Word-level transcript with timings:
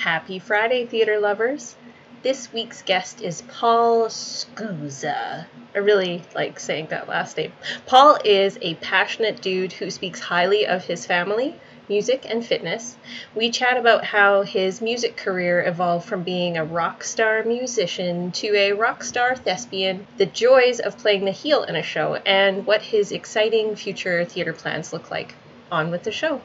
Happy 0.00 0.38
Friday, 0.38 0.86
theater 0.86 1.20
lovers. 1.20 1.76
This 2.22 2.50
week's 2.54 2.80
guest 2.80 3.20
is 3.20 3.42
Paul 3.42 4.06
Scusa. 4.06 5.44
I 5.74 5.78
really 5.78 6.22
like 6.34 6.58
saying 6.58 6.86
that 6.86 7.06
last 7.06 7.36
name. 7.36 7.52
Paul 7.84 8.16
is 8.24 8.58
a 8.62 8.76
passionate 8.76 9.42
dude 9.42 9.74
who 9.74 9.90
speaks 9.90 10.18
highly 10.18 10.66
of 10.66 10.86
his 10.86 11.04
family, 11.04 11.54
music, 11.86 12.24
and 12.26 12.42
fitness. 12.42 12.96
We 13.34 13.50
chat 13.50 13.76
about 13.76 14.06
how 14.06 14.40
his 14.40 14.80
music 14.80 15.18
career 15.18 15.62
evolved 15.66 16.08
from 16.08 16.22
being 16.22 16.56
a 16.56 16.64
rock 16.64 17.04
star 17.04 17.42
musician 17.44 18.32
to 18.32 18.56
a 18.56 18.72
rock 18.72 19.04
star 19.04 19.36
thespian, 19.36 20.06
the 20.16 20.24
joys 20.24 20.80
of 20.80 20.96
playing 20.96 21.26
the 21.26 21.30
heel 21.30 21.62
in 21.64 21.76
a 21.76 21.82
show, 21.82 22.14
and 22.14 22.64
what 22.64 22.80
his 22.80 23.12
exciting 23.12 23.76
future 23.76 24.24
theater 24.24 24.54
plans 24.54 24.94
look 24.94 25.10
like. 25.10 25.34
On 25.70 25.90
with 25.90 26.04
the 26.04 26.10
show. 26.10 26.40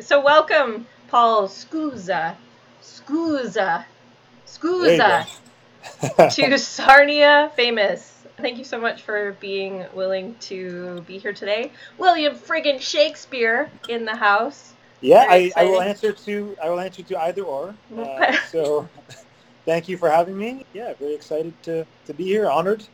So, 0.00 0.20
welcome, 0.20 0.88
Paul 1.06 1.46
Scusa. 1.46 2.34
Scusa. 2.82 3.84
Scusa 4.46 5.26
to 6.00 6.58
Sarnia 6.58 7.50
Famous. 7.56 8.12
Thank 8.38 8.58
you 8.58 8.64
so 8.64 8.80
much 8.80 9.02
for 9.02 9.36
being 9.40 9.84
willing 9.92 10.34
to 10.40 11.02
be 11.06 11.18
here 11.18 11.32
today. 11.32 11.72
William 11.98 12.34
friggin' 12.34 12.80
Shakespeare 12.80 13.70
in 13.88 14.04
the 14.04 14.16
house. 14.16 14.72
Yeah, 15.02 15.26
I, 15.28 15.50
I, 15.56 15.64
will 15.64 15.80
answer 15.80 16.12
to 16.12 16.56
I 16.62 16.68
will 16.68 16.80
answer 16.80 17.02
to 17.02 17.20
either 17.22 17.42
or. 17.42 17.74
Uh, 17.96 18.36
so, 18.50 18.88
thank 19.64 19.88
you 19.88 19.96
for 19.96 20.10
having 20.10 20.36
me. 20.36 20.66
Yeah, 20.74 20.94
very 20.94 21.14
excited 21.14 21.54
to, 21.64 21.86
to 22.06 22.14
be 22.14 22.24
here. 22.24 22.48
Honored. 22.48 22.86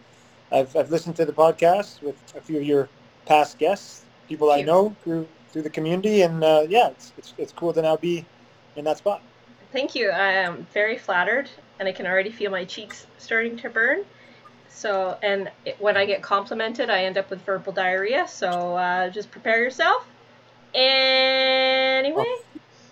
I've, 0.53 0.75
I've 0.77 0.91
listened 0.91 1.17
to 1.17 1.25
the 1.25 1.33
podcast 1.33 2.03
with 2.03 2.17
a 2.37 2.41
few 2.41 2.59
of 2.59 2.65
your 2.65 2.89
past 3.27 3.59
guests, 3.59 4.05
people 4.29 4.53
I 4.53 4.63
know 4.63 4.95
through 5.03 5.27
through 5.51 5.63
the 5.63 5.71
community, 5.71 6.23
and 6.23 6.45
uh, 6.45 6.65
yeah, 6.69 6.89
it's, 6.89 7.13
it's 7.19 7.35
it's 7.39 7.53
cool 7.53 7.73
to 7.73 7.83
now 7.83 7.97
be 7.97 8.25
in 8.77 8.85
that 8.85 8.99
spot. 8.99 9.23
Thank 9.73 9.95
you. 9.95 10.11
I 10.11 10.33
am 10.33 10.67
very 10.73 10.97
flattered, 10.97 11.51
and 11.79 11.89
I 11.89 11.93
can 11.93 12.07
already 12.07 12.31
feel 12.31 12.51
my 12.51 12.65
cheeks 12.65 13.07
starting 13.19 13.57
to 13.59 13.69
burn. 13.69 14.05
So, 14.69 15.17
and 15.23 15.51
it, 15.65 15.77
when 15.81 15.97
I 15.97 16.05
get 16.07 16.23
complimented, 16.23 16.91
I 16.91 17.05
end 17.05 17.19
up 17.19 17.31
with 17.31 17.41
verbal 17.43 17.73
diarrhea. 17.73 18.27
So, 18.29 18.47
uh, 18.77 19.09
just 19.09 19.31
prepare 19.31 19.63
yourself. 19.63 20.07
Anyway, 20.75 22.25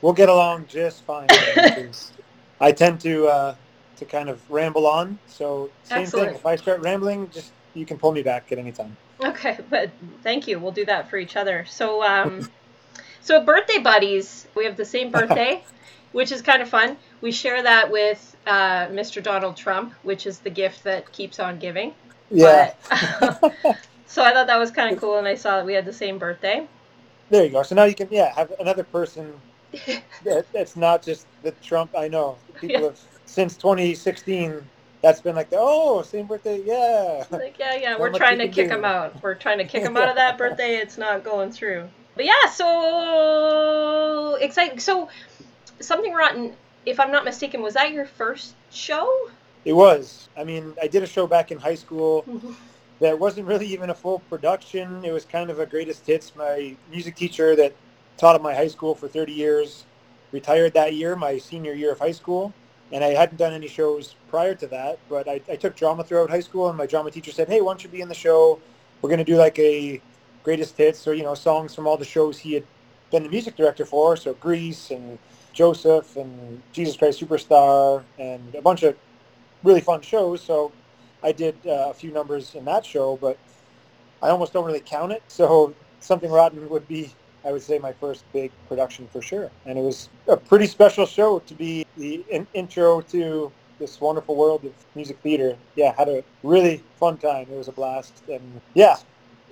we'll 0.01 0.15
get 0.15 0.29
along 0.29 0.67
just 0.67 1.05
fine. 1.05 1.29
I 2.61 2.73
tend 2.73 3.01
to 3.01 3.27
uh, 3.27 3.55
to 3.97 4.05
kind 4.05 4.29
of 4.29 4.51
ramble 4.51 4.87
on. 4.87 5.19
So, 5.27 5.71
same 5.83 6.05
Excellent. 6.05 6.31
thing. 6.31 6.37
If 6.37 6.47
I 6.47 6.57
start 6.57 6.81
rambling, 6.81 7.29
just 7.31 7.53
you 7.75 7.85
can 7.85 7.99
pull 7.99 8.13
me 8.13 8.23
back 8.23 8.51
at 8.53 8.59
any 8.59 8.73
time. 8.73 8.97
Okay, 9.23 9.59
but 9.71 9.91
thank 10.23 10.49
you. 10.49 10.59
We'll 10.59 10.73
do 10.73 10.85
that 10.87 11.11
for 11.11 11.19
each 11.19 11.37
other. 11.37 11.65
So, 11.69 12.03
um, 12.03 12.51
so 13.23 13.45
birthday 13.45 13.79
buddies, 13.79 14.47
we 14.55 14.65
have 14.65 14.77
the 14.77 14.85
same 14.85 15.11
birthday 15.13 15.63
which 16.15 16.31
is 16.31 16.41
kind 16.43 16.63
of 16.63 16.69
fun. 16.69 16.97
We 17.21 17.33
share 17.33 17.61
that 17.65 17.91
with 17.91 18.37
uh, 18.47 18.87
Mr. 18.87 19.21
Donald 19.21 19.57
Trump, 19.57 19.93
which 20.05 20.27
is 20.27 20.39
the 20.39 20.49
gift 20.49 20.85
that 20.85 21.11
keeps 21.11 21.41
on 21.41 21.59
giving. 21.59 21.93
Yeah. 22.31 22.73
But, 22.89 23.53
so 24.07 24.23
I 24.23 24.33
thought 24.33 24.47
that 24.47 24.57
was 24.57 24.71
kind 24.71 24.95
of 24.95 25.01
cool, 25.01 25.19
and 25.19 25.27
I 25.27 25.35
saw 25.35 25.57
that 25.57 25.67
we 25.67 25.75
had 25.75 25.85
the 25.85 25.93
same 25.93 26.19
birthday. 26.19 26.69
There 27.31 27.45
you 27.45 27.51
go. 27.51 27.65
So 27.65 27.75
now 27.75 27.83
you 27.83 27.97
can, 27.97 28.07
yeah, 28.13 28.33
have 28.33 28.53
another 28.61 28.85
person. 28.85 29.35
that, 30.23 30.47
that's 30.53 30.77
not 30.77 31.03
just 31.03 31.27
the 31.43 31.51
Trump. 31.51 31.91
I 31.99 32.07
know 32.07 32.39
people 32.61 32.81
yeah. 32.81 32.87
have 32.87 33.01
since 33.27 33.57
2016. 33.57 34.65
That's 35.03 35.21
been 35.21 35.35
like 35.35 35.51
the 35.51 35.59
oh 35.59 36.03
same 36.03 36.27
birthday, 36.27 36.63
yeah. 36.65 37.25
Like 37.29 37.59
yeah, 37.59 37.75
yeah. 37.75 37.99
We're 37.99 38.13
trying 38.13 38.39
to 38.39 38.47
kick 38.47 38.69
do. 38.69 38.77
him 38.77 38.85
out. 38.85 39.21
We're 39.21 39.35
trying 39.35 39.59
to 39.59 39.65
kick 39.65 39.83
him 39.83 39.97
out 39.97 40.09
of 40.09 40.15
that 40.23 40.39
birthday. 40.39 40.77
It's 40.77 40.97
not 40.97 41.25
going 41.25 41.51
through. 41.51 41.89
But 42.15 42.25
yeah, 42.25 42.49
so 42.51 44.37
exciting. 44.41 44.79
So 44.79 45.09
Something 45.85 46.13
Rotten, 46.13 46.55
if 46.87 46.99
I'm 46.99 47.13
not 47.13 47.25
mistaken, 47.25 47.63
was 47.63 47.75
that 47.75 47.93
your 47.93 48.07
first 48.07 48.55
show? 48.71 49.29
It 49.65 49.73
was. 49.73 50.29
I 50.37 50.45
mean, 50.45 50.75
I 50.81 50.89
did 50.89 51.03
a 51.03 51.07
show 51.07 51.27
back 51.27 51.51
in 51.51 51.59
high 51.59 51.75
school 51.75 52.25
mm-hmm. 52.29 52.53
that 53.01 53.19
wasn't 53.19 53.47
really 53.47 53.67
even 53.67 53.91
a 53.91 53.95
full 53.95 54.21
production. 54.31 55.05
It 55.05 55.13
was 55.13 55.25
kind 55.25 55.51
of 55.51 55.59
a 55.61 55.67
greatest 55.67 56.07
hits. 56.07 56.35
My 56.35 56.77
music 56.91 57.17
teacher 57.17 57.55
that 57.57 57.75
taught 58.17 58.35
at 58.35 58.43
my 58.43 58.55
high 58.55 58.69
school 58.69 58.95
for 58.95 59.09
30 59.09 59.33
years 59.33 59.85
retired 60.33 60.75
that 60.75 60.95
year, 60.95 61.17
my 61.17 61.39
senior 61.39 61.73
year 61.73 61.93
of 61.93 61.99
high 61.99 62.13
school. 62.13 62.53
And 62.93 63.03
I 63.03 63.09
hadn't 63.09 63.39
done 63.39 63.53
any 63.53 63.69
shows 63.69 64.15
prior 64.29 64.55
to 64.57 64.67
that, 64.69 64.99
but 65.09 65.29
I, 65.29 65.41
I 65.49 65.57
took 65.57 65.75
drama 65.75 66.05
throughout 66.05 66.31
high 66.31 66.41
school, 66.41 66.69
and 66.69 66.77
my 66.77 66.87
drama 66.87 67.11
teacher 67.11 67.33
said, 67.33 67.49
"Hey, 67.49 67.61
why 67.61 67.73
don't 67.73 67.83
you 67.83 67.89
be 67.89 68.03
in 68.03 68.09
the 68.09 68.15
show? 68.15 68.61
We're 69.01 69.09
going 69.09 69.19
to 69.19 69.25
do 69.25 69.37
like 69.37 69.59
a 69.59 70.01
greatest 70.45 70.77
hits, 70.77 71.09
or 71.09 71.15
you 71.15 71.23
know, 71.23 71.35
songs 71.35 71.75
from 71.75 71.87
all 71.87 71.97
the 71.97 72.05
shows 72.05 72.39
he 72.39 72.53
had 72.53 72.65
been 73.11 73.23
the 73.23 73.29
music 73.29 73.57
director 73.57 73.87
for, 73.87 74.17
so 74.17 74.35
Grease 74.35 74.91
and 74.91 75.19
Joseph 75.55 76.17
and 76.17 76.63
Jesus 76.73 76.97
Christ 76.97 77.21
Superstar 77.21 78.03
and 78.19 78.55
a 78.55 78.63
bunch 78.63 78.83
of 78.83 78.97
really 79.63 79.81
fun 79.81 80.03
shows. 80.03 80.43
So 80.43 80.73
I 81.23 81.33
did 81.33 81.55
uh, 81.67 81.89
a 81.91 81.95
few 81.95 82.11
numbers 82.11 82.55
in 82.55 82.65
that 82.67 82.85
show, 82.85 83.17
but 83.17 83.39
I 84.21 84.29
almost 84.29 84.53
don't 84.53 84.65
really 84.65 84.81
count 84.81 85.13
it. 85.13 85.23
So 85.29 85.75
Something 86.05 86.31
Rotten 86.31 86.69
would 86.69 86.87
be, 86.87 87.11
I 87.47 87.53
would 87.53 87.63
say, 87.63 87.79
my 87.79 87.93
first 87.93 88.31
big 88.35 88.53
production 88.69 89.09
for 89.11 89.23
sure. 89.23 89.51
And 89.65 89.79
it 89.79 89.83
was 89.83 90.11
a 90.29 90.37
pretty 90.37 90.67
special 90.67 91.07
show 91.07 91.39
to 91.39 91.55
be 91.55 91.87
the 91.97 92.23
in- 92.31 92.47
intro 92.53 93.01
to 93.01 93.51
this 93.79 93.99
wonderful 94.03 94.37
world 94.37 94.67
of 94.67 94.73
music 94.95 95.17
theater. 95.23 95.57
Yeah, 95.77 95.95
had 95.97 96.11
a 96.11 96.23
really 96.43 96.85
fun 97.01 97.17
time. 97.17 97.47
It 97.51 97.57
was 97.57 97.69
a 97.69 97.73
blast. 97.73 98.23
And 98.29 98.61
yeah, 98.75 98.97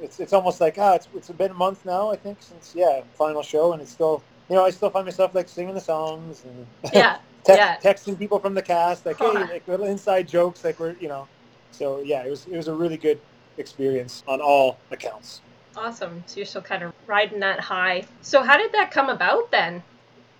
it's, 0.03 0.21
it's 0.21 0.35
almost 0.35 0.61
like, 0.61 0.77
ah, 0.79 0.97
it's, 0.97 1.09
it's 1.15 1.31
been 1.31 1.53
a 1.53 1.55
month 1.55 1.87
now, 1.87 2.11
I 2.11 2.17
think, 2.17 2.43
since, 2.43 2.75
yeah, 2.75 3.01
final 3.15 3.43
show, 3.43 3.73
and 3.73 3.81
it's 3.81 3.93
still 3.93 4.23
you 4.53 4.59
know, 4.59 4.67
I 4.67 4.71
still 4.71 4.91
find 4.91 5.07
myself 5.07 5.35
like 5.35 5.49
singing 5.49 5.75
the 5.75 5.81
songs 5.81 6.45
and 6.45 6.67
yeah, 6.93 7.17
text, 7.43 7.59
yeah. 7.59 7.77
texting 7.79 8.19
people 8.19 8.39
from 8.39 8.53
the 8.53 8.61
cast, 8.61 9.07
like, 9.07 9.17
hey, 9.17 9.33
like 9.33 9.67
little 9.67 9.87
inside 9.87 10.29
jokes, 10.29 10.63
like 10.63 10.79
we're, 10.79 10.95
you 11.01 11.09
know. 11.09 11.27
So 11.71 12.03
yeah, 12.03 12.23
it 12.23 12.29
was 12.29 12.45
it 12.45 12.57
was 12.59 12.69
a 12.69 12.75
really 12.75 12.99
good 12.99 13.19
experience 13.57 14.23
on 14.29 14.43
all 14.43 14.77
accounts. 14.91 15.41
Awesome. 15.75 16.23
So 16.27 16.37
you're 16.37 16.45
still 16.45 16.61
kind 16.61 16.83
of 16.83 16.93
riding 17.07 17.41
that 17.41 17.61
high. 17.61 18.05
So 18.21 18.43
how 18.43 18.59
did 18.59 18.73
that 18.73 18.91
come 18.91 19.09
about 19.09 19.51
then? 19.51 19.83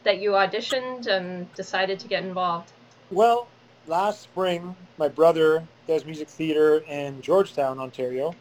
That 0.05 0.21
you 0.21 0.33
auditioned 0.33 1.07
and 1.07 1.51
decided 1.55 1.99
to 2.01 2.09
get 2.09 2.23
involved? 2.23 2.71
Well, 3.11 3.49
last 3.87 4.21
spring, 4.21 4.77
my 4.99 5.09
brother 5.09 5.65
does 5.89 6.05
music 6.05 6.29
theater 6.29 6.81
in 6.87 7.23
Georgetown, 7.23 7.79
Ontario. 7.79 8.35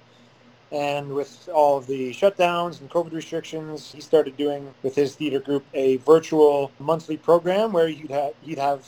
And 0.71 1.13
with 1.13 1.49
all 1.53 1.77
of 1.77 1.87
the 1.87 2.11
shutdowns 2.11 2.79
and 2.79 2.89
COVID 2.89 3.11
restrictions, 3.11 3.91
he 3.91 3.99
started 3.99 4.37
doing 4.37 4.73
with 4.83 4.95
his 4.95 5.15
theater 5.15 5.39
group 5.39 5.65
a 5.73 5.97
virtual 5.97 6.71
monthly 6.79 7.17
program 7.17 7.73
where 7.73 7.89
he'd 7.89 8.09
have, 8.09 8.33
he'd 8.41 8.57
have 8.57 8.85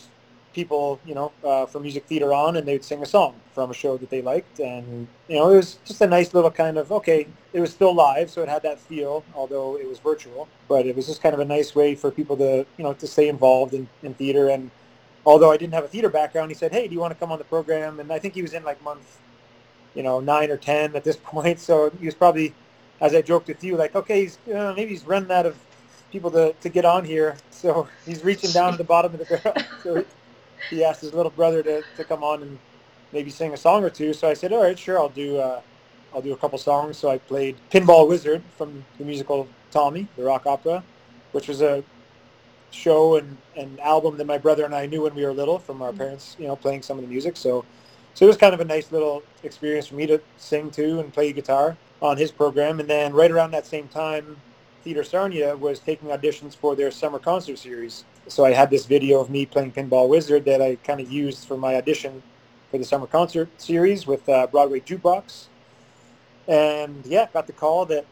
people, 0.54 1.00
you 1.06 1.14
know, 1.14 1.32
uh, 1.44 1.66
from 1.66 1.82
music 1.82 2.06
theater 2.06 2.34
on 2.34 2.56
and 2.56 2.68
they'd 2.68 2.84
sing 2.84 3.02
a 3.02 3.06
song 3.06 3.36
from 3.54 3.70
a 3.72 3.74
show 3.74 3.98
that 3.98 4.10
they 4.10 4.22
liked. 4.22 4.60
And, 4.60 5.08
you 5.28 5.36
know, 5.36 5.52
it 5.52 5.58
was 5.58 5.80
just 5.84 6.00
a 6.02 6.08
nice 6.08 6.34
little 6.34 6.52
kind 6.52 6.78
of, 6.78 6.92
okay, 6.92 7.28
it 7.52 7.60
was 7.60 7.72
still 7.72 7.94
live, 7.94 8.30
so 8.30 8.42
it 8.42 8.50
had 8.50 8.64
that 8.64 8.80
feel, 8.80 9.24
although 9.36 9.78
it 9.78 9.88
was 9.88 10.00
virtual. 10.00 10.48
But 10.70 10.86
it 10.86 10.96
was 10.96 11.08
just 11.08 11.22
kind 11.22 11.34
of 11.34 11.42
a 11.42 11.46
nice 11.46 11.76
way 11.76 11.96
for 11.96 12.12
people 12.12 12.38
to, 12.38 12.66
you 12.78 12.84
know, 12.84 12.94
to 12.94 13.08
stay 13.08 13.28
involved 13.28 13.74
in, 13.74 13.90
in 14.04 14.14
theater. 14.14 14.50
And 14.50 14.72
although 15.26 15.52
I 15.52 15.58
didn't 15.58 15.74
have 15.74 15.84
a 15.84 15.90
theater 15.90 16.10
background, 16.10 16.50
he 16.50 16.56
said, 16.56 16.72
hey, 16.72 16.88
do 16.88 16.94
you 16.94 17.00
want 17.00 17.12
to 17.12 17.20
come 17.20 17.32
on 17.32 17.40
the 17.40 17.46
program? 17.46 18.00
And 18.00 18.12
I 18.12 18.20
think 18.20 18.36
he 18.36 18.42
was 18.42 18.54
in 18.54 18.64
like 18.64 18.82
month 18.84 19.20
you 19.96 20.04
know, 20.04 20.20
nine 20.20 20.52
or 20.52 20.58
ten 20.58 20.96
at 20.96 21.04
this 21.04 21.18
point. 21.24 21.60
So 21.60 21.90
he 22.00 22.06
was 22.06 22.16
probably, 22.16 22.54
as 23.02 23.14
I 23.16 23.22
joked 23.22 23.48
with 23.48 23.64
you, 23.64 23.76
like, 23.78 23.96
okay, 23.96 24.22
he's 24.22 24.38
you 24.48 24.54
know, 24.54 24.74
maybe 24.74 24.92
he's 24.92 25.06
running 25.06 25.32
out 25.32 25.46
of 25.46 25.58
people 26.12 26.32
to, 26.32 26.54
to 26.62 26.70
get 26.70 26.86
on 26.86 27.04
here. 27.04 27.36
So 27.50 27.88
he's 28.06 28.24
reaching 28.24 28.52
down 28.52 28.72
to 28.72 28.78
the 28.78 28.84
bottom 28.84 29.14
of 29.14 29.20
the 29.20 29.26
barrel. 29.26 29.58
So 29.84 30.06
he 30.70 30.84
asked 30.84 31.02
his 31.02 31.14
little 31.14 31.32
brother 31.32 31.62
to, 31.62 31.84
to 31.98 32.04
come 32.06 32.24
on 32.24 32.42
and 32.42 32.58
maybe 33.12 33.30
sing 33.30 33.54
a 33.54 33.58
song 33.58 33.84
or 33.84 33.90
two. 33.90 34.14
So 34.14 34.30
I 34.30 34.34
said, 34.34 34.54
all 34.54 34.64
right, 34.64 34.80
sure, 34.80 34.98
I'll 34.98 35.10
do 35.10 35.38
uh, 35.38 35.62
I'll 36.14 36.22
do 36.22 36.34
a 36.34 36.38
couple 36.38 36.58
songs. 36.58 36.98
So 36.98 37.10
I 37.10 37.18
played 37.18 37.58
Pinball 37.72 38.08
Wizard 38.08 38.42
from 38.58 38.86
the 38.98 39.04
musical 39.04 39.48
Tommy, 39.72 40.08
the 40.16 40.24
rock 40.24 40.46
opera, 40.46 40.84
which 41.32 41.48
was 41.48 41.62
a 41.62 41.84
show 42.72 43.18
and 43.18 43.38
an 43.56 43.80
album 43.82 44.18
that 44.18 44.26
my 44.26 44.38
brother 44.38 44.66
and 44.66 44.74
I 44.74 44.86
knew 44.86 45.04
when 45.04 45.16
we 45.16 45.26
were 45.26 45.34
little 45.34 45.60
from 45.60 45.82
our 45.82 45.90
mm-hmm. 45.90 46.00
parents, 46.00 46.36
you 46.40 46.48
know, 46.48 46.56
playing 46.56 46.82
some 46.82 46.98
of 46.98 47.04
the 47.04 47.10
music. 47.10 47.38
So 47.38 47.66
so 48.14 48.26
it 48.26 48.28
was 48.28 48.38
kind 48.38 48.54
of 48.54 48.60
a 48.60 48.66
nice 48.66 48.92
little 48.92 49.24
experience 49.44 49.88
for 49.88 49.96
me 49.96 50.06
to 50.08 50.22
sing 50.38 50.70
too 50.70 51.00
and 51.00 51.12
play 51.12 51.34
guitar 51.34 51.76
on 52.02 52.18
his 52.18 52.32
program. 52.32 52.80
And 52.80 52.90
then 52.90 53.14
right 53.14 53.32
around 53.32 53.52
that 53.52 53.66
same 53.66 53.88
time, 53.88 54.38
Theater 54.84 55.04
Sarnia 55.04 55.56
was 55.58 55.80
taking 55.80 56.10
auditions 56.10 56.56
for 56.56 56.76
their 56.76 56.92
summer 56.92 57.18
concert 57.18 57.58
series. 57.58 58.04
So 58.28 58.46
I 58.46 58.52
had 58.52 58.70
this 58.70 58.86
video 58.86 59.20
of 59.20 59.30
me 59.30 59.46
playing 59.46 59.72
Pinball 59.72 60.10
Wizard 60.10 60.46
that 60.46 60.62
I 60.62 60.76
kind 60.76 61.00
of 61.00 61.12
used 61.12 61.48
for 61.48 61.58
my 61.58 61.76
audition 61.76 62.22
for 62.70 62.78
the 62.78 62.84
summer 62.84 63.08
concert 63.08 63.50
series 63.60 64.06
with 64.06 64.28
uh, 64.30 64.48
Broadway 64.48 64.82
Jukebox. 64.82 65.46
And 66.48 67.04
yeah, 67.06 67.28
got 67.34 67.48
the 67.48 67.54
call 67.54 67.86
that 67.88 68.06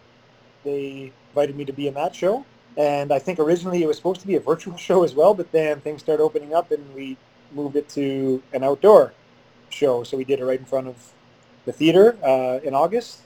they 0.64 1.12
invited 1.30 1.56
me 1.56 1.66
to 1.66 1.74
be 1.74 1.88
in 1.88 1.94
that 1.94 2.16
show. 2.16 2.46
And 2.78 3.12
I 3.12 3.20
think 3.20 3.38
originally 3.38 3.84
it 3.84 3.88
was 3.88 3.98
supposed 3.98 4.22
to 4.22 4.28
be 4.28 4.36
a 4.36 4.40
virtual 4.40 4.78
show 4.88 5.04
as 5.04 5.14
well, 5.14 5.36
but 5.36 5.52
then 5.52 5.80
things 5.82 6.02
started 6.02 6.24
opening 6.24 6.56
up 6.56 6.72
and 6.72 6.96
we 6.96 7.18
moved 7.54 7.76
it 7.76 7.88
to 7.90 8.42
an 8.54 8.64
outdoor 8.64 9.14
show. 9.74 10.04
So 10.04 10.18
we 10.18 10.24
did 10.26 10.40
it 10.40 10.46
right 10.46 10.60
in 10.60 10.66
front 10.66 10.88
of 10.88 11.14
the 11.66 11.72
theater 11.74 12.18
uh, 12.24 12.60
in 12.64 12.74
August. 12.74 13.22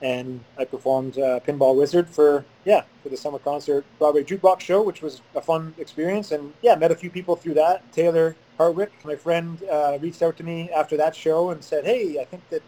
and 0.00 0.40
I 0.58 0.64
performed 0.64 1.18
uh, 1.18 1.40
Pinball 1.46 1.76
Wizard 1.76 2.08
for 2.08 2.44
yeah 2.64 2.82
for 3.02 3.08
the 3.08 3.16
summer 3.16 3.38
concert 3.38 3.84
Broadway 3.98 4.24
jukebox 4.24 4.60
show, 4.60 4.82
which 4.82 5.02
was 5.02 5.22
a 5.34 5.40
fun 5.40 5.74
experience. 5.78 6.32
And 6.32 6.52
yeah, 6.62 6.74
met 6.74 6.90
a 6.90 6.96
few 6.96 7.10
people 7.10 7.36
through 7.36 7.54
that. 7.54 7.90
Taylor 7.92 8.36
Hartwick, 8.58 8.90
my 9.04 9.16
friend, 9.16 9.62
uh, 9.70 9.98
reached 10.00 10.22
out 10.22 10.36
to 10.38 10.44
me 10.44 10.70
after 10.70 10.96
that 10.96 11.14
show 11.16 11.50
and 11.50 11.62
said, 11.62 11.84
"Hey, 11.84 12.18
I 12.20 12.24
think 12.24 12.42
that 12.50 12.62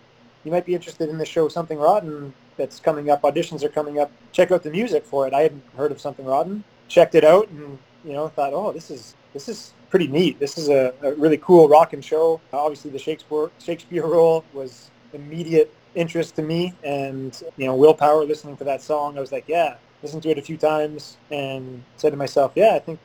you 0.44 0.53
might 0.53 0.67
be 0.67 0.75
interested 0.75 1.09
in 1.09 1.19
the 1.19 1.27
show 1.27 1.49
Something 1.49 1.79
Rotten 1.79 2.35
that's 2.56 2.79
coming 2.81 3.11
up. 3.11 3.23
Auditions 3.23 3.62
are 3.65 3.69
coming 3.69 3.99
up. 3.99 4.11
Check 4.32 4.50
out 4.53 4.62
the 4.62 4.70
music 4.70 5.05
for 5.05 5.27
it." 5.27 5.35
I 5.35 5.43
hadn't 5.43 5.65
heard 5.77 5.93
of 5.93 6.00
Something 6.00 6.27
Rotten. 6.27 6.65
Checked 6.88 7.15
it 7.17 7.25
out 7.25 7.49
and 7.49 7.79
you 8.05 8.12
know 8.12 8.29
thought, 8.29 8.53
"Oh, 8.53 8.70
this 8.73 8.91
is 8.91 9.15
this 9.35 9.49
is 9.51 9.75
pretty 9.91 10.09
neat. 10.09 10.41
This 10.41 10.59
is 10.59 10.71
a, 10.71 10.95
a 11.03 11.15
really 11.17 11.39
cool 11.39 11.69
rock 11.69 11.93
and 11.93 12.05
show." 12.05 12.41
Obviously, 12.53 12.91
the 12.93 13.01
Shakespeare 13.01 13.51
Shakespeare 13.61 14.07
role 14.07 14.45
was 14.55 14.91
immediate 15.15 15.75
interest 15.95 16.37
to 16.37 16.43
me 16.43 16.75
and 16.85 17.43
you 17.57 17.67
know 17.67 17.75
willpower 17.77 18.25
listening 18.25 18.57
to 18.59 18.65
that 18.65 18.83
song. 18.83 19.17
I 19.17 19.21
was 19.21 19.33
like 19.33 19.45
yeah 19.49 19.77
listened 20.03 20.23
to 20.25 20.31
it 20.31 20.39
a 20.39 20.43
few 20.43 20.59
times 20.59 21.19
and 21.31 21.85
said 21.97 22.11
to 22.11 22.17
myself 22.17 22.53
yeah 22.57 22.75
i 22.75 22.79
think 22.79 23.01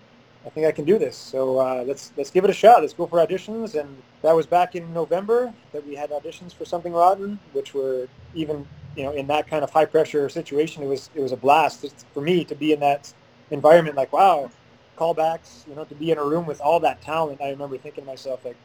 i 0.46 0.50
think 0.50 0.68
i 0.68 0.72
can 0.72 0.86
do 0.86 1.00
this. 1.00 1.18
So 1.18 1.60
uh, 1.60 1.84
let's 1.88 2.14
let's 2.18 2.32
give 2.32 2.44
it 2.44 2.50
a 2.50 2.54
shot. 2.54 2.82
Let's 2.82 2.94
go 2.94 3.08
for 3.08 3.20
auditions. 3.26 3.80
And 3.80 4.04
that 4.24 4.36
was 4.36 4.48
back 4.48 4.76
in 4.76 4.94
november 4.94 5.54
that 5.74 5.86
we 5.86 5.96
had 5.96 6.12
auditions 6.12 6.56
for 6.56 6.66
something 6.66 6.94
rotten 6.94 7.40
which 7.54 7.74
were 7.74 8.10
even 8.34 8.68
you 8.96 9.04
know 9.04 9.12
in 9.12 9.28
that 9.28 9.48
kind 9.48 9.64
of 9.64 9.72
high 9.72 9.86
pressure 9.86 10.30
situation 10.30 10.84
it 10.84 10.88
was 10.88 11.10
it 11.16 11.22
was 11.22 11.32
a 11.32 11.38
blast. 11.38 12.06
For 12.14 12.22
me 12.22 12.46
to 12.46 12.56
be 12.56 12.74
in 12.74 12.80
that 12.82 13.14
environment 13.52 13.96
like 13.96 14.14
wow 14.14 14.52
callbacks 15.00 15.68
you 15.68 15.76
know 15.76 15.86
to 15.86 15.96
be 15.96 16.12
in 16.12 16.18
a 16.18 16.24
room 16.24 16.46
with 16.46 16.60
all 16.62 16.80
that 16.80 17.02
talent 17.02 17.40
i 17.42 17.50
remember 17.50 17.78
thinking 17.78 18.04
to 18.04 18.10
myself 18.10 18.44
like 18.44 18.58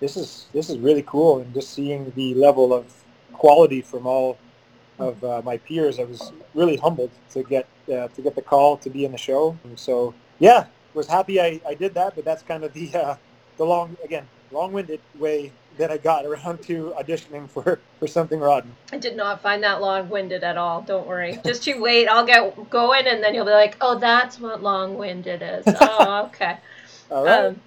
this 0.00 0.16
is 0.16 0.46
this 0.52 0.70
is 0.70 0.78
really 0.78 1.02
cool 1.06 1.40
and 1.40 1.52
just 1.54 1.72
seeing 1.72 2.12
the 2.16 2.34
level 2.34 2.72
of 2.72 2.84
quality 3.32 3.82
from 3.82 4.06
all 4.06 4.38
of 4.98 5.22
uh, 5.24 5.42
my 5.44 5.58
peers 5.58 5.98
i 6.00 6.04
was 6.04 6.32
really 6.54 6.76
humbled 6.76 7.10
to 7.30 7.42
get 7.42 7.66
uh, 7.92 8.08
to 8.08 8.22
get 8.22 8.34
the 8.34 8.42
call 8.42 8.76
to 8.76 8.88
be 8.88 9.04
in 9.04 9.12
the 9.12 9.18
show. 9.18 9.56
And 9.64 9.78
so 9.78 10.14
yeah 10.38 10.66
was 10.94 11.06
happy 11.06 11.40
I, 11.40 11.60
I 11.66 11.74
did 11.74 11.94
that 11.94 12.14
but 12.14 12.24
that's 12.24 12.42
kind 12.42 12.64
of 12.64 12.72
the 12.72 12.94
uh, 12.94 13.16
the 13.56 13.64
long 13.64 13.96
again 14.04 14.26
long-winded 14.50 15.00
way 15.18 15.52
that 15.78 15.90
I 15.90 15.96
got 15.96 16.24
around 16.24 16.62
to 16.64 16.94
auditioning 16.98 17.48
for 17.48 17.80
for 17.98 18.06
something 18.06 18.40
rotten. 18.40 18.74
I 18.92 18.98
did 18.98 19.16
not 19.16 19.40
find 19.42 19.62
that 19.62 19.80
long-winded 19.80 20.44
at 20.44 20.56
all. 20.56 20.82
Don't 20.82 21.06
worry. 21.06 21.38
Just 21.44 21.66
you 21.66 21.80
wait. 21.80 22.08
I'll 22.08 22.26
get 22.26 22.70
going, 22.70 23.06
and 23.06 23.22
then 23.22 23.34
you'll 23.34 23.44
be 23.44 23.52
like, 23.52 23.76
"Oh, 23.80 23.98
that's 23.98 24.38
what 24.38 24.62
long-winded 24.62 25.42
is." 25.42 25.74
Oh, 25.80 26.26
okay. 26.26 26.58
all 27.10 27.24
right. 27.24 27.46
Um, 27.46 27.60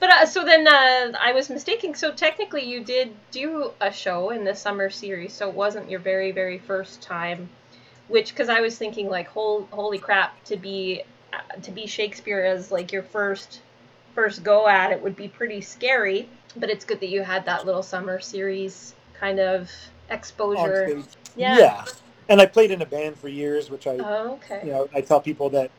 but 0.00 0.10
uh, 0.10 0.26
so 0.26 0.44
then 0.44 0.66
uh, 0.66 1.12
I 1.20 1.32
was 1.32 1.50
mistaken. 1.50 1.94
So 1.94 2.12
technically, 2.12 2.64
you 2.64 2.82
did 2.82 3.14
do 3.30 3.72
a 3.80 3.92
show 3.92 4.30
in 4.30 4.44
the 4.44 4.54
summer 4.54 4.90
series, 4.90 5.32
so 5.32 5.48
it 5.48 5.54
wasn't 5.54 5.90
your 5.90 6.00
very 6.00 6.32
very 6.32 6.58
first 6.58 7.02
time. 7.02 7.48
Which, 8.08 8.30
because 8.30 8.48
I 8.48 8.60
was 8.60 8.78
thinking 8.78 9.10
like, 9.10 9.28
holy, 9.28 9.66
holy 9.70 9.98
crap, 9.98 10.42
to 10.44 10.56
be 10.56 11.02
uh, 11.32 11.60
to 11.60 11.70
be 11.70 11.86
Shakespeare 11.86 12.42
as 12.44 12.72
like 12.72 12.92
your 12.92 13.02
first 13.02 13.60
first 14.14 14.42
go 14.42 14.66
at 14.66 14.90
it 14.90 15.00
would 15.02 15.14
be 15.14 15.28
pretty 15.28 15.60
scary. 15.60 16.28
But 16.56 16.70
it's 16.70 16.84
good 16.84 17.00
that 17.00 17.08
you 17.08 17.22
had 17.22 17.44
that 17.46 17.66
little 17.66 17.82
summer 17.82 18.20
series 18.20 18.94
kind 19.14 19.38
of 19.38 19.70
exposure. 20.10 21.02
Yeah. 21.36 21.58
Yeah. 21.58 21.84
And 22.28 22.40
I 22.40 22.46
played 22.46 22.70
in 22.70 22.82
a 22.82 22.86
band 22.86 23.18
for 23.18 23.28
years, 23.28 23.70
which 23.70 23.86
I, 23.86 23.96
oh, 23.98 24.32
okay. 24.34 24.60
you 24.64 24.72
know, 24.72 24.88
I 24.94 25.00
tell 25.00 25.20
people 25.20 25.48
that 25.50 25.70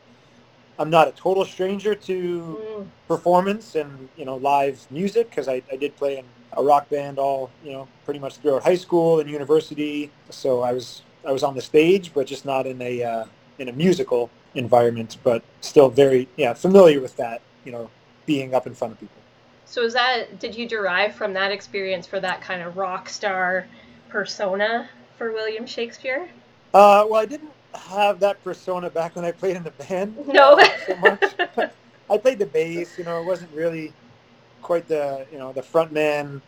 I'm 0.80 0.88
not 0.88 1.08
a 1.08 1.12
total 1.12 1.44
stranger 1.44 1.94
to 1.94 2.58
mm. 2.58 2.86
performance 3.06 3.74
and 3.74 4.08
you 4.16 4.24
know 4.24 4.36
live 4.36 4.84
music 4.90 5.28
because 5.28 5.46
I, 5.46 5.60
I 5.70 5.76
did 5.76 5.94
play 5.94 6.16
in 6.16 6.24
a 6.54 6.64
rock 6.64 6.88
band 6.88 7.18
all 7.18 7.50
you 7.62 7.72
know 7.72 7.86
pretty 8.06 8.18
much 8.18 8.38
throughout 8.38 8.62
high 8.62 8.76
school 8.76 9.20
and 9.20 9.28
university. 9.28 10.10
So 10.30 10.62
I 10.62 10.72
was 10.72 11.02
I 11.26 11.32
was 11.32 11.42
on 11.42 11.54
the 11.54 11.60
stage, 11.60 12.12
but 12.14 12.26
just 12.26 12.46
not 12.46 12.66
in 12.66 12.80
a 12.80 13.02
uh, 13.02 13.24
in 13.58 13.68
a 13.68 13.72
musical 13.72 14.30
environment, 14.54 15.18
but 15.22 15.42
still 15.60 15.90
very 15.90 16.28
yeah 16.38 16.54
familiar 16.54 17.00
with 17.00 17.14
that. 17.16 17.42
You 17.66 17.72
know, 17.72 17.90
being 18.24 18.54
up 18.54 18.66
in 18.66 18.74
front 18.74 18.94
of 18.94 19.00
people. 19.00 19.19
So 19.70 19.82
is 19.82 19.92
that 19.92 20.40
did 20.40 20.56
you 20.56 20.66
derive 20.68 21.14
from 21.14 21.32
that 21.34 21.52
experience 21.52 22.04
for 22.04 22.18
that 22.18 22.40
kind 22.40 22.60
of 22.60 22.76
rock 22.76 23.08
star 23.08 23.68
persona 24.08 24.90
for 25.16 25.30
William 25.30 25.64
Shakespeare? 25.64 26.28
Uh, 26.74 27.06
well, 27.08 27.20
I 27.20 27.24
didn't 27.24 27.52
have 27.74 28.18
that 28.18 28.42
persona 28.42 28.90
back 28.90 29.14
when 29.14 29.24
I 29.24 29.30
played 29.30 29.54
in 29.54 29.62
the 29.62 29.70
band. 29.70 30.16
No. 30.26 30.58
so 30.88 30.96
much. 30.96 31.22
I 32.10 32.18
played 32.18 32.40
the 32.40 32.46
bass. 32.46 32.98
You 32.98 33.04
know, 33.04 33.20
it 33.20 33.24
wasn't 33.24 33.52
really 33.52 33.92
quite 34.60 34.88
the 34.88 35.24
you 35.30 35.38
know 35.38 35.52
the 35.52 35.62
frontman 35.62 36.42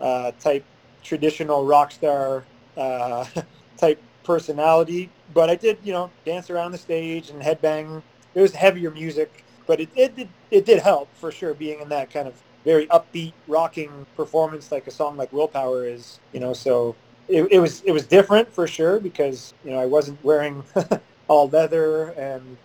uh, 0.00 0.32
type 0.40 0.64
traditional 1.02 1.66
rock 1.66 1.92
star 1.92 2.42
uh, 2.78 3.26
type 3.76 4.02
personality. 4.24 5.10
But 5.34 5.50
I 5.50 5.56
did 5.56 5.76
you 5.84 5.92
know 5.92 6.10
dance 6.24 6.48
around 6.48 6.72
the 6.72 6.78
stage 6.78 7.28
and 7.28 7.42
headbang. 7.42 8.02
It 8.34 8.40
was 8.40 8.54
heavier 8.54 8.90
music, 8.90 9.44
but 9.66 9.78
it 9.78 9.90
it 9.94 10.16
did 10.16 10.28
it 10.50 10.64
did 10.64 10.78
help 10.78 11.14
for 11.18 11.30
sure 11.30 11.52
being 11.52 11.80
in 11.80 11.90
that 11.90 12.10
kind 12.10 12.26
of 12.26 12.42
very 12.64 12.86
upbeat 12.88 13.32
rocking 13.48 14.06
performance 14.16 14.72
like 14.72 14.86
a 14.86 14.90
song 14.90 15.16
like 15.16 15.32
Willpower 15.32 15.86
is. 15.86 16.20
You 16.32 16.40
know, 16.40 16.52
so 16.52 16.96
it, 17.28 17.44
it 17.50 17.58
was 17.60 17.82
it 17.82 17.92
was 17.92 18.06
different 18.06 18.52
for 18.52 18.66
sure 18.66 19.00
because 19.00 19.54
you 19.64 19.70
know 19.70 19.78
I 19.80 19.86
wasn't 19.86 20.22
wearing 20.24 20.64
all 21.28 21.48
leather 21.48 22.10
and 22.10 22.56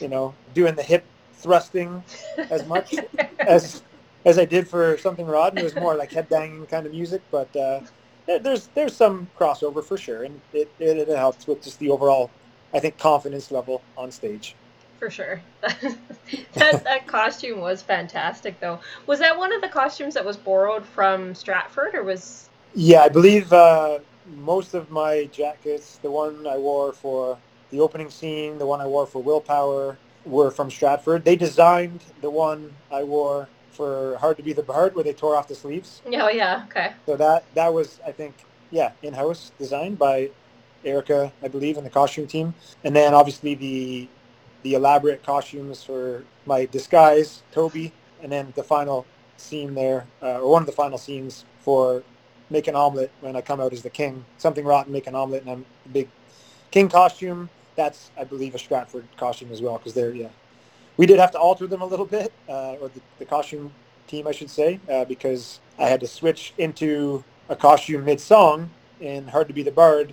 you 0.00 0.08
know 0.08 0.34
doing 0.54 0.74
the 0.74 0.82
hip 0.82 1.04
thrusting 1.34 2.02
as 2.50 2.66
much 2.66 2.94
as 3.40 3.82
as 4.24 4.38
I 4.38 4.44
did 4.44 4.68
for 4.68 4.98
something 4.98 5.26
rotten. 5.26 5.58
It 5.58 5.64
was 5.64 5.76
more 5.76 5.94
like 5.94 6.12
head 6.12 6.28
banging 6.28 6.66
kind 6.66 6.86
of 6.86 6.92
music, 6.92 7.22
but 7.30 7.54
uh, 7.56 7.80
there's 8.26 8.68
there's 8.74 8.94
some 8.94 9.28
crossover 9.38 9.84
for 9.84 9.96
sure, 9.96 10.24
and 10.24 10.40
it, 10.52 10.70
it, 10.78 10.98
it 10.98 11.08
helps 11.08 11.46
with 11.46 11.62
just 11.62 11.78
the 11.78 11.90
overall 11.90 12.30
I 12.74 12.80
think 12.80 12.98
confidence 12.98 13.50
level 13.50 13.82
on 13.96 14.10
stage. 14.10 14.54
For 14.98 15.10
sure. 15.10 15.40
that 15.62 16.84
that 16.84 17.06
costume 17.06 17.60
was 17.60 17.82
fantastic 17.82 18.58
though. 18.60 18.80
Was 19.06 19.20
that 19.20 19.38
one 19.38 19.52
of 19.52 19.60
the 19.60 19.68
costumes 19.68 20.14
that 20.14 20.24
was 20.24 20.36
borrowed 20.36 20.84
from 20.84 21.34
Stratford 21.34 21.94
or 21.94 22.02
was 22.02 22.48
yeah, 22.74 23.02
I 23.02 23.08
believe 23.08 23.52
uh, 23.52 24.00
most 24.36 24.74
of 24.74 24.90
my 24.90 25.24
jackets, 25.32 25.98
the 26.02 26.10
one 26.10 26.46
I 26.46 26.58
wore 26.58 26.92
for 26.92 27.38
the 27.70 27.80
opening 27.80 28.10
scene, 28.10 28.58
the 28.58 28.66
one 28.66 28.80
I 28.80 28.86
wore 28.86 29.06
for 29.06 29.22
Willpower, 29.22 29.98
were 30.24 30.50
from 30.50 30.70
Stratford. 30.70 31.24
They 31.24 31.36
designed 31.36 32.04
the 32.20 32.30
one 32.30 32.74
I 32.92 33.04
wore 33.04 33.48
for 33.70 34.16
Hard 34.18 34.36
to 34.36 34.42
Be 34.42 34.52
the 34.52 34.62
Bard, 34.62 34.94
where 34.94 35.04
they 35.04 35.12
tore 35.12 35.36
off 35.36 35.48
the 35.48 35.54
sleeves. 35.54 36.02
Oh 36.06 36.28
yeah, 36.28 36.64
okay. 36.68 36.92
So 37.06 37.16
that 37.16 37.44
that 37.54 37.72
was, 37.72 38.00
I 38.06 38.12
think, 38.12 38.34
yeah, 38.70 38.92
in-house 39.02 39.52
designed 39.58 39.98
by 39.98 40.30
Erica, 40.84 41.32
I 41.42 41.48
believe, 41.48 41.76
and 41.76 41.86
the 41.86 41.90
costume 41.90 42.26
team. 42.26 42.54
And 42.84 42.94
then 42.94 43.14
obviously 43.14 43.54
the 43.54 44.08
the 44.62 44.74
elaborate 44.74 45.22
costumes 45.22 45.82
for 45.82 46.24
my 46.46 46.66
disguise, 46.66 47.42
Toby, 47.52 47.92
and 48.22 48.30
then 48.32 48.52
the 48.56 48.62
final 48.62 49.06
scene 49.36 49.74
there, 49.74 50.06
uh, 50.22 50.40
or 50.40 50.50
one 50.50 50.62
of 50.62 50.66
the 50.66 50.72
final 50.72 50.98
scenes 50.98 51.44
for 51.60 52.02
make 52.50 52.66
an 52.66 52.74
omelet 52.74 53.10
when 53.20 53.36
I 53.36 53.40
come 53.40 53.60
out 53.60 53.72
as 53.72 53.82
the 53.82 53.90
king. 53.90 54.24
Something 54.38 54.64
rotten, 54.64 54.92
make 54.92 55.06
an 55.06 55.14
omelet, 55.14 55.42
and 55.42 55.50
I'm 55.50 55.66
a 55.86 55.88
big 55.88 56.08
king 56.70 56.88
costume. 56.88 57.50
That's, 57.76 58.10
I 58.18 58.24
believe, 58.24 58.54
a 58.54 58.58
Stratford 58.58 59.06
costume 59.16 59.52
as 59.52 59.62
well, 59.62 59.78
because 59.78 59.94
they're, 59.94 60.14
yeah. 60.14 60.28
We 60.96 61.06
did 61.06 61.20
have 61.20 61.30
to 61.32 61.38
alter 61.38 61.66
them 61.66 61.80
a 61.80 61.86
little 61.86 62.06
bit, 62.06 62.32
uh, 62.48 62.76
or 62.80 62.88
the, 62.88 63.00
the, 63.18 63.24
costume 63.24 63.70
team, 64.08 64.26
I 64.26 64.32
should 64.32 64.50
say, 64.50 64.80
uh, 64.90 65.04
because 65.04 65.60
I 65.78 65.86
had 65.86 66.00
to 66.00 66.08
switch 66.08 66.54
into 66.58 67.22
a 67.48 67.54
costume 67.54 68.04
mid-song 68.04 68.70
in 69.00 69.28
Hard 69.28 69.46
to 69.46 69.54
Be 69.54 69.62
the 69.62 69.70
Bard, 69.70 70.12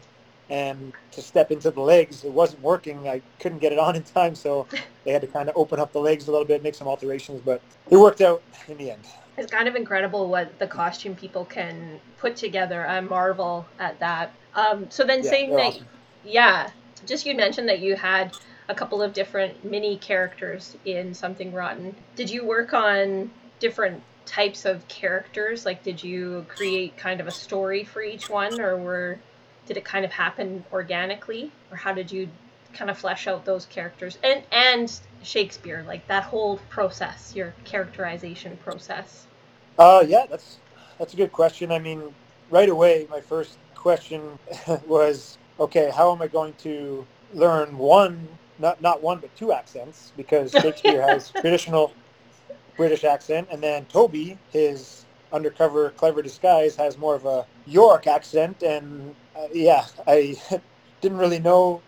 and 0.50 0.94
to 1.12 1.22
step 1.22 1.52
into 1.52 1.72
the 1.72 1.82
legs, 1.82 2.24
it 2.24 2.32
wasn't 2.32 2.62
working. 2.62 3.08
I 3.08 3.22
couldn't 3.40 3.60
get 3.60 3.72
it 3.72 3.80
on 3.80 3.96
in 3.96 4.04
time, 4.04 4.36
so 4.36 4.68
they 5.04 5.12
had 5.12 5.22
to 5.22 5.28
kind 5.28 5.50
of 5.50 5.58
open 5.58 5.80
up 5.80 5.92
the 5.92 6.00
legs 6.00 6.28
a 6.28 6.32
little 6.32 6.46
bit, 6.46 6.64
make 6.64 6.76
some 6.76 6.88
alterations, 6.88 7.42
but 7.44 7.62
it 7.90 7.98
worked 7.98 8.22
out 8.22 8.42
in 8.68 8.78
the 8.78 8.92
end 8.92 9.06
it's 9.38 9.52
kind 9.52 9.68
of 9.68 9.76
incredible 9.76 10.28
what 10.28 10.58
the 10.60 10.68
costume 10.68 11.16
people 11.16 11.46
can 11.46 12.00
put 12.18 12.36
together. 12.36 12.88
I 12.88 13.00
marvel 13.02 13.66
at 13.80 14.00
that. 14.00 14.32
Um, 14.54 14.90
so 14.90 15.04
then 15.04 15.24
yeah, 15.24 15.30
saying 15.30 15.50
that, 15.52 15.74
awesome. 15.74 15.88
yeah, 16.24 16.70
just 17.06 17.26
you 17.26 17.36
mentioned 17.36 17.68
that 17.68 17.80
you 17.80 17.96
had 17.96 18.36
a 18.70 18.76
couple 18.76 19.02
of 19.02 19.14
different 19.14 19.64
mini 19.64 19.98
characters 19.98 20.78
in 20.86 21.14
Something 21.14 21.52
Rotten. 21.54 21.96
Did 22.16 22.30
you 22.30 22.46
work 22.46 22.74
on 22.74 23.30
different 23.60 24.02
types 24.26 24.66
of 24.66 24.88
characters? 24.88 25.66
Like, 25.66 25.84
did 25.84 26.04
you 26.04 26.46
create 26.48 26.98
kind 26.98 27.20
of 27.20 27.28
a 27.28 27.32
story 27.32 27.84
for 27.84 28.02
each 28.02 28.30
one, 28.30 28.60
or 28.60 28.78
were 28.78 29.20
did 29.66 29.78
it 29.78 29.86
kind 29.86 30.06
of 30.06 30.12
happen 30.12 30.64
organically, 30.72 31.52
or 31.72 31.78
how 31.78 31.94
did 31.94 32.12
you 32.12 32.30
kind 32.74 32.92
of 32.92 32.98
flesh 32.98 33.28
out 33.28 33.46
those 33.46 33.66
characters 33.66 34.18
and 34.24 34.44
and 34.52 35.00
Shakespeare, 35.24 35.84
like 35.88 36.06
that 36.08 36.24
whole 36.24 36.58
process, 36.70 37.34
your 37.36 37.54
characterization 37.64 38.58
process? 38.58 39.26
Uh, 39.80 40.04
yeah, 40.08 40.26
that's 40.30 40.60
that's 41.00 41.14
a 41.14 41.18
good 41.18 41.32
question. 41.32 41.72
I 41.72 41.80
mean, 41.80 42.14
right 42.50 42.70
away, 42.70 43.08
my 43.10 43.22
first 43.22 43.58
question 43.76 44.38
was, 44.88 45.38
okay, 45.60 45.92
how 45.94 46.12
am 46.14 46.22
I 46.22 46.28
going 46.28 46.54
to 46.60 47.06
learn 47.34 47.78
one, 47.78 48.28
not 48.60 48.82
not 48.82 49.02
one, 49.02 49.20
but 49.20 49.36
two 49.36 49.52
accents? 49.52 50.12
Because 50.16 50.52
Shakespeare 50.62 51.02
has 51.02 51.32
traditional 51.32 51.94
British 52.78 53.04
accent, 53.04 53.48
and 53.52 53.62
then 53.62 53.86
Toby, 53.86 54.38
his 54.52 55.06
undercover 55.32 55.90
clever 55.92 56.22
disguise, 56.22 56.76
has 56.76 56.98
more 56.98 57.16
of 57.16 57.26
a 57.26 57.46
York 57.66 58.08
accent, 58.08 58.64
and 58.64 59.16
uh, 59.36 59.48
yeah, 59.54 59.86
I 60.08 60.36
didn't 61.02 61.18
really 61.20 61.40
know 61.40 61.84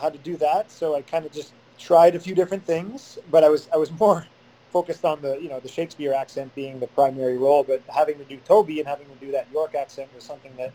how 0.00 0.10
to 0.10 0.18
do 0.18 0.36
that, 0.38 0.70
so 0.72 0.94
I 0.96 1.02
kind 1.02 1.26
of 1.26 1.32
just 1.32 1.54
tried 1.78 2.16
a 2.16 2.20
few 2.20 2.34
different 2.34 2.66
things. 2.66 3.18
But 3.30 3.44
I 3.44 3.48
was 3.50 3.68
I 3.72 3.76
was 3.78 3.90
more 4.00 4.26
focused 4.72 5.04
on 5.04 5.22
the 5.22 5.36
you 5.40 5.48
know 5.48 5.60
the 5.60 5.68
Shakespeare 5.68 6.14
accent 6.14 6.54
being 6.54 6.80
the 6.80 6.88
primary 6.88 7.38
role, 7.38 7.64
but 7.64 7.82
having 7.94 8.18
to 8.18 8.24
do 8.24 8.38
Toby 8.38 8.80
and 8.80 8.88
having 8.88 9.08
to 9.08 9.16
do 9.16 9.32
that 9.32 9.50
York 9.52 9.74
accent 9.74 10.14
was 10.14 10.24
something 10.24 10.56
that 10.56 10.74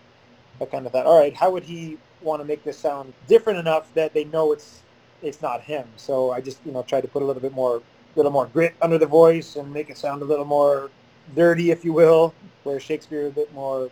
I 0.62 0.66
kind 0.66 0.86
of 0.86 0.92
thought, 0.94 1.06
all 1.06 1.20
right, 1.20 1.36
how 1.36 1.52
would 1.52 1.64
he 1.66 2.00
want 2.22 2.42
to 2.42 2.46
make 2.46 2.64
this 2.64 2.80
sound 2.80 3.14
different 3.28 3.60
enough 3.60 3.94
that 3.96 4.14
they 4.14 4.26
know 4.26 4.54
it's 4.54 4.86
it's 5.22 5.42
not 5.42 5.64
him? 5.64 5.88
So 5.98 6.32
I 6.32 6.42
just 6.42 6.66
you 6.66 6.72
know 6.72 6.84
tried 6.84 7.02
to 7.02 7.08
put 7.08 7.24
a 7.24 7.26
little 7.26 7.42
bit 7.42 7.54
more 7.54 7.84
little 8.16 8.32
more 8.32 8.48
grit 8.48 8.76
under 8.82 8.98
the 8.98 9.08
voice 9.08 9.56
and 9.56 9.72
make 9.74 9.90
it 9.90 9.98
sound 9.98 10.22
a 10.22 10.26
little 10.26 10.46
more 10.46 10.92
dirty, 11.36 11.72
if 11.72 11.86
you 11.86 11.94
will, 11.94 12.36
where 12.64 12.80
Shakespeare 12.80 13.28
a 13.28 13.32
bit 13.32 13.54
more 13.54 13.92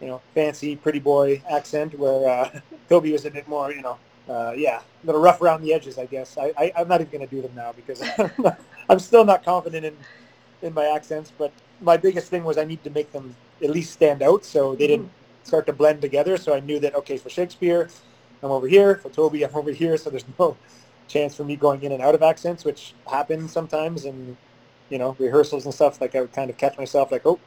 you 0.00 0.06
know 0.06 0.20
fancy 0.34 0.76
pretty 0.76 1.00
boy 1.00 1.42
accent, 1.50 1.98
where 1.98 2.28
uh, 2.28 2.60
Toby 2.88 3.12
was 3.12 3.24
a 3.24 3.30
bit 3.30 3.48
more 3.48 3.72
you 3.72 3.82
know 3.82 3.98
uh, 4.30 4.52
yeah, 4.56 4.80
a 5.02 5.06
little 5.06 5.20
rough 5.20 5.42
around 5.42 5.60
the 5.60 5.74
edges, 5.74 5.98
I 5.98 6.06
guess. 6.06 6.38
I, 6.38 6.52
I, 6.56 6.80
am 6.80 6.86
not 6.86 7.00
even 7.00 7.12
going 7.12 7.28
to 7.28 7.34
do 7.34 7.42
them 7.42 7.52
now 7.56 7.72
because 7.72 8.00
I'm 8.88 9.00
still 9.00 9.24
not 9.24 9.44
confident 9.44 9.84
in, 9.84 9.96
in 10.62 10.72
my 10.72 10.86
accents. 10.86 11.32
But 11.36 11.52
my 11.80 11.96
biggest 11.96 12.28
thing 12.28 12.44
was 12.44 12.56
I 12.56 12.64
need 12.64 12.84
to 12.84 12.90
make 12.90 13.10
them 13.10 13.34
at 13.62 13.70
least 13.70 13.92
stand 13.92 14.22
out 14.22 14.44
so 14.44 14.76
they 14.76 14.86
didn't 14.86 15.06
mm-hmm. 15.06 15.44
start 15.44 15.66
to 15.66 15.72
blend 15.72 16.00
together. 16.00 16.36
So 16.36 16.54
I 16.54 16.60
knew 16.60 16.78
that, 16.78 16.94
okay, 16.94 17.16
for 17.16 17.28
Shakespeare, 17.28 17.88
I'm 18.42 18.52
over 18.52 18.68
here. 18.68 18.96
For 18.96 19.08
Toby, 19.08 19.44
I'm 19.44 19.54
over 19.56 19.72
here. 19.72 19.96
So 19.96 20.10
there's 20.10 20.24
no 20.38 20.56
chance 21.08 21.34
for 21.34 21.42
me 21.42 21.56
going 21.56 21.82
in 21.82 21.90
and 21.90 22.00
out 22.00 22.14
of 22.14 22.22
accents, 22.22 22.64
which 22.64 22.94
happens 23.10 23.50
sometimes 23.52 24.04
in, 24.04 24.36
you 24.90 24.98
know, 24.98 25.16
rehearsals 25.18 25.64
and 25.64 25.74
stuff. 25.74 26.00
Like 26.00 26.14
I 26.14 26.20
would 26.20 26.32
kind 26.32 26.50
of 26.50 26.56
catch 26.56 26.78
myself 26.78 27.10
like, 27.10 27.22
oh. 27.26 27.40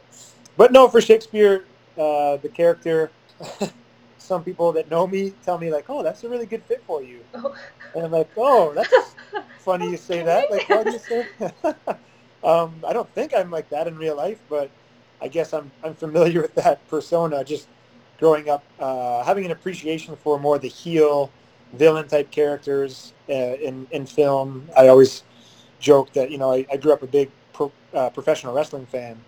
But 0.57 0.71
no, 0.73 0.87
for 0.89 0.99
Shakespeare, 1.01 1.63
uh, 1.97 2.37
the 2.37 2.49
character... 2.49 3.11
some 4.23 4.43
people 4.43 4.71
that 4.71 4.89
know 4.89 5.05
me 5.05 5.33
tell 5.43 5.57
me 5.57 5.71
like, 5.71 5.89
"Oh, 5.89 6.01
that's 6.01 6.23
a 6.23 6.29
really 6.29 6.45
good 6.45 6.63
fit 6.63 6.81
for 6.87 7.03
you," 7.03 7.19
oh. 7.35 7.55
and 7.93 8.05
I'm 8.05 8.11
like, 8.11 8.29
"Oh, 8.37 8.73
that's 8.73 9.15
funny 9.59 9.91
you 9.91 9.97
say 9.97 10.23
that. 10.23 10.49
Like, 10.49 10.67
why 10.69 10.83
do 10.83 10.91
you 10.91 10.99
say?" 10.99 11.27
um, 12.43 12.73
I 12.87 12.93
don't 12.93 13.09
think 13.13 13.33
I'm 13.35 13.51
like 13.51 13.69
that 13.69 13.87
in 13.87 13.97
real 13.97 14.15
life, 14.15 14.39
but 14.49 14.71
I 15.21 15.27
guess 15.27 15.53
I'm 15.53 15.71
I'm 15.83 15.93
familiar 15.93 16.41
with 16.41 16.55
that 16.55 16.87
persona. 16.87 17.43
Just 17.43 17.67
growing 18.17 18.49
up, 18.49 18.63
uh, 18.79 19.23
having 19.23 19.45
an 19.45 19.51
appreciation 19.51 20.15
for 20.15 20.39
more 20.39 20.57
the 20.57 20.69
heel 20.69 21.29
villain 21.73 22.07
type 22.07 22.31
characters 22.31 23.13
uh, 23.29 23.33
in 23.33 23.87
in 23.91 24.05
film. 24.05 24.69
I 24.77 24.87
always 24.87 25.23
joke 25.79 26.13
that 26.13 26.31
you 26.31 26.37
know 26.37 26.51
I, 26.51 26.65
I 26.71 26.77
grew 26.77 26.93
up 26.93 27.03
a 27.03 27.07
big 27.07 27.29
pro, 27.51 27.71
uh, 27.93 28.09
professional 28.09 28.53
wrestling 28.53 28.85
fan, 28.85 29.19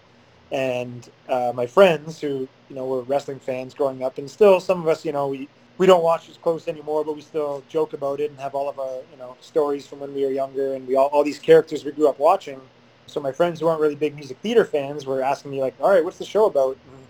and 0.51 1.09
uh, 1.27 1.51
my 1.53 1.67
friends 1.67 2.21
who 2.21 2.47
you 2.69 2.75
know 2.75 2.85
were 2.85 3.01
wrestling 3.03 3.39
fans 3.39 3.73
growing 3.73 4.03
up, 4.03 4.17
and 4.17 4.29
still 4.29 4.59
some 4.59 4.81
of 4.81 4.87
us, 4.87 5.05
you 5.05 5.11
know, 5.11 5.27
we 5.27 5.49
we 5.77 5.87
don't 5.87 6.03
watch 6.03 6.29
as 6.29 6.37
close 6.37 6.67
anymore, 6.67 7.03
but 7.05 7.15
we 7.15 7.21
still 7.21 7.63
joke 7.69 7.93
about 7.93 8.19
it 8.19 8.31
and 8.31 8.39
have 8.39 8.55
all 8.55 8.69
of 8.69 8.79
our 8.79 9.01
you 9.11 9.17
know 9.17 9.35
stories 9.41 9.87
from 9.87 9.99
when 9.99 10.13
we 10.13 10.23
were 10.25 10.31
younger, 10.31 10.75
and 10.75 10.87
we 10.87 10.95
all 10.95 11.07
all 11.07 11.23
these 11.23 11.39
characters 11.39 11.85
we 11.85 11.91
grew 11.91 12.07
up 12.07 12.19
watching. 12.19 12.61
So 13.07 13.21
my 13.21 13.31
friends 13.31 13.59
who 13.59 13.67
aren't 13.67 13.81
really 13.81 13.95
big 13.95 14.15
music 14.15 14.37
theater 14.39 14.65
fans 14.65 15.05
were 15.05 15.21
asking 15.21 15.51
me 15.51 15.61
like, 15.61 15.75
"All 15.81 15.89
right, 15.91 16.03
what's 16.03 16.17
the 16.17 16.25
show 16.25 16.45
about?" 16.45 16.77
And 16.91 17.07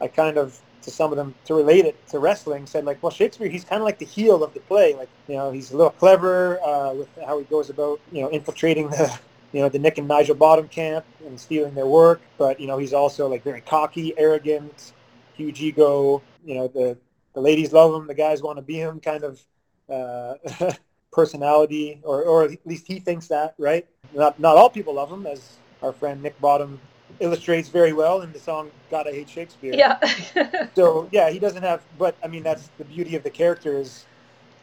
I 0.00 0.08
kind 0.08 0.38
of 0.38 0.60
to 0.82 0.90
some 0.90 1.12
of 1.12 1.16
them 1.18 1.34
to 1.46 1.54
relate 1.54 1.84
it 1.84 1.96
to 2.08 2.18
wrestling 2.18 2.66
said 2.66 2.84
like, 2.84 3.02
"Well, 3.02 3.12
Shakespeare, 3.12 3.48
he's 3.48 3.64
kind 3.64 3.82
of 3.82 3.86
like 3.86 3.98
the 3.98 4.06
heel 4.06 4.44
of 4.44 4.54
the 4.54 4.60
play. 4.60 4.94
Like, 4.94 5.10
you 5.28 5.36
know, 5.36 5.50
he's 5.52 5.72
a 5.72 5.76
little 5.76 5.92
clever 5.92 6.60
uh, 6.62 6.94
with 6.94 7.08
how 7.26 7.38
he 7.38 7.44
goes 7.46 7.70
about 7.70 8.00
you 8.12 8.22
know 8.22 8.30
infiltrating 8.30 8.90
the 8.90 9.18
you 9.52 9.60
know, 9.60 9.68
the 9.68 9.78
Nick 9.78 9.98
and 9.98 10.06
Nigel 10.06 10.34
Bottom 10.34 10.68
camp 10.68 11.04
and 11.24 11.38
stealing 11.38 11.74
their 11.74 11.86
work. 11.86 12.20
But, 12.36 12.60
you 12.60 12.66
know, 12.66 12.78
he's 12.78 12.92
also 12.92 13.28
like 13.28 13.42
very 13.42 13.60
cocky, 13.60 14.14
arrogant, 14.18 14.92
huge 15.34 15.60
ego. 15.62 16.22
You 16.44 16.54
know, 16.56 16.68
the, 16.68 16.96
the 17.34 17.40
ladies 17.40 17.72
love 17.72 17.94
him. 17.94 18.06
The 18.06 18.14
guys 18.14 18.42
want 18.42 18.58
to 18.58 18.62
be 18.62 18.78
him 18.78 19.00
kind 19.00 19.24
of 19.24 19.40
uh, 19.88 20.34
personality, 21.12 22.00
or, 22.02 22.24
or 22.24 22.44
at 22.44 22.66
least 22.66 22.86
he 22.86 23.00
thinks 23.00 23.28
that, 23.28 23.54
right? 23.58 23.86
Not, 24.14 24.38
not 24.38 24.56
all 24.56 24.70
people 24.70 24.94
love 24.94 25.10
him, 25.10 25.26
as 25.26 25.56
our 25.82 25.92
friend 25.92 26.22
Nick 26.22 26.38
Bottom 26.40 26.80
illustrates 27.20 27.68
very 27.68 27.92
well 27.92 28.20
in 28.20 28.32
the 28.32 28.38
song 28.38 28.70
God 28.90 29.08
I 29.08 29.12
Hate 29.12 29.28
Shakespeare. 29.28 29.74
Yeah. 29.74 29.98
so, 30.74 31.08
yeah, 31.10 31.30
he 31.30 31.38
doesn't 31.38 31.62
have, 31.62 31.82
but 31.98 32.16
I 32.22 32.26
mean, 32.26 32.42
that's 32.42 32.68
the 32.78 32.84
beauty 32.84 33.16
of 33.16 33.22
the 33.22 33.30
character 33.30 33.78
is, 33.78 34.04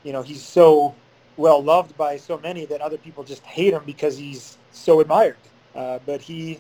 you 0.04 0.14
know, 0.14 0.22
he's 0.22 0.44
so 0.44 0.94
well 1.38 1.62
loved 1.62 1.98
by 1.98 2.18
so 2.18 2.38
many 2.38 2.66
that 2.66 2.82
other 2.82 2.98
people 2.98 3.24
just 3.24 3.44
hate 3.44 3.74
him 3.74 3.84
because 3.86 4.18
he's 4.18 4.58
so 4.76 5.00
admired. 5.00 5.38
Uh, 5.74 6.00
but 6.06 6.22
he, 6.22 6.60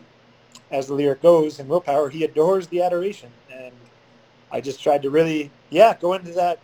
as 0.72 0.88
the 0.88 0.94
lyric 0.94 1.22
goes 1.22 1.60
in 1.60 1.68
Willpower, 1.68 2.10
he 2.10 2.24
adores 2.24 2.68
the 2.68 2.82
adoration. 2.82 3.32
And 3.54 3.74
I 4.52 4.62
just 4.62 4.82
tried 4.82 5.02
to 5.04 5.10
really, 5.10 5.52
yeah, 5.70 5.96
go 6.00 6.14
into 6.14 6.32
that 6.34 6.60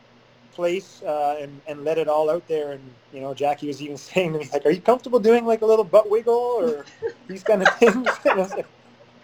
place 0.53 1.01
uh, 1.03 1.37
and, 1.39 1.61
and 1.67 1.83
let 1.83 1.97
it 1.97 2.07
all 2.07 2.29
out 2.29 2.47
there. 2.47 2.73
And, 2.73 2.81
you 3.13 3.21
know, 3.21 3.33
Jackie 3.33 3.67
was 3.67 3.81
even 3.81 3.97
saying 3.97 4.33
to 4.33 4.39
me, 4.39 4.49
like, 4.51 4.65
are 4.65 4.71
you 4.71 4.81
comfortable 4.81 5.19
doing 5.19 5.45
like 5.45 5.61
a 5.61 5.65
little 5.65 5.85
butt 5.85 6.09
wiggle 6.09 6.33
or 6.33 6.85
these 7.27 7.43
kind 7.43 7.61
of 7.61 7.73
things? 7.77 8.09
and, 8.25 8.41
I 8.41 8.45
like, 8.47 8.67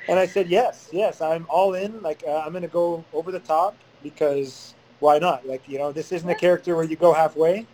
and 0.08 0.20
I 0.20 0.26
said, 0.26 0.50
yes, 0.50 0.90
yes, 0.92 1.22
I'm 1.22 1.46
all 1.50 1.74
in. 1.74 2.02
Like, 2.02 2.24
uh, 2.28 2.38
I'm 2.46 2.52
going 2.52 2.62
to 2.64 2.70
go 2.70 3.06
over 3.14 3.32
the 3.32 3.40
top 3.40 3.76
because 4.04 4.76
why 5.00 5.20
not? 5.20 5.46
Like, 5.46 5.68
you 5.68 5.78
know, 5.78 5.92
this 5.92 6.12
isn't 6.12 6.30
a 6.30 6.36
character 6.36 6.76
where 6.76 6.86
you 6.86 6.96
go 6.96 7.14
halfway 7.14 7.68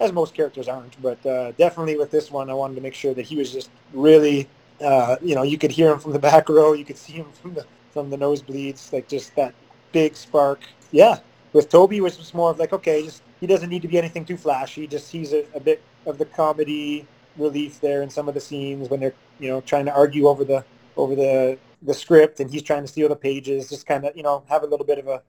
as 0.00 0.12
most 0.12 0.34
characters 0.34 0.68
aren't. 0.68 1.00
But 1.02 1.24
uh, 1.24 1.52
definitely 1.52 1.96
with 1.96 2.10
this 2.10 2.30
one, 2.30 2.50
I 2.50 2.54
wanted 2.54 2.74
to 2.76 2.80
make 2.80 2.94
sure 2.94 3.14
that 3.14 3.22
he 3.22 3.36
was 3.36 3.52
just 3.52 3.70
really, 3.92 4.48
uh, 4.80 5.16
you 5.22 5.34
know, 5.34 5.42
you 5.42 5.58
could 5.58 5.70
hear 5.70 5.92
him 5.92 5.98
from 5.98 6.12
the 6.12 6.18
back 6.30 6.48
row, 6.48 6.72
you 6.72 6.84
could 6.84 6.98
see 6.98 7.14
him 7.14 7.26
from 7.40 7.54
the 7.54 7.66
from 7.92 8.10
the 8.10 8.16
nosebleeds, 8.18 8.92
like 8.92 9.08
just 9.08 9.34
that 9.36 9.54
big 9.92 10.14
spark. 10.16 10.60
Yeah, 10.92 11.18
with 11.52 11.68
Toby, 11.70 12.00
which 12.00 12.18
was 12.18 12.34
more 12.34 12.50
of 12.50 12.58
like, 12.58 12.72
okay, 12.72 13.02
just 13.02 13.22
he 13.40 13.46
doesn't 13.46 13.70
need 13.70 13.82
to 13.82 13.88
be 13.88 13.98
anything 13.98 14.24
too 14.24 14.36
flashy. 14.36 14.86
Just 14.86 15.10
he's 15.10 15.32
a, 15.32 15.44
a 15.54 15.60
bit 15.60 15.82
of 16.04 16.18
the 16.18 16.26
comedy 16.26 17.06
relief 17.36 17.80
there 17.80 18.02
in 18.02 18.10
some 18.10 18.28
of 18.28 18.34
the 18.34 18.40
scenes 18.40 18.88
when 18.88 19.00
they're 19.00 19.14
you 19.38 19.48
know 19.48 19.60
trying 19.60 19.84
to 19.86 19.92
argue 19.92 20.26
over 20.26 20.44
the 20.44 20.64
over 20.96 21.14
the 21.14 21.58
the 21.82 21.92
script 21.92 22.40
and 22.40 22.50
he's 22.50 22.62
trying 22.62 22.82
to 22.82 22.88
steal 22.88 23.08
the 23.08 23.16
pages. 23.16 23.68
Just 23.70 23.86
kind 23.86 24.04
of 24.04 24.16
you 24.16 24.22
know 24.22 24.44
have 24.48 24.62
a 24.62 24.66
little 24.66 24.86
bit 24.86 24.98
of 24.98 25.08
a 25.08 25.22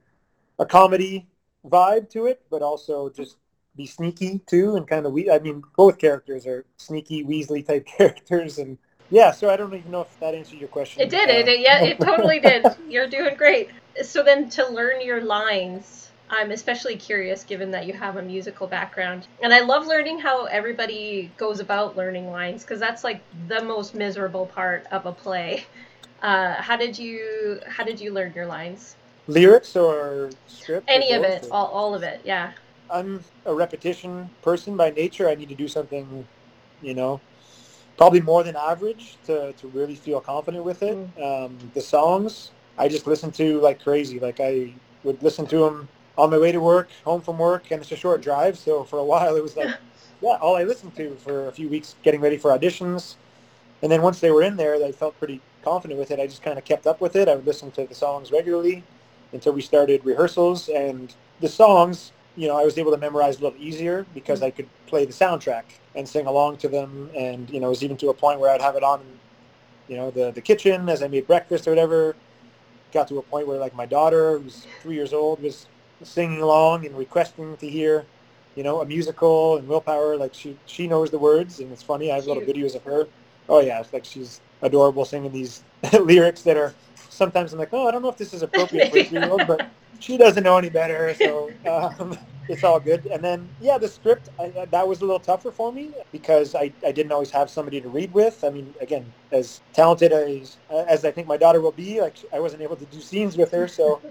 a 0.60 0.66
comedy 0.66 1.28
vibe 1.66 2.10
to 2.10 2.26
it, 2.26 2.42
but 2.50 2.62
also 2.62 3.10
just 3.10 3.38
be 3.77 3.86
sneaky 3.86 4.41
too, 4.48 4.75
and 4.75 4.88
kind 4.88 5.05
of 5.05 5.13
we. 5.13 5.29
I 5.29 5.39
mean, 5.39 5.63
both 5.77 5.98
characters 5.98 6.46
are 6.46 6.65
sneaky 6.77 7.24
Weasley 7.24 7.65
type 7.65 7.86
characters, 7.98 8.57
and 8.57 8.77
yeah. 9.10 9.31
So 9.31 9.50
I 9.50 9.55
don't 9.55 9.74
even 9.74 9.91
know 9.91 10.01
if 10.01 10.19
that 10.19 10.36
answered 10.36 10.60
your 10.60 10.67
question. 10.69 11.01
It 11.01 11.10
did. 11.10 11.29
Uh, 11.29 11.51
it, 11.51 11.60
yeah, 11.60 11.84
it 11.84 12.00
totally 12.00 12.39
did. 12.41 12.65
You're 12.89 13.07
doing 13.07 13.36
great. 13.36 13.69
So 14.03 14.24
then, 14.24 14.50
to 14.51 14.67
learn 14.67 15.01
your 15.01 15.22
lines, 15.22 16.10
I'm 16.29 16.51
especially 16.51 16.98
curious, 16.98 17.43
given 17.43 17.72
that 17.72 17.86
you 17.86 17.93
have 17.93 18.17
a 18.17 18.22
musical 18.22 18.67
background, 18.67 19.27
and 19.41 19.53
I 19.53 19.62
love 19.62 19.88
learning 19.88 20.19
how 20.19 20.46
everybody 20.46 21.31
goes 21.38 21.60
about 21.60 21.96
learning 21.96 22.31
lines 22.31 22.63
because 22.63 22.79
that's 22.79 23.03
like 23.03 23.22
the 23.48 23.63
most 23.63 23.96
miserable 23.96 24.48
part 24.48 24.86
of 24.91 25.05
a 25.05 25.12
play. 25.12 25.65
Uh, 26.22 26.55
how 26.55 26.75
did 26.75 26.98
you 26.98 27.60
How 27.67 27.84
did 27.84 28.00
you 28.00 28.12
learn 28.12 28.34
your 28.36 28.48
lines? 28.48 28.96
Lyrics 29.27 29.75
or 29.75 30.31
script? 30.48 30.86
Any 30.88 31.13
or 31.13 31.17
of 31.17 31.24
it, 31.24 31.48
all, 31.51 31.67
all 31.67 31.93
of 31.93 32.03
it, 32.03 32.22
yeah. 32.24 32.53
I'm 32.89 33.24
a 33.46 33.53
repetition 33.53 34.29
person 34.41 34.77
by 34.77 34.91
nature. 34.91 35.29
I 35.29 35.36
need 35.36 35.50
to 35.50 35.56
do 35.56 35.67
something, 35.67 36.27
you 36.82 36.94
know, 36.94 37.22
probably 37.98 38.22
more 38.22 38.44
than 38.44 38.56
average 38.56 39.17
to, 39.25 39.53
to 39.53 39.67
really 39.67 39.96
feel 39.96 40.22
confident 40.22 40.63
with 40.63 40.84
it. 40.84 40.98
Mm. 41.17 41.46
Um, 41.46 41.58
the 41.74 41.82
songs 41.82 42.51
I 42.77 42.88
just 42.88 43.08
listen 43.08 43.32
to 43.34 43.60
like 43.60 43.82
crazy. 43.82 44.20
Like 44.20 44.39
I 44.39 44.74
would 45.03 45.22
listen 45.24 45.48
to 45.48 45.58
them 45.60 45.88
on 46.17 46.29
my 46.29 46.38
way 46.38 46.51
to 46.51 46.60
work, 46.60 46.89
home 47.03 47.22
from 47.22 47.38
work, 47.38 47.72
and 47.72 47.82
it's 47.82 47.91
a 47.91 47.96
short 47.96 48.22
drive. 48.22 48.58
So 48.58 48.84
for 48.84 49.00
a 49.00 49.03
while 49.03 49.36
it 49.36 49.44
was 49.44 49.58
like, 49.58 49.75
yeah, 50.22 50.38
all 50.41 50.56
I 50.56 50.63
listened 50.63 50.96
to 50.96 51.15
for 51.15 51.48
a 51.48 51.51
few 51.51 51.70
weeks 51.70 51.96
getting 52.03 52.22
ready 52.22 52.38
for 52.38 52.51
auditions. 52.58 53.15
And 53.82 53.91
then 53.91 54.01
once 54.01 54.20
they 54.20 54.32
were 54.32 54.44
in 54.44 54.58
there, 54.58 54.75
I 54.84 54.91
felt 54.91 55.17
pretty 55.20 55.41
confident 55.63 56.00
with 56.00 56.12
it. 56.12 56.20
I 56.20 56.27
just 56.27 56.41
kind 56.41 56.58
of 56.58 56.65
kept 56.65 56.88
up 56.88 57.01
with 57.01 57.15
it. 57.15 57.27
I 57.27 57.36
would 57.36 57.46
listen 57.46 57.72
to 57.72 57.86
the 57.86 57.96
songs 57.96 58.32
regularly 58.32 58.84
until 59.34 59.53
we 59.53 59.62
started 59.62 60.03
rehearsals. 60.03 60.70
And 60.70 61.13
the 61.41 61.48
songs, 61.48 62.12
you 62.38 62.48
know, 62.48 62.56
I 62.56 62.63
was 62.63 62.77
able 62.77 62.91
to 62.91 62.98
memorize 62.98 63.39
a 63.39 63.44
little 63.44 63.60
easier 63.60 64.06
because 64.13 64.44
I 64.44 64.51
could 64.51 64.67
play 64.86 65.06
the 65.06 65.12
soundtrack 65.12 65.63
and 65.96 66.08
sing 66.08 66.27
along 66.27 66.58
to 66.58 66.67
them. 66.67 67.10
And, 67.17 67.50
you 67.50 67.60
know, 67.60 67.67
it 67.67 67.72
was 67.72 67.84
even 67.84 67.98
to 67.98 68.10
a 68.10 68.13
point 68.13 68.39
where 68.39 68.51
I'd 68.51 68.62
have 68.62 68.75
it 68.75 68.84
on, 68.84 69.01
you 69.88 69.98
know, 69.98 70.12
the, 70.12 70.32
the 70.32 70.41
kitchen 70.41 70.88
as 70.88 71.01
I 71.01 71.08
made 71.08 71.25
breakfast 71.25 71.67
or 71.67 71.72
whatever. 71.72 72.15
Got 72.94 73.08
to 73.08 73.17
a 73.17 73.24
point 73.24 73.48
where, 73.48 73.58
like, 73.58 73.75
my 73.75 73.88
daughter, 73.88 74.38
who's 74.38 74.67
three 74.82 74.96
years 74.96 75.13
old, 75.13 75.41
was 75.41 75.65
singing 76.03 76.41
along 76.41 76.86
and 76.86 76.96
requesting 76.96 77.58
to 77.58 77.67
hear, 77.67 78.06
you 78.56 78.62
know, 78.62 78.82
a 78.82 78.86
musical 78.86 79.58
and 79.58 79.67
Willpower. 79.67 80.15
Like, 80.15 80.36
she, 80.36 80.56
she 80.67 80.88
knows 80.88 81.10
the 81.10 81.20
words. 81.20 81.60
And 81.60 81.72
it's 81.72 81.84
funny. 81.84 82.12
I 82.12 82.15
have 82.15 82.27
little 82.27 82.44
videos 82.44 82.75
of 82.75 82.84
her. 82.84 83.08
Oh, 83.50 83.62
yeah. 83.62 83.79
It's 83.79 83.91
like 83.91 84.06
she's 84.06 84.41
adorable 84.62 85.06
singing 85.06 85.32
these 85.32 85.63
lyrics 86.00 86.44
that 86.44 86.56
are 86.56 86.75
sometimes 87.18 87.54
I'm 87.54 87.60
like, 87.60 87.74
oh, 87.74 87.88
I 87.88 87.92
don't 87.92 88.04
know 88.04 88.10
if 88.10 88.18
this 88.18 88.34
is 88.34 88.44
appropriate 88.44 88.90
for 88.90 89.00
a 89.00 89.02
three-year-old, 89.06 89.48
but 89.48 89.66
she 90.00 90.18
doesn't 90.18 90.44
know 90.44 90.58
any 90.58 90.72
better, 90.72 91.14
so 91.16 91.58
um, 91.66 92.18
it's 92.50 92.64
all 92.66 92.80
good. 92.82 93.08
And 93.08 93.24
then, 93.24 93.54
yeah, 93.60 93.80
the 93.80 93.90
script 93.90 94.30
I, 94.40 94.68
that 94.72 94.88
was 94.88 95.02
a 95.02 95.06
little 95.06 95.22
tougher 95.22 95.52
for 95.54 95.74
me 95.74 95.96
because 96.14 96.56
I, 96.56 96.76
I 96.86 96.94
didn't 96.94 97.14
always 97.14 97.32
have 97.32 97.52
somebody 97.52 97.82
to 97.82 97.90
read 97.90 98.14
with. 98.14 98.44
I 98.46 98.52
mean, 98.52 98.76
again, 98.82 99.14
as 99.32 99.64
talented 99.74 100.14
as 100.14 100.60
as 100.72 101.06
I 101.06 101.12
think 101.12 101.28
my 101.28 101.38
daughter 101.38 101.62
will 101.62 101.74
be, 101.74 102.02
like 102.02 102.20
I 102.34 102.42
wasn't 102.42 102.64
able 102.64 102.78
to 102.78 102.88
do 102.88 103.02
scenes 103.02 103.38
with 103.38 103.52
her, 103.54 103.68
so 103.70 104.04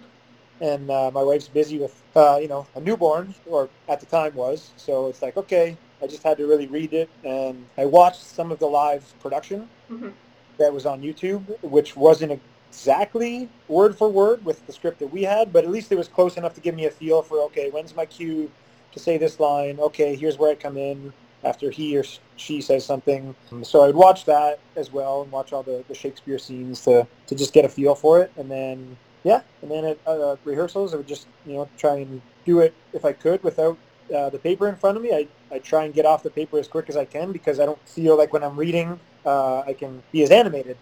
and 0.60 0.90
uh, 0.90 1.10
my 1.12 1.22
wife's 1.22 1.48
busy 1.48 1.78
with 1.78 2.02
uh, 2.14 2.38
you 2.40 2.48
know 2.48 2.68
a 2.74 2.80
newborn, 2.80 3.34
or 3.44 3.70
at 3.88 4.00
the 4.00 4.06
time 4.06 4.34
was. 4.34 4.72
So 4.76 5.08
it's 5.08 5.22
like 5.22 5.36
okay, 5.36 5.78
I 6.02 6.06
just 6.06 6.22
had 6.22 6.38
to 6.38 6.46
really 6.46 6.66
read 6.68 6.94
it, 6.94 7.10
and 7.24 7.68
I 7.78 7.86
watched 7.86 8.22
some 8.22 8.52
of 8.52 8.58
the 8.58 8.66
live 8.66 9.14
production 9.20 9.70
Mhm. 9.90 10.14
that 10.58 10.72
was 10.74 10.86
on 10.86 11.02
YouTube, 11.02 11.50
which 11.62 11.96
wasn't 11.96 12.32
exactly 12.68 13.48
word 13.68 13.96
for 13.96 14.08
word 14.10 14.44
with 14.44 14.66
the 14.66 14.72
script 14.72 14.98
that 15.00 15.08
we 15.08 15.22
had, 15.22 15.52
but 15.52 15.64
at 15.64 15.70
least 15.70 15.92
it 15.92 15.98
was 15.98 16.08
close 16.08 16.36
enough 16.36 16.54
to 16.54 16.60
give 16.60 16.74
me 16.74 16.86
a 16.86 16.90
feel 16.90 17.22
for 17.22 17.40
okay, 17.44 17.70
when's 17.70 17.94
my 17.94 18.06
cue 18.06 18.50
to 18.92 18.98
say 18.98 19.18
this 19.18 19.38
line? 19.40 19.78
Okay, 19.78 20.16
here's 20.16 20.38
where 20.38 20.50
I 20.50 20.54
come 20.54 20.76
in 20.76 21.12
after 21.44 21.70
he 21.70 21.96
or 21.96 22.04
she 22.36 22.60
says 22.60 22.84
something. 22.84 23.34
So 23.62 23.84
I'd 23.84 23.94
watch 23.94 24.24
that 24.24 24.58
as 24.74 24.92
well 24.92 25.22
and 25.22 25.30
watch 25.30 25.52
all 25.52 25.62
the, 25.62 25.84
the 25.88 25.94
Shakespeare 25.94 26.38
scenes 26.38 26.82
to, 26.82 27.06
to 27.26 27.34
just 27.34 27.52
get 27.52 27.64
a 27.64 27.68
feel 27.68 27.94
for 27.94 28.20
it. 28.20 28.32
And 28.36 28.50
then, 28.50 28.96
yeah, 29.24 29.42
and 29.62 29.70
then 29.70 29.84
at 29.84 29.98
uh, 30.06 30.36
rehearsals, 30.44 30.92
I 30.92 30.96
would 30.96 31.06
just, 31.06 31.26
you 31.46 31.54
know, 31.54 31.68
try 31.76 31.96
and 31.96 32.20
do 32.44 32.60
it 32.60 32.74
if 32.92 33.04
I 33.04 33.12
could 33.12 33.42
without 33.42 33.78
uh, 34.14 34.30
the 34.30 34.38
paper 34.38 34.68
in 34.68 34.76
front 34.76 34.96
of 34.96 35.02
me. 35.02 35.12
I, 35.12 35.28
I 35.54 35.58
try 35.58 35.84
and 35.84 35.94
get 35.94 36.06
off 36.06 36.22
the 36.22 36.30
paper 36.30 36.58
as 36.58 36.68
quick 36.68 36.88
as 36.88 36.96
I 36.96 37.04
can 37.04 37.32
because 37.32 37.60
I 37.60 37.66
don't 37.66 37.88
feel 37.88 38.16
like 38.16 38.32
when 38.32 38.42
I'm 38.42 38.56
reading, 38.56 38.98
uh, 39.24 39.60
I 39.60 39.72
can 39.72 40.02
be 40.12 40.22
as 40.22 40.30
animated. 40.30 40.76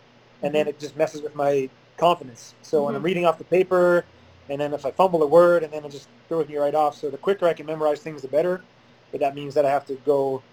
And 0.44 0.54
then 0.54 0.68
it 0.68 0.80
just 0.80 0.96
messes 0.96 1.22
with 1.22 1.36
my 1.36 1.70
confidence. 1.98 2.56
So 2.62 2.84
when 2.86 2.96
I'm 2.96 3.02
Mhm. 3.02 3.06
reading 3.06 3.26
off 3.26 3.38
the 3.38 3.44
paper, 3.46 4.10
and 4.50 4.60
then 4.62 4.74
if 4.74 4.86
I 4.86 4.92
fumble 4.92 5.24
a 5.24 5.28
word, 5.28 5.64
and 5.64 5.72
then 5.74 5.84
it 5.86 5.90
just 5.90 6.10
throws 6.28 6.48
me 6.48 6.58
right 6.58 6.76
off. 6.76 6.96
So 6.96 7.10
the 7.10 7.18
quicker 7.18 7.46
I 7.48 7.54
can 7.54 7.66
memorize 7.66 8.02
things, 8.02 8.22
the 8.22 8.28
better. 8.28 8.66
But 9.12 9.22
that 9.22 9.36
means 9.36 9.54
that 9.56 9.66
I 9.66 9.70
have 9.70 9.86
to 9.86 9.96
go 9.96 10.44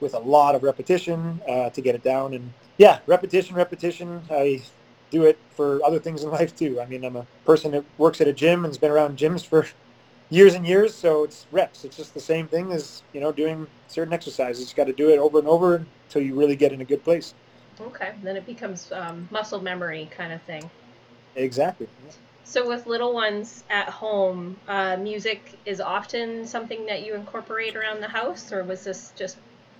with 0.00 0.14
a 0.14 0.18
lot 0.18 0.54
of 0.54 0.62
repetition 0.62 1.40
uh, 1.48 1.70
to 1.70 1.82
get 1.82 1.94
it 1.94 2.02
down. 2.02 2.34
And 2.34 2.54
yeah, 2.78 3.00
repetition, 3.06 3.56
repetition. 3.56 4.26
I 4.30 4.64
do 5.10 5.24
it 5.24 5.42
for 5.50 5.84
other 5.84 5.98
things 5.98 6.22
in 6.22 6.30
life 6.32 6.54
too. 6.54 6.80
I 6.80 6.86
mean, 6.86 7.04
I'm 7.04 7.16
a 7.16 7.28
person 7.44 7.72
that 7.72 7.86
works 7.96 8.20
at 8.20 8.28
a 8.28 8.32
gym 8.32 8.64
and's 8.64 8.78
been 8.78 8.90
around 8.90 9.18
gyms 9.18 9.46
for 9.46 9.66
years 10.30 10.54
and 10.54 10.66
years. 10.66 10.98
So 10.98 11.24
it's 11.24 11.46
reps. 11.50 11.84
It's 11.84 11.96
just 11.96 12.14
the 12.14 12.20
same 12.20 12.48
thing 12.48 12.72
as, 12.72 13.04
you 13.12 13.20
know, 13.20 13.32
doing 13.32 13.68
certain 13.86 14.12
exercises. 14.14 14.68
You 14.70 14.76
got 14.76 14.88
to 14.88 14.92
do 14.92 15.10
it 15.10 15.18
over 15.18 15.38
and 15.38 15.48
over 15.48 15.88
until 16.08 16.22
you 16.22 16.36
really 16.38 16.56
get 16.56 16.72
in 16.72 16.80
a 16.80 16.84
good 16.86 17.04
place. 17.04 17.34
Okay, 17.80 18.12
then 18.22 18.36
it 18.36 18.46
becomes 18.46 18.90
um, 18.92 19.28
muscle 19.30 19.60
memory 19.60 20.08
kind 20.16 20.32
of 20.32 20.42
thing. 20.42 20.68
Exactly. 21.36 21.86
So 22.44 22.66
with 22.66 22.86
little 22.86 23.12
ones 23.12 23.62
at 23.70 23.88
home, 23.88 24.56
uh, 24.66 24.96
music 24.96 25.58
is 25.64 25.80
often 25.80 26.46
something 26.46 26.86
that 26.86 27.04
you 27.04 27.14
incorporate 27.14 27.76
around 27.76 28.00
the 28.00 28.08
house, 28.08 28.52
or 28.52 28.64
was 28.64 28.84
this 28.84 29.12
just 29.16 29.36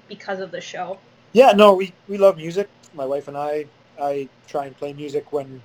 because 0.09 0.41
of 0.41 0.51
the 0.51 0.61
show? 0.61 0.99
Yeah, 1.33 1.53
no, 1.53 1.75
we, 1.75 1.93
we 2.07 2.19
love 2.19 2.37
music. 2.37 2.69
My 2.95 3.07
wife 3.07 3.29
and 3.29 3.37
I, 3.37 3.67
I 4.01 4.29
try 4.47 4.67
and 4.67 4.77
play 4.77 4.93
music 4.93 5.33
when 5.33 5.63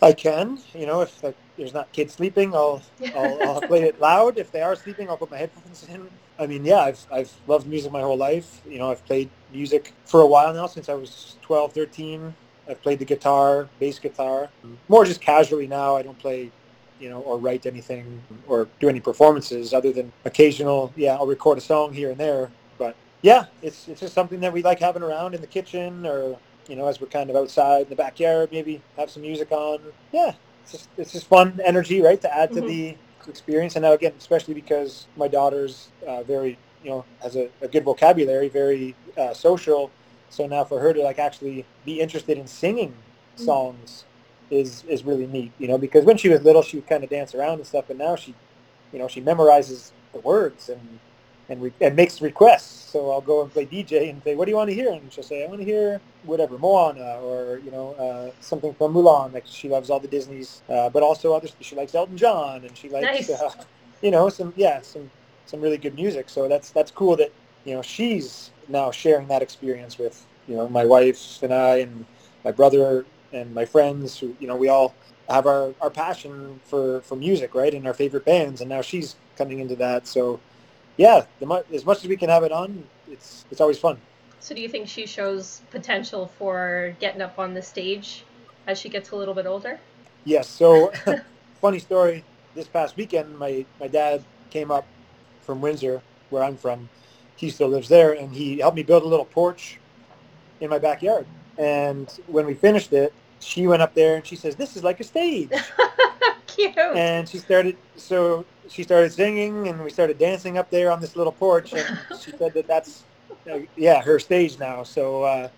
I 0.00 0.12
can. 0.12 0.58
You 0.74 0.86
know, 0.86 1.00
if 1.02 1.22
like, 1.22 1.36
there's 1.56 1.74
not 1.74 1.92
kids 1.92 2.14
sleeping, 2.14 2.54
I'll, 2.54 2.82
I'll, 3.14 3.40
I'll 3.44 3.62
play 3.62 3.82
it 3.82 4.00
loud. 4.00 4.38
If 4.38 4.52
they 4.52 4.62
are 4.62 4.76
sleeping, 4.76 5.08
I'll 5.08 5.16
put 5.16 5.30
my 5.30 5.38
headphones 5.38 5.82
in. 5.88 6.08
I 6.38 6.46
mean, 6.46 6.64
yeah, 6.64 6.80
I've, 6.80 7.04
I've 7.10 7.32
loved 7.46 7.66
music 7.66 7.90
my 7.90 8.00
whole 8.00 8.16
life. 8.16 8.60
You 8.68 8.78
know, 8.78 8.90
I've 8.90 9.04
played 9.06 9.28
music 9.52 9.92
for 10.04 10.20
a 10.20 10.26
while 10.26 10.52
now, 10.54 10.66
since 10.66 10.88
I 10.88 10.94
was 10.94 11.36
12, 11.42 11.72
13. 11.72 12.34
I've 12.68 12.80
played 12.82 12.98
the 12.98 13.04
guitar, 13.04 13.68
bass 13.80 13.98
guitar, 13.98 14.48
more 14.88 15.04
just 15.04 15.20
casually 15.20 15.66
now. 15.66 15.96
I 15.96 16.02
don't 16.02 16.18
play, 16.18 16.50
you 17.00 17.08
know, 17.08 17.20
or 17.20 17.38
write 17.38 17.64
anything 17.66 18.22
or 18.46 18.68
do 18.78 18.88
any 18.88 19.00
performances 19.00 19.72
other 19.72 19.90
than 19.92 20.12
occasional, 20.26 20.92
yeah, 20.96 21.14
I'll 21.14 21.26
record 21.26 21.58
a 21.58 21.62
song 21.62 21.92
here 21.94 22.10
and 22.10 22.18
there. 22.18 22.50
But 22.76 22.94
yeah, 23.22 23.46
it's, 23.62 23.88
it's 23.88 24.00
just 24.00 24.12
something 24.14 24.40
that 24.40 24.52
we 24.52 24.62
like 24.62 24.78
having 24.80 25.02
around 25.02 25.34
in 25.34 25.40
the 25.40 25.46
kitchen 25.46 26.06
or, 26.06 26.38
you 26.68 26.76
know, 26.76 26.86
as 26.86 27.00
we're 27.00 27.08
kind 27.08 27.30
of 27.30 27.36
outside 27.36 27.82
in 27.84 27.88
the 27.88 27.96
backyard, 27.96 28.50
maybe 28.52 28.82
have 28.98 29.10
some 29.10 29.22
music 29.22 29.50
on. 29.50 29.80
Yeah, 30.12 30.34
it's 30.62 30.72
just, 30.72 30.88
it's 30.98 31.12
just 31.12 31.26
fun 31.26 31.58
energy, 31.64 32.02
right, 32.02 32.20
to 32.20 32.36
add 32.36 32.52
to 32.52 32.60
Mhm. 32.60 32.66
the 32.66 32.96
experience. 33.28 33.76
And 33.76 33.84
now 33.84 33.92
again, 33.92 34.14
especially 34.18 34.54
because 34.54 35.08
my 35.16 35.28
daughter's 35.28 35.88
uh, 36.06 36.22
very, 36.24 36.58
you 36.82 36.90
know, 36.90 37.06
has 37.22 37.36
a, 37.36 37.50
a 37.62 37.68
good 37.68 37.84
vocabulary, 37.84 38.48
very 38.48 38.96
uh, 39.18 39.34
social. 39.34 39.92
So 40.30 40.46
now 40.46 40.64
for 40.64 40.80
her 40.80 40.94
to 40.94 41.02
like 41.02 41.18
actually 41.18 41.66
be 41.84 42.00
interested 42.00 42.38
in 42.38 42.46
singing 42.48 43.04
Mm. 43.38 43.44
songs 43.44 44.06
is 44.50 44.84
is 44.84 45.04
really 45.04 45.26
neat, 45.26 45.52
you 45.58 45.68
know, 45.68 45.78
because 45.78 46.04
when 46.04 46.18
she 46.18 46.28
was 46.28 46.42
little, 46.42 46.62
she 46.62 46.76
would 46.78 46.86
kind 46.88 47.04
of 47.04 47.10
dance 47.10 47.34
around 47.34 47.54
and 47.58 47.66
stuff, 47.66 47.86
but 47.88 47.96
now 47.96 48.16
she, 48.16 48.36
you 48.92 48.98
know, 48.98 49.08
she 49.08 49.22
memorizes 49.22 49.92
the 50.12 50.20
words 50.20 50.68
and 50.68 51.00
and, 51.48 51.62
re- 51.62 51.72
and 51.80 51.96
makes 51.96 52.20
requests. 52.20 52.90
So 52.92 53.10
I'll 53.10 53.20
go 53.20 53.42
and 53.42 53.52
play 53.52 53.66
DJ 53.66 54.10
and 54.10 54.22
say, 54.22 54.34
"What 54.34 54.46
do 54.46 54.50
you 54.50 54.56
want 54.56 54.70
to 54.70 54.74
hear?" 54.74 54.92
And 54.92 55.12
she'll 55.12 55.24
say, 55.24 55.44
"I 55.44 55.48
want 55.48 55.60
to 55.60 55.64
hear 55.64 56.00
whatever 56.24 56.58
Moana 56.58 57.20
or 57.20 57.60
you 57.64 57.70
know 57.70 57.92
uh, 57.94 58.30
something 58.40 58.74
from 58.74 58.94
Mulan." 58.94 59.32
Like 59.32 59.46
she 59.46 59.68
loves 59.68 59.90
all 59.90 60.00
the 60.00 60.08
Disney's, 60.08 60.62
uh, 60.68 60.88
but 60.90 61.02
also 61.02 61.34
others. 61.34 61.54
She 61.60 61.76
likes 61.76 61.94
Elton 61.94 62.16
John 62.16 62.64
and 62.64 62.76
she 62.76 62.88
likes, 62.88 63.28
Nice. 63.28 63.30
uh, 63.30 63.50
you 64.02 64.10
know, 64.10 64.28
some 64.28 64.52
yeah, 64.56 64.80
some 64.80 65.10
some 65.46 65.60
really 65.60 65.78
good 65.78 65.94
music. 65.94 66.28
So 66.28 66.48
that's 66.48 66.70
that's 66.70 66.90
cool 66.90 67.16
that 67.16 67.32
you 67.64 67.74
know 67.74 67.82
she's 67.82 68.50
now 68.68 68.90
sharing 68.90 69.28
that 69.28 69.42
experience 69.42 69.98
with 69.98 70.26
you 70.46 70.56
know 70.56 70.68
my 70.68 70.84
wife 70.84 71.42
and 71.42 71.52
I 71.52 71.76
and 71.78 72.06
my 72.44 72.52
brother 72.52 73.06
and 73.32 73.54
my 73.54 73.64
friends 73.64 74.18
who 74.18 74.34
you 74.40 74.46
know 74.46 74.56
we 74.56 74.68
all 74.68 74.94
have 75.28 75.46
our, 75.46 75.74
our 75.80 75.90
passion 75.90 76.58
for, 76.64 77.02
for 77.02 77.14
music 77.14 77.54
right 77.54 77.74
and 77.74 77.86
our 77.86 77.92
favorite 77.92 78.24
bands 78.24 78.62
and 78.62 78.70
now 78.70 78.80
she's 78.80 79.16
coming 79.36 79.60
into 79.60 79.76
that 79.76 80.06
so 80.06 80.40
yeah 80.98 81.24
the, 81.40 81.64
as 81.72 81.86
much 81.86 81.98
as 82.04 82.08
we 82.08 82.16
can 82.16 82.28
have 82.28 82.42
it 82.42 82.52
on 82.52 82.84
it's 83.10 83.46
it's 83.50 83.60
always 83.60 83.78
fun. 83.78 83.96
So 84.40 84.54
do 84.54 84.60
you 84.60 84.68
think 84.68 84.88
she 84.88 85.06
shows 85.06 85.62
potential 85.70 86.30
for 86.38 86.94
getting 87.00 87.22
up 87.22 87.38
on 87.38 87.54
the 87.54 87.62
stage 87.62 88.24
as 88.66 88.78
she 88.78 88.88
gets 88.88 89.10
a 89.10 89.16
little 89.16 89.34
bit 89.34 89.46
older? 89.46 89.78
yes 90.24 90.48
so 90.48 90.92
funny 91.60 91.78
story. 91.78 92.24
This 92.54 92.68
past 92.68 92.96
weekend 92.96 93.38
my 93.38 93.64
my 93.80 93.88
dad 93.88 94.24
came 94.50 94.70
up 94.70 94.86
from 95.40 95.60
windsor 95.60 96.02
where 96.30 96.42
i'm 96.42 96.56
from. 96.56 96.88
He 97.36 97.50
still 97.50 97.68
lives 97.68 97.88
there 97.88 98.12
and 98.12 98.34
he 98.34 98.58
helped 98.58 98.76
me 98.76 98.82
build 98.82 99.04
a 99.04 99.08
little 99.08 99.24
porch 99.24 99.78
in 100.60 100.68
my 100.70 100.78
backyard. 100.78 101.26
And 101.56 102.08
when 102.26 102.46
we 102.46 102.54
finished 102.54 102.92
it 102.92 103.14
she 103.40 103.66
went 103.66 103.82
up 103.82 103.94
there 103.94 104.16
and 104.16 104.26
she 104.26 104.36
says 104.36 104.56
this 104.56 104.76
is 104.76 104.82
like 104.82 104.98
a 105.00 105.04
stage 105.04 105.50
Cute. 106.58 106.76
and 106.76 107.28
she 107.28 107.38
started 107.38 107.76
so 107.96 108.44
she 108.68 108.82
started 108.82 109.12
singing 109.12 109.68
and 109.68 109.82
we 109.82 109.90
started 109.90 110.18
dancing 110.18 110.58
up 110.58 110.70
there 110.70 110.90
on 110.90 111.00
this 111.00 111.14
little 111.14 111.32
porch 111.32 111.72
and 111.72 111.86
she 112.20 112.32
said 112.32 112.52
that 112.54 112.66
that's 112.66 113.04
uh, 113.50 113.60
yeah 113.76 114.02
her 114.02 114.18
stage 114.18 114.58
now 114.58 114.82
so 114.82 115.22
uh, 115.22 115.48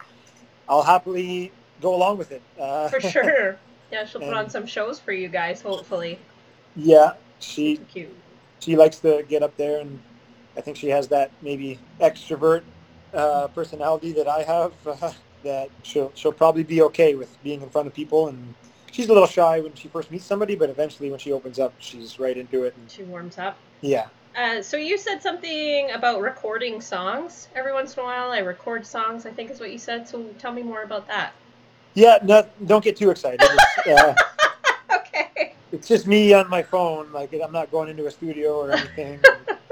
i'll 0.69 0.83
happily 0.83 1.51
go 1.81 1.95
along 1.95 2.19
with 2.19 2.31
it 2.33 2.43
uh, 2.61 2.89
For 2.89 3.01
sure. 3.01 3.59
Yeah, 3.93 4.05
she'll 4.05 4.21
put 4.21 4.35
on 4.35 4.49
some 4.49 4.67
shows 4.67 5.01
for 5.01 5.11
you 5.11 5.27
guys, 5.27 5.61
hopefully. 5.63 6.17
yeah 6.77 7.15
she 7.41 7.79
Cute. 7.93 8.15
she 8.61 8.77
likes 8.77 8.99
to 9.01 9.25
get 9.29 9.43
up 9.43 9.57
there 9.57 9.81
and 9.81 9.99
i 10.57 10.61
think 10.61 10.77
she 10.77 10.89
has 10.89 11.09
that 11.09 11.33
maybe 11.43 11.77
extrovert 12.01 12.63
uh, 13.15 13.49
personality 13.49 14.13
that 14.13 14.29
i 14.29 14.43
have 14.43 14.73
uh, 14.87 15.13
that 15.43 15.71
she'll 15.83 16.13
she'll 16.15 16.31
probably 16.33 16.63
be 16.63 16.83
okay 16.83 17.15
with 17.17 17.37
being 17.43 17.63
in 17.63 17.69
front 17.71 17.89
of 17.89 17.95
people 17.95 18.29
and 18.29 18.55
she's 18.92 19.09
a 19.09 19.12
little 19.12 19.26
shy 19.29 19.61
when 19.61 19.74
she 19.74 19.88
first 19.88 20.11
meets 20.11 20.24
somebody 20.24 20.55
but 20.57 20.68
eventually 20.70 21.11
when 21.11 21.18
she 21.18 21.33
opens 21.33 21.59
up 21.59 21.72
she's 21.79 22.18
right 22.18 22.37
into 22.37 22.64
it 22.64 22.74
and 22.76 22.90
She 22.90 23.03
warms 23.05 23.38
up. 23.38 23.57
yeah 23.81 24.07
Uh, 24.37 24.62
so 24.62 24.76
you 24.76 24.96
said 24.96 25.20
something 25.20 25.90
about 25.90 26.20
recording 26.20 26.81
songs. 26.81 27.48
Every 27.57 27.72
once 27.72 27.94
in 27.96 28.00
a 28.03 28.05
while, 28.07 28.31
I 28.31 28.38
record 28.38 28.87
songs. 28.87 29.26
I 29.26 29.31
think 29.33 29.50
is 29.50 29.59
what 29.59 29.72
you 29.72 29.79
said. 29.79 30.07
So 30.09 30.22
tell 30.38 30.53
me 30.53 30.62
more 30.62 30.83
about 30.85 31.09
that. 31.09 31.33
Yeah, 31.94 32.18
no, 32.22 32.48
don't 32.66 32.85
get 32.85 32.96
too 32.96 33.11
excited. 33.11 33.40
It's, 33.42 33.88
uh, 33.88 34.14
Okay. 34.98 35.55
it's 35.72 35.88
just 35.88 36.07
me 36.07 36.33
on 36.33 36.48
my 36.48 36.62
phone. 36.62 37.11
Like 37.12 37.33
I'm 37.44 37.50
not 37.53 37.70
going 37.72 37.88
into 37.88 38.07
a 38.07 38.11
studio 38.11 38.55
or 38.61 38.70
anything. 38.70 39.20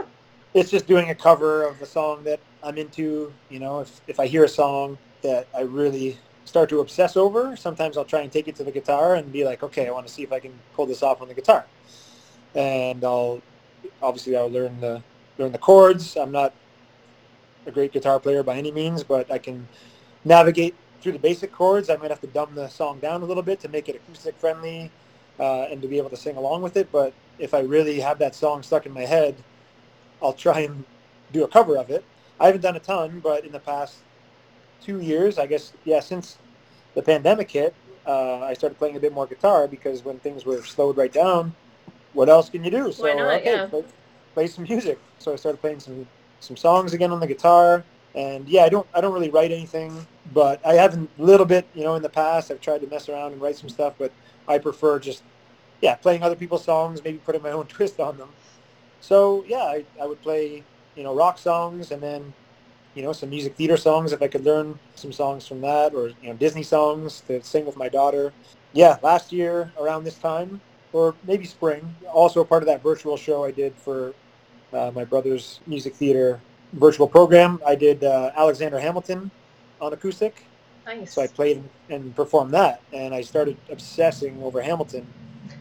it's 0.54 0.70
just 0.72 0.86
doing 0.88 1.10
a 1.10 1.14
cover 1.14 1.62
of 1.62 1.80
a 1.80 1.86
song 1.86 2.24
that 2.24 2.40
I'm 2.62 2.76
into. 2.78 3.32
You 3.50 3.60
know, 3.60 3.80
if 3.80 4.00
if 4.08 4.18
I 4.18 4.26
hear 4.26 4.42
a 4.44 4.48
song 4.48 4.98
that 5.22 5.46
I 5.56 5.60
really 5.62 6.18
start 6.48 6.70
to 6.70 6.80
obsess 6.80 7.16
over, 7.16 7.56
sometimes 7.56 7.96
I'll 7.96 8.04
try 8.04 8.20
and 8.20 8.32
take 8.32 8.48
it 8.48 8.56
to 8.56 8.64
the 8.64 8.72
guitar 8.72 9.14
and 9.14 9.30
be 9.30 9.44
like, 9.44 9.62
okay, 9.62 9.86
I 9.86 9.90
want 9.90 10.06
to 10.06 10.12
see 10.12 10.22
if 10.22 10.32
I 10.32 10.40
can 10.40 10.52
pull 10.74 10.86
this 10.86 11.02
off 11.02 11.20
on 11.20 11.28
the 11.28 11.34
guitar. 11.34 11.66
And 12.54 13.04
I'll 13.04 13.42
obviously 14.02 14.36
I'll 14.36 14.50
learn 14.50 14.80
the 14.80 15.02
learn 15.36 15.52
the 15.52 15.58
chords. 15.58 16.16
I'm 16.16 16.32
not 16.32 16.52
a 17.66 17.70
great 17.70 17.92
guitar 17.92 18.18
player 18.18 18.42
by 18.42 18.56
any 18.56 18.72
means, 18.72 19.04
but 19.04 19.30
I 19.30 19.38
can 19.38 19.68
navigate 20.24 20.74
through 21.00 21.12
the 21.12 21.18
basic 21.18 21.52
chords. 21.52 21.90
I 21.90 21.96
might 21.96 22.10
have 22.10 22.20
to 22.22 22.26
dumb 22.26 22.54
the 22.54 22.68
song 22.68 22.98
down 22.98 23.22
a 23.22 23.26
little 23.26 23.42
bit 23.42 23.60
to 23.60 23.68
make 23.68 23.88
it 23.88 23.96
acoustic 23.96 24.36
friendly 24.38 24.90
uh, 25.38 25.66
and 25.70 25.82
to 25.82 25.88
be 25.88 25.98
able 25.98 26.10
to 26.10 26.16
sing 26.16 26.36
along 26.36 26.62
with 26.62 26.76
it. 26.76 26.90
But 26.90 27.12
if 27.38 27.52
I 27.54 27.60
really 27.60 28.00
have 28.00 28.18
that 28.18 28.34
song 28.34 28.62
stuck 28.62 28.86
in 28.86 28.92
my 28.92 29.04
head, 29.04 29.36
I'll 30.22 30.32
try 30.32 30.60
and 30.60 30.84
do 31.30 31.44
a 31.44 31.48
cover 31.48 31.76
of 31.76 31.90
it. 31.90 32.04
I 32.40 32.46
haven't 32.46 32.62
done 32.62 32.76
a 32.76 32.80
ton, 32.80 33.20
but 33.20 33.44
in 33.44 33.52
the 33.52 33.60
past 33.60 33.98
two 34.80 35.00
years, 35.00 35.38
I 35.38 35.46
guess, 35.46 35.72
yeah, 35.84 36.00
since 36.00 36.38
the 36.94 37.02
pandemic 37.02 37.50
hit, 37.50 37.74
uh, 38.06 38.40
I 38.40 38.54
started 38.54 38.78
playing 38.78 38.96
a 38.96 39.00
bit 39.00 39.12
more 39.12 39.26
guitar 39.26 39.68
because 39.68 40.04
when 40.04 40.18
things 40.20 40.44
were 40.44 40.62
slowed 40.62 40.96
right 40.96 41.12
down, 41.12 41.54
what 42.12 42.28
else 42.28 42.48
can 42.50 42.64
you 42.64 42.70
do? 42.70 42.92
So 42.92 43.06
not? 43.14 43.40
okay, 43.40 43.50
Yeah. 43.52 43.66
play, 43.66 43.84
play 44.34 44.46
some 44.46 44.64
music. 44.64 44.98
So 45.18 45.32
I 45.32 45.36
started 45.36 45.60
playing 45.60 45.80
some 45.80 46.08
some 46.40 46.56
songs 46.56 46.94
again 46.94 47.10
on 47.12 47.20
the 47.20 47.26
guitar. 47.26 47.84
And 48.14 48.48
yeah, 48.48 48.64
I 48.64 48.68
don't 48.68 48.88
I 48.94 49.00
don't 49.00 49.12
really 49.12 49.30
write 49.30 49.52
anything, 49.52 50.06
but 50.32 50.64
I 50.66 50.74
have 50.74 50.94
a 50.96 51.08
little 51.18 51.46
bit, 51.46 51.68
you 51.74 51.84
know, 51.84 51.94
in 51.96 52.02
the 52.02 52.08
past. 52.08 52.50
I've 52.50 52.60
tried 52.60 52.80
to 52.80 52.86
mess 52.88 53.08
around 53.08 53.32
and 53.32 53.40
write 53.42 53.56
some 53.56 53.68
stuff, 53.68 53.94
but 53.98 54.12
I 54.46 54.58
prefer 54.58 54.98
just 54.98 55.24
yeah, 55.80 55.94
playing 55.96 56.22
other 56.22 56.36
people's 56.36 56.64
songs, 56.64 57.02
maybe 57.04 57.18
putting 57.18 57.42
my 57.42 57.50
own 57.58 57.66
twist 57.66 58.00
on 58.00 58.16
them. 58.18 58.36
So 59.00 59.44
yeah, 59.46 59.58
I, 59.64 59.86
I 60.00 60.06
would 60.06 60.22
play 60.22 60.66
you 60.94 61.02
know 61.04 61.14
rock 61.14 61.38
songs 61.38 61.90
and 61.90 62.02
then 62.02 62.34
you 62.98 63.04
know 63.04 63.12
some 63.12 63.30
music 63.30 63.54
theater 63.54 63.76
songs 63.76 64.12
if 64.12 64.20
I 64.20 64.26
could 64.26 64.44
learn 64.44 64.76
some 64.96 65.12
songs 65.12 65.46
from 65.46 65.60
that, 65.60 65.94
or 65.94 66.08
you 66.08 66.28
know 66.28 66.34
Disney 66.34 66.64
songs 66.64 67.20
to 67.28 67.40
sing 67.44 67.64
with 67.64 67.76
my 67.76 67.88
daughter. 67.88 68.32
Yeah, 68.72 68.98
last 69.02 69.32
year 69.32 69.72
around 69.80 70.02
this 70.02 70.18
time, 70.18 70.60
or 70.92 71.14
maybe 71.24 71.44
spring, 71.44 71.94
also 72.12 72.40
a 72.40 72.44
part 72.44 72.64
of 72.64 72.66
that 72.66 72.82
virtual 72.82 73.16
show 73.16 73.44
I 73.44 73.52
did 73.52 73.72
for 73.76 74.14
uh, 74.72 74.90
my 74.92 75.04
brother's 75.04 75.60
music 75.68 75.94
theater 75.94 76.40
virtual 76.72 77.06
program. 77.06 77.60
I 77.64 77.76
did 77.76 78.02
uh, 78.02 78.32
Alexander 78.36 78.80
Hamilton 78.80 79.30
on 79.80 79.92
acoustic. 79.92 80.42
Nice. 80.84 81.14
So 81.14 81.22
I 81.22 81.28
played 81.28 81.62
and 81.88 82.16
performed 82.16 82.52
that, 82.54 82.82
and 82.92 83.14
I 83.14 83.20
started 83.20 83.56
obsessing 83.70 84.42
over 84.42 84.60
Hamilton, 84.60 85.06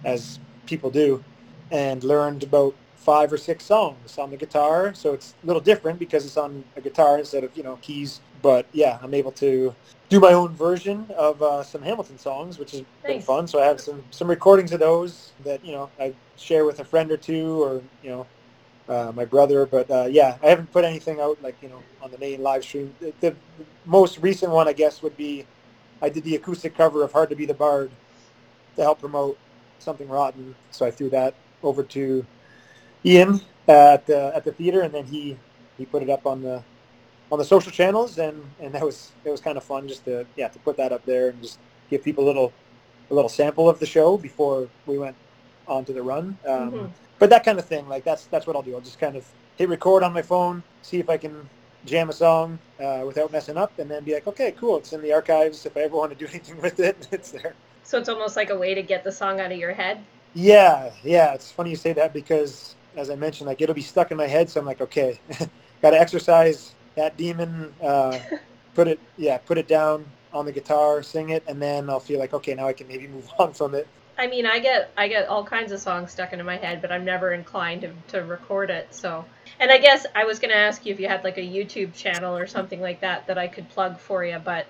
as 0.04 0.40
people 0.66 0.90
do, 0.90 1.24
and 1.70 2.04
learned 2.04 2.42
about 2.42 2.74
five 2.98 3.32
or 3.32 3.38
six 3.38 3.64
songs 3.64 4.18
on 4.18 4.32
the 4.32 4.38
guitar. 4.38 4.94
So 4.94 5.14
it's 5.14 5.34
a 5.42 5.48
little 5.48 5.62
different 5.62 5.98
because 5.98 6.26
it's 6.26 6.36
on 6.36 6.64
a 6.76 6.82
guitar 6.82 7.18
instead 7.18 7.44
of 7.44 7.56
you 7.56 7.64
know 7.64 7.78
keys. 7.82 8.20
But 8.42 8.66
yeah, 8.74 9.00
I'm 9.02 9.14
able 9.14 9.32
to 9.34 9.74
do 10.10 10.20
my 10.20 10.34
own 10.34 10.54
version 10.54 11.08
of 11.18 11.42
uh, 11.42 11.64
some 11.64 11.82
Hamilton 11.82 12.18
songs, 12.18 12.60
which 12.60 12.72
has 12.72 12.82
nice. 12.82 13.14
been 13.14 13.22
fun. 13.22 13.48
So 13.48 13.62
I 13.62 13.66
have 13.66 13.80
some 13.80 14.04
some 14.12 14.28
recordings 14.28 14.74
of 14.74 14.80
those 14.80 15.32
that 15.46 15.64
you 15.66 15.72
know 15.72 15.90
I 16.00 16.14
share 16.38 16.66
with 16.66 16.80
a 16.80 16.84
friend 16.84 17.12
or 17.12 17.18
two, 17.18 17.64
or 17.64 17.82
you 18.04 18.10
know 18.10 18.28
uh, 18.90 19.12
my 19.16 19.26
brother. 19.26 19.66
But 19.66 19.90
uh, 19.90 20.08
yeah, 20.10 20.38
I 20.44 20.48
haven't 20.48 20.72
put 20.72 20.84
anything 20.84 21.20
out 21.20 21.42
like 21.42 21.56
you 21.62 21.70
know 21.70 21.82
on 22.02 22.12
the 22.12 22.18
main 22.18 22.42
live 22.44 22.64
stream. 22.64 22.94
The, 23.00 23.14
the, 23.22 23.36
most 23.86 24.20
recent 24.20 24.52
one, 24.52 24.68
I 24.68 24.74
guess, 24.74 25.02
would 25.02 25.16
be 25.16 25.46
I 26.02 26.10
did 26.10 26.26
the 26.26 26.36
acoustic 26.36 26.76
cover 26.76 27.04
of 27.04 27.14
"Hard 27.14 27.30
to 27.30 27.36
Be 27.36 27.46
the 27.46 27.54
Bard" 27.54 27.90
to 28.76 28.82
help 28.82 29.00
promote 29.00 29.38
something 29.80 30.10
rotten. 30.10 30.56
So 30.72 30.86
I 30.86 30.92
threw 30.92 31.10
that 31.12 31.34
over 31.64 31.84
to 31.84 32.26
Ian 33.06 33.42
at 33.68 34.06
the 34.06 34.32
at 34.36 34.44
the 34.44 34.52
theater, 34.52 34.82
and 34.82 34.94
then 34.94 35.06
he 35.06 35.38
he 35.78 35.86
put 35.86 36.04
it 36.04 36.10
up 36.10 36.26
on 36.26 36.42
the 36.42 36.64
on 37.32 37.40
the 37.40 37.46
social 37.46 37.72
channels, 37.72 38.18
and 38.18 38.42
and 38.60 38.74
that 38.74 38.84
was 38.84 39.12
it 39.24 39.30
was 39.30 39.42
kind 39.42 39.58
of 39.58 39.64
fun 39.64 39.88
just 39.88 40.06
to 40.06 40.26
yeah 40.36 40.48
to 40.48 40.60
put 40.60 40.78
that 40.78 40.92
up 40.92 41.06
there 41.06 41.30
and 41.30 41.42
just 41.42 41.60
give 41.90 42.04
people 42.04 42.24
a 42.24 42.28
little 42.28 42.54
a 43.10 43.14
little 43.14 43.30
sample 43.30 43.70
of 43.70 43.80
the 43.80 43.86
show 43.86 44.18
before 44.18 44.68
we 44.86 44.98
went 44.98 45.16
on 45.68 45.86
to 45.86 45.94
the 45.94 46.02
run. 46.02 46.38
Um, 46.46 46.72
mm-hmm 46.72 46.86
but 47.20 47.30
that 47.30 47.44
kind 47.44 47.58
of 47.58 47.66
thing, 47.66 47.88
like 47.88 48.04
that's 48.04 48.26
that's 48.26 48.46
what 48.46 48.56
I'll 48.56 48.62
do. 48.62 48.76
I'll 48.76 48.82
just 48.82 49.00
kind 49.00 49.16
of 49.16 49.26
hit 49.58 49.70
record 49.70 50.04
on 50.04 50.14
my 50.14 50.22
phone, 50.22 50.64
see 50.82 51.00
if 51.00 51.10
I 51.10 51.18
can 51.18 51.50
jam 51.86 52.10
a 52.10 52.14
song 52.14 52.60
uh, 52.80 53.04
without 53.06 53.32
messing 53.32 53.58
up, 53.58 53.78
and 53.80 53.90
then 53.90 54.04
be 54.04 54.14
like, 54.14 54.28
okay, 54.28 54.54
cool, 54.58 54.78
it's 54.78 54.94
in 54.94 55.02
the 55.02 55.14
archives. 55.14 55.66
If 55.66 55.76
I 55.78 55.82
ever 55.82 55.96
want 55.96 56.12
to 56.12 56.18
do 56.18 56.28
anything 56.30 56.62
with 56.62 56.80
it, 56.80 57.08
it's 57.12 57.32
there. 57.32 57.56
So 57.84 57.98
it's 57.98 58.10
almost 58.10 58.36
like 58.36 58.50
a 58.50 58.58
way 58.58 58.74
to 58.74 58.84
get 58.84 59.04
the 59.04 59.12
song 59.12 59.40
out 59.40 59.52
of 59.52 59.58
your 59.58 59.74
head. 59.74 60.04
Yeah, 60.34 60.92
yeah. 61.04 61.34
It's 61.34 61.52
funny 61.52 61.72
you 61.72 61.76
say 61.76 61.94
that 61.94 62.14
because, 62.14 62.76
as 62.98 63.10
I 63.10 63.16
mentioned, 63.16 63.48
like 63.48 63.62
it'll 63.62 63.76
be 63.76 63.82
stuck 63.82 64.12
in 64.12 64.18
my 64.18 64.28
head. 64.28 64.50
So 64.50 64.60
I'm 64.60 64.66
like, 64.66 64.82
okay, 64.82 65.20
got 65.82 65.92
to 65.92 66.00
exercise 66.00 66.74
that 66.96 67.16
demon. 67.16 67.74
Uh, 67.82 68.20
put 68.74 68.88
it, 68.88 69.00
yeah, 69.18 69.38
put 69.38 69.58
it 69.58 69.68
down 69.68 70.06
on 70.34 70.46
the 70.46 70.52
guitar, 70.52 71.02
sing 71.04 71.30
it, 71.30 71.44
and 71.48 71.62
then 71.62 71.90
I'll 71.90 72.00
feel 72.00 72.20
like, 72.20 72.34
okay, 72.34 72.54
now 72.54 72.68
I 72.68 72.74
can 72.74 72.88
maybe 72.88 73.08
move 73.08 73.30
on 73.40 73.54
from 73.54 73.76
it. 73.76 73.88
I 74.20 74.26
mean, 74.26 74.48
I 74.48 74.58
get 74.58 74.92
I 74.98 75.08
get 75.08 75.28
all 75.28 75.44
kinds 75.44 75.72
of 75.72 75.80
songs 75.80 76.12
stuck 76.12 76.34
into 76.34 76.44
my 76.44 76.58
head, 76.58 76.82
but 76.82 76.92
I'm 76.92 77.06
never 77.06 77.34
inclined 77.34 77.82
to, 77.82 77.94
to 78.08 78.26
record 78.26 78.72
it. 78.72 78.88
So, 78.94 79.24
and 79.60 79.72
I 79.72 79.78
guess 79.78 80.08
I 80.16 80.26
was 80.26 80.40
gonna 80.40 80.56
ask 80.56 80.86
you 80.88 80.94
if 80.94 81.00
you 81.00 81.08
had 81.08 81.24
like 81.24 81.38
a 81.38 81.42
YouTube 81.42 81.94
channel 81.94 82.36
or 82.36 82.48
something 82.48 82.82
like 82.82 83.02
that 83.02 83.28
that 83.28 83.38
I 83.38 83.48
could 83.48 83.70
plug 83.70 84.00
for 84.00 84.26
you, 84.26 84.40
but 84.44 84.66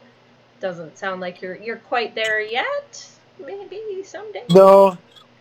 doesn't 0.60 0.98
sound 0.98 1.22
like 1.22 1.42
you're 1.42 1.56
you're 1.56 1.78
quite 1.78 2.14
there 2.14 2.42
yet. 2.42 3.10
Maybe 3.40 4.04
someday. 4.04 4.44
No, 4.50 4.98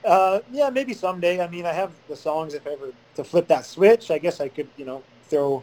uh, 0.07 0.41
yeah, 0.53 0.71
maybe 0.71 0.95
someday. 0.95 1.41
I 1.41 1.49
mean, 1.49 1.67
I 1.67 1.73
have 1.73 1.93
the 2.09 2.17
songs. 2.17 2.55
If 2.55 2.67
ever 2.67 2.93
to 3.17 3.25
flip 3.25 3.49
that 3.49 3.67
switch, 3.67 4.11
I 4.11 4.19
guess 4.19 4.41
I 4.41 4.49
could, 4.49 4.69
you 4.77 4.85
know, 4.85 5.03
throw. 5.29 5.63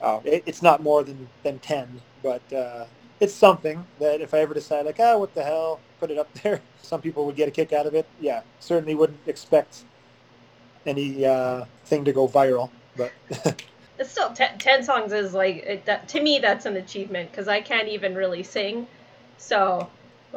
Uh, 0.00 0.20
it, 0.24 0.44
it's 0.46 0.62
not 0.62 0.82
more 0.82 1.02
than 1.04 1.28
than 1.42 1.58
ten, 1.58 2.00
but 2.22 2.52
uh, 2.52 2.86
it's 3.20 3.34
something 3.34 3.84
that 3.98 4.20
if 4.20 4.32
I 4.34 4.38
ever 4.40 4.54
decide 4.54 4.86
like, 4.86 5.00
ah, 5.00 5.18
what 5.18 5.34
the 5.34 5.42
hell, 5.42 5.80
put 6.00 6.10
it 6.10 6.18
up 6.18 6.32
there. 6.42 6.60
Some 6.82 7.00
people 7.00 7.26
would 7.26 7.36
get 7.36 7.48
a 7.48 7.50
kick 7.52 7.72
out 7.72 7.86
of 7.86 7.94
it. 7.94 8.06
Yeah, 8.20 8.42
certainly 8.60 8.94
wouldn't 8.94 9.20
expect 9.26 9.84
any 10.86 11.26
uh, 11.26 11.64
thing 11.84 12.04
to 12.04 12.12
go 12.12 12.28
viral, 12.28 12.70
but. 12.96 13.12
it's 13.98 14.10
still 14.10 14.32
ten, 14.32 14.56
10 14.58 14.84
songs 14.84 15.12
is 15.12 15.34
like 15.34 15.56
it, 15.56 15.84
that, 15.86 16.08
to 16.08 16.22
me 16.22 16.38
that's 16.38 16.66
an 16.66 16.76
achievement 16.76 17.30
because 17.30 17.48
I 17.48 17.60
can't 17.60 17.88
even 17.88 18.14
really 18.14 18.44
sing, 18.44 18.86
so 19.38 19.88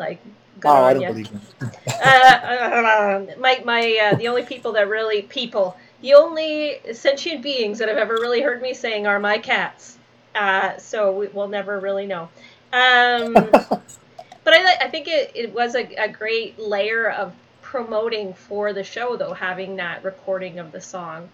like. 0.01 0.19
Oh, 0.63 0.83
I 0.83 0.93
don't 0.93 1.07
believe 1.07 1.31
uh, 1.61 2.07
uh, 2.07 3.25
my 3.39 3.61
my 3.65 4.11
uh, 4.11 4.15
the 4.15 4.27
only 4.27 4.43
people 4.43 4.73
that 4.73 4.87
really 4.87 5.23
people 5.23 5.75
the 6.01 6.13
only 6.15 6.79
sentient 6.93 7.41
beings 7.41 7.79
that 7.79 7.87
have 7.87 7.97
ever 7.97 8.15
really 8.15 8.41
heard 8.41 8.61
me 8.61 8.73
sing 8.73 9.07
are 9.07 9.19
my 9.19 9.37
cats. 9.37 9.97
Uh, 10.33 10.77
so 10.77 11.11
we, 11.11 11.27
will 11.27 11.47
never 11.47 11.79
really 11.79 12.07
know. 12.07 12.29
Um, 12.73 13.33
but 13.33 14.53
I, 14.53 14.75
I 14.81 14.87
think 14.89 15.07
it, 15.07 15.31
it 15.35 15.53
was 15.53 15.75
a, 15.75 15.83
a 15.95 16.09
great 16.09 16.57
layer 16.57 17.09
of 17.09 17.33
promoting 17.61 18.33
for 18.33 18.73
the 18.73 18.83
show, 18.83 19.15
though, 19.15 19.33
having 19.33 19.75
that 19.75 20.03
recording 20.03 20.59
of 20.59 20.71
the 20.71 20.81
song. 20.81 21.29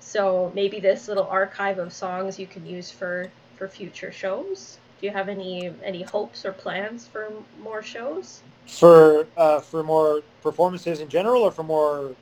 So 0.00 0.52
maybe 0.54 0.80
this 0.80 1.08
little 1.08 1.26
archive 1.26 1.78
of 1.78 1.92
songs 1.92 2.38
you 2.38 2.46
can 2.46 2.66
use 2.66 2.90
for, 2.90 3.30
for 3.56 3.68
future 3.68 4.12
shows. 4.12 4.78
Do 5.02 5.08
you 5.08 5.12
have 5.14 5.28
any 5.28 5.74
any 5.82 6.02
hopes 6.02 6.44
or 6.46 6.52
plans 6.52 7.08
for 7.08 7.32
more 7.60 7.82
shows? 7.82 8.40
For 8.68 9.26
uh, 9.36 9.58
for 9.58 9.82
more 9.82 10.22
performances 10.42 11.00
in 11.00 11.08
general, 11.08 11.42
or 11.42 11.50
for 11.50 11.64
more 11.64 12.14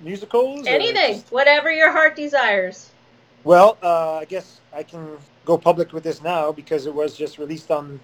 musicals? 0.00 0.64
Anything, 0.68 1.14
just... 1.14 1.32
whatever 1.32 1.72
your 1.72 1.90
heart 1.90 2.14
desires. 2.14 2.92
Well, 3.42 3.76
uh, 3.82 4.18
I 4.18 4.24
guess 4.26 4.60
I 4.72 4.84
can 4.84 5.18
go 5.44 5.58
public 5.58 5.92
with 5.92 6.04
this 6.04 6.22
now 6.22 6.52
because 6.52 6.86
it 6.86 6.94
was 6.94 7.16
just 7.16 7.38
released 7.38 7.72
on 7.72 7.98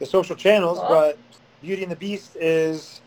the 0.00 0.06
social 0.06 0.34
channels. 0.34 0.80
Oh. 0.82 0.88
But 0.88 1.18
Beauty 1.62 1.84
and 1.84 1.92
the 1.92 1.96
Beast 1.96 2.34
is 2.34 3.00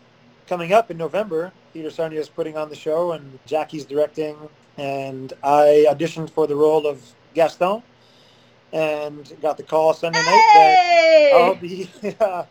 coming 0.46 0.72
up 0.72 0.90
in 0.90 0.96
November. 0.96 1.52
Theater 1.74 1.90
Sarnia 1.90 2.18
is 2.18 2.30
putting 2.30 2.56
on 2.56 2.70
the 2.70 2.76
show, 2.76 3.12
and 3.12 3.38
Jackie's 3.44 3.84
directing. 3.84 4.36
And 4.78 5.34
I 5.44 5.84
auditioned 5.86 6.30
for 6.30 6.46
the 6.46 6.56
role 6.56 6.86
of 6.86 7.02
Gaston, 7.34 7.82
and 8.72 9.32
got 9.42 9.56
the 9.56 9.62
call 9.62 9.92
Sunday 9.92 10.18
hey! 10.18 11.30
night 11.32 11.32
that 11.32 11.44
I'll 11.44 11.54
be 11.54 11.90
uh, 12.20 12.44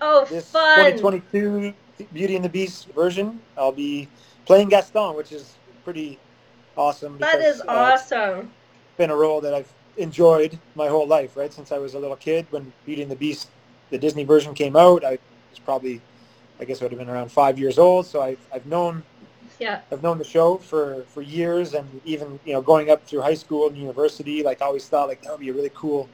oh 0.00 0.24
this 0.26 0.50
fun 0.50 0.92
2022 0.92 1.74
Beauty 2.12 2.36
and 2.36 2.44
the 2.44 2.48
Beast 2.48 2.88
version. 2.88 3.40
I'll 3.56 3.72
be 3.72 4.08
playing 4.46 4.68
Gaston, 4.68 5.14
which 5.14 5.32
is 5.32 5.54
pretty 5.84 6.18
awesome. 6.76 7.18
Because, 7.18 7.32
that 7.32 7.40
is 7.40 7.60
uh, 7.60 7.64
awesome. 7.68 8.38
It's 8.40 8.96
been 8.96 9.10
a 9.10 9.16
role 9.16 9.40
that 9.40 9.54
I've 9.54 9.72
enjoyed 9.96 10.58
my 10.74 10.88
whole 10.88 11.06
life, 11.06 11.36
right? 11.36 11.52
Since 11.52 11.72
I 11.72 11.78
was 11.78 11.94
a 11.94 11.98
little 11.98 12.16
kid 12.16 12.46
when 12.50 12.72
Beauty 12.84 13.02
and 13.02 13.10
the 13.10 13.16
Beast, 13.16 13.48
the 13.90 13.98
Disney 13.98 14.24
version 14.24 14.54
came 14.54 14.76
out, 14.76 15.04
I 15.04 15.18
was 15.50 15.58
probably, 15.64 16.00
I 16.60 16.64
guess 16.64 16.80
I 16.80 16.84
would 16.84 16.92
have 16.92 16.98
been 16.98 17.10
around 17.10 17.30
five 17.30 17.58
years 17.58 17.78
old. 17.78 18.06
So 18.06 18.22
I've, 18.22 18.44
I've 18.52 18.66
known, 18.66 19.02
yeah, 19.58 19.80
I've 19.90 20.02
known 20.02 20.18
the 20.18 20.24
show 20.24 20.56
for, 20.58 21.04
for 21.08 21.22
years 21.22 21.74
and 21.74 22.00
even, 22.04 22.38
you 22.44 22.52
know, 22.52 22.62
going 22.62 22.90
up 22.90 23.06
through 23.06 23.20
high 23.20 23.34
school 23.34 23.68
and 23.68 23.76
university, 23.76 24.42
like 24.42 24.62
I 24.62 24.66
always 24.66 24.88
thought 24.88 25.08
like 25.08 25.22
that 25.22 25.30
would 25.30 25.40
be 25.40 25.48
a 25.48 25.52
really 25.52 25.72
cool 25.74 26.08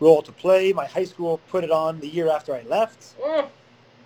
role 0.00 0.22
to 0.22 0.32
play. 0.32 0.72
My 0.72 0.86
high 0.86 1.04
school 1.04 1.40
put 1.48 1.64
it 1.64 1.70
on 1.70 2.00
the 2.00 2.08
year 2.08 2.28
after 2.28 2.54
I 2.54 2.62
left. 2.62 3.18
Mm. 3.20 3.48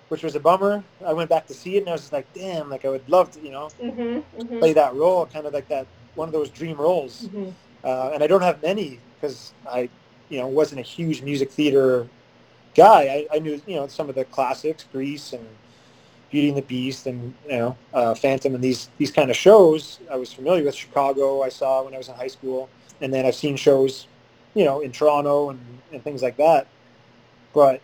Which 0.09 0.24
was 0.24 0.35
a 0.35 0.40
bummer. 0.40 0.83
I 1.06 1.12
went 1.12 1.30
back 1.30 1.46
to 1.46 1.54
see 1.54 1.76
it 1.76 1.80
and 1.80 1.88
I 1.88 1.92
was 1.92 2.00
just 2.00 2.12
like, 2.12 2.26
damn, 2.35 2.68
like 2.68 2.85
I 2.85 2.88
would 2.88 3.09
love 3.09 3.30
to, 3.30 3.40
you 3.40 3.52
know, 3.52 3.70
mm-hmm, 3.80 4.40
mm-hmm. 4.40 4.59
play 4.59 4.72
that 4.72 4.92
role, 4.96 5.24
kind 5.26 5.46
of 5.46 5.52
like 5.52 5.68
that 5.68 5.87
one 6.16 6.26
of 6.26 6.33
those 6.33 6.50
dream 6.50 6.76
roles. 6.76 7.28
Mm-hmm 7.28 7.50
uh, 7.85 8.11
and 8.12 8.22
I 8.22 8.26
don't 8.26 8.42
have 8.42 8.62
many 8.62 8.98
because 9.14 9.52
I, 9.68 9.88
you 10.28 10.38
know, 10.38 10.46
wasn't 10.46 10.80
a 10.80 10.85
huge 10.85 11.22
music 11.22 11.50
theater 11.50 12.06
guy. 12.74 13.26
I, 13.30 13.37
I, 13.37 13.38
knew, 13.38 13.61
you 13.66 13.76
know, 13.76 13.87
some 13.87 14.09
of 14.09 14.14
the 14.14 14.24
classics, 14.24 14.85
Grease 14.92 15.33
and 15.33 15.46
Beauty 16.31 16.49
and 16.49 16.59
the 16.59 16.62
Beast, 16.62 17.07
and 17.07 17.35
you 17.45 17.59
know, 17.59 17.77
uh, 17.93 18.14
Phantom, 18.14 18.55
and 18.55 18.62
these 18.62 18.88
these 18.99 19.11
kind 19.11 19.31
of 19.31 19.37
shows. 19.37 19.99
I 20.11 20.16
was 20.16 20.33
familiar 20.33 20.64
with 20.64 20.75
Chicago. 20.75 21.43
I 21.43 21.49
saw 21.49 21.85
when 21.85 21.95
I 21.95 21.99
was 21.99 22.09
in 22.09 22.14
high 22.14 22.29
school, 22.29 22.69
and 23.01 23.12
then 23.12 23.27
I've 23.27 23.35
seen 23.35 23.57
shows, 23.57 24.07
you 24.55 24.64
know, 24.64 24.81
in 24.81 24.93
Toronto 24.93 25.51
and, 25.51 25.61
and 25.93 26.03
things 26.03 26.23
like 26.23 26.37
that. 26.37 26.66
But 27.53 27.81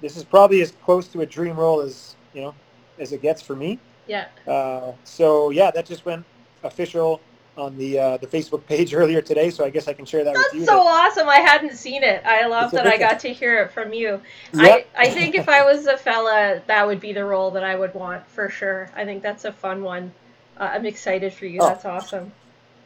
this 0.00 0.16
is 0.16 0.24
probably 0.24 0.60
as 0.62 0.72
close 0.84 1.08
to 1.08 1.22
a 1.22 1.26
dream 1.26 1.56
role 1.56 1.80
as 1.80 2.16
you 2.34 2.42
know 2.42 2.54
as 2.98 3.12
it 3.12 3.22
gets 3.22 3.40
for 3.42 3.56
me. 3.56 3.78
Yeah. 4.06 4.26
Uh, 4.46 4.92
so 5.04 5.50
yeah, 5.50 5.70
that 5.70 5.86
just 5.86 6.04
went 6.04 6.24
official 6.62 7.20
on 7.56 7.76
the 7.76 7.98
uh, 7.98 8.16
the 8.16 8.26
Facebook 8.26 8.64
page 8.66 8.94
earlier 9.00 9.20
today, 9.20 9.50
so 9.50 9.64
I 9.64 9.70
guess 9.70 9.88
I 9.88 9.92
can 9.92 10.04
share 10.04 10.24
that 10.24 10.34
That's 10.34 10.52
with 10.52 10.60
you. 10.62 10.66
so 10.66 10.76
that, 10.76 11.10
awesome! 11.10 11.28
I 11.28 11.38
hadn't 11.38 11.76
seen 11.76 12.02
it. 12.02 12.22
I 12.24 12.46
love 12.46 12.70
that 12.72 12.86
I 12.86 12.96
got 12.96 13.20
to 13.20 13.32
hear 13.32 13.62
it 13.62 13.72
from 13.72 13.92
you. 13.92 14.20
Yep. 14.54 14.88
I 14.96 15.06
I 15.06 15.10
think 15.10 15.34
if 15.34 15.48
I 15.48 15.64
was 15.72 15.86
a 15.86 15.96
fella, 15.96 16.62
that 16.66 16.86
would 16.86 17.00
be 17.00 17.12
the 17.12 17.24
role 17.24 17.50
that 17.52 17.64
I 17.64 17.76
would 17.76 17.94
want 17.94 18.26
for 18.28 18.48
sure. 18.48 18.90
I 18.94 19.04
think 19.04 19.22
that's 19.22 19.44
a 19.44 19.52
fun 19.52 19.82
one. 19.82 20.12
Uh, 20.56 20.70
I'm 20.72 20.86
excited 20.86 21.32
for 21.32 21.46
you. 21.46 21.60
Oh. 21.60 21.68
That's 21.68 21.84
awesome. 21.84 22.32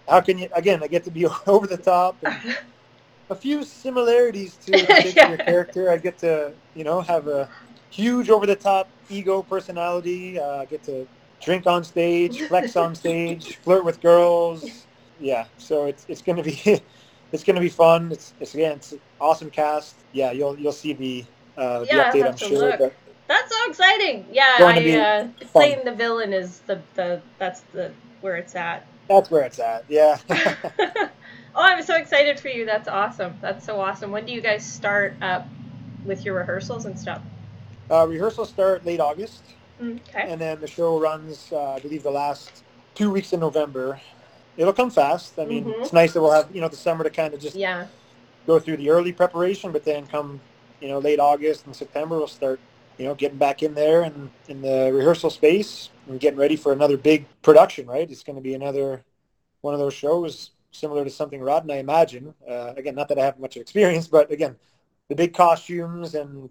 How 0.08 0.20
can 0.20 0.38
you? 0.38 0.48
Again, 0.54 0.82
I 0.82 0.86
get 0.86 1.04
to 1.04 1.10
be 1.10 1.26
over 1.46 1.66
the 1.66 1.78
top. 1.78 2.16
a 3.30 3.34
few 3.34 3.64
similarities 3.64 4.56
to 4.66 4.78
yeah. 4.78 5.36
character. 5.36 5.90
I 5.90 5.96
get 5.96 6.18
to 6.18 6.52
you 6.74 6.84
know 6.84 7.00
have 7.00 7.28
a 7.28 7.48
huge 7.90 8.28
over 8.28 8.46
the 8.46 8.56
top 8.56 8.88
ego 9.08 9.42
personality. 9.42 10.38
Uh, 10.38 10.58
I 10.58 10.64
get 10.64 10.82
to 10.84 11.06
drink 11.44 11.66
on 11.66 11.84
stage, 11.84 12.40
flex 12.42 12.76
on 12.76 12.94
stage, 12.94 13.56
flirt 13.58 13.84
with 13.84 14.00
girls. 14.00 14.86
Yeah, 15.20 15.46
so 15.58 15.86
it's 15.86 16.04
it's 16.08 16.22
gonna 16.22 16.42
be 16.42 16.60
it's 17.32 17.44
gonna 17.44 17.60
be 17.60 17.68
fun. 17.68 18.10
It's, 18.12 18.34
it's 18.40 18.54
again 18.54 18.76
it's 18.76 18.92
an 18.92 19.00
awesome 19.20 19.50
cast. 19.50 19.94
Yeah, 20.12 20.32
you'll 20.32 20.58
you'll 20.58 20.72
see 20.72 20.92
the 20.92 21.24
uh, 21.56 21.84
Yeah, 21.88 22.10
the 22.10 22.18
update. 22.18 22.28
I'm 22.30 22.36
sure. 22.36 22.76
But 22.78 22.94
That's 23.28 23.54
so 23.54 23.70
exciting. 23.70 24.26
Yeah, 24.32 24.58
Going 24.58 24.76
to 24.76 24.80
be 24.82 24.96
I, 24.96 25.20
uh, 25.20 25.28
playing 25.52 25.84
the 25.84 25.92
villain 25.92 26.32
is 26.32 26.60
the, 26.60 26.80
the 26.94 27.20
that's 27.38 27.60
the 27.72 27.92
where 28.20 28.36
it's 28.36 28.54
at. 28.54 28.86
that's 29.08 29.30
where 29.30 29.42
it's 29.42 29.58
at. 29.58 29.84
Yeah. 29.88 30.18
oh, 30.28 31.08
I'm 31.54 31.82
so 31.82 31.96
excited 31.96 32.40
for 32.40 32.48
you. 32.48 32.66
That's 32.66 32.88
awesome. 32.88 33.34
That's 33.40 33.64
so 33.64 33.80
awesome. 33.80 34.10
When 34.10 34.26
do 34.26 34.32
you 34.32 34.40
guys 34.40 34.64
start 34.64 35.14
up 35.22 35.46
with 36.04 36.24
your 36.24 36.34
rehearsals 36.34 36.84
and 36.86 36.98
stuff? 36.98 37.22
uh, 37.90 38.06
rehearsals 38.06 38.48
start 38.48 38.84
late 38.84 39.00
August, 39.00 39.42
Okay. 39.80 40.26
and 40.30 40.40
then 40.40 40.60
the 40.60 40.66
show 40.66 40.98
runs, 41.00 41.52
uh, 41.52 41.72
I 41.72 41.80
believe, 41.80 42.02
the 42.02 42.10
last 42.10 42.62
two 42.94 43.10
weeks 43.10 43.32
in 43.32 43.40
November. 43.40 44.00
It'll 44.56 44.72
come 44.72 44.90
fast. 44.90 45.38
I 45.38 45.44
mean, 45.44 45.64
Mhm. 45.64 45.80
it's 45.82 45.92
nice 45.92 46.12
that 46.12 46.22
we'll 46.22 46.30
have 46.30 46.54
you 46.54 46.60
know 46.60 46.68
the 46.68 46.76
summer 46.76 47.02
to 47.04 47.10
kind 47.10 47.34
of 47.34 47.40
just 47.40 47.56
Yeah. 47.56 47.88
go 48.46 48.58
through 48.60 48.76
the 48.76 48.90
early 48.90 49.12
preparation, 49.12 49.72
but 49.72 49.84
then 49.84 50.06
come, 50.06 50.40
you 50.80 50.88
know, 50.88 50.98
late 50.98 51.18
August 51.18 51.66
and 51.66 51.74
September, 51.74 52.18
we'll 52.18 52.28
start, 52.28 52.60
you 52.98 53.04
know, 53.04 53.14
getting 53.14 53.38
back 53.38 53.62
in 53.62 53.74
there 53.74 54.02
and 54.02 54.30
in 54.48 54.62
the 54.62 54.92
rehearsal 54.92 55.30
space 55.30 55.88
and 56.08 56.20
getting 56.20 56.38
ready 56.38 56.54
for 56.54 56.72
another 56.72 56.96
big 56.96 57.26
production, 57.42 57.86
right? 57.86 58.08
It's 58.10 58.22
going 58.22 58.36
to 58.36 58.42
be 58.42 58.54
another 58.54 59.02
one 59.62 59.74
of 59.74 59.80
those 59.80 59.94
shows 59.94 60.50
similar 60.70 61.04
to 61.04 61.10
something 61.10 61.40
Rotten 61.40 61.70
I 61.70 61.76
imagine. 61.78 62.34
Uh, 62.48 62.74
again, 62.76 62.94
not 62.94 63.08
that 63.08 63.18
I 63.18 63.24
have 63.24 63.38
much 63.38 63.56
experience, 63.56 64.06
but 64.08 64.30
again, 64.30 64.56
the 65.08 65.14
big 65.14 65.32
costumes 65.32 66.14
and 66.14 66.50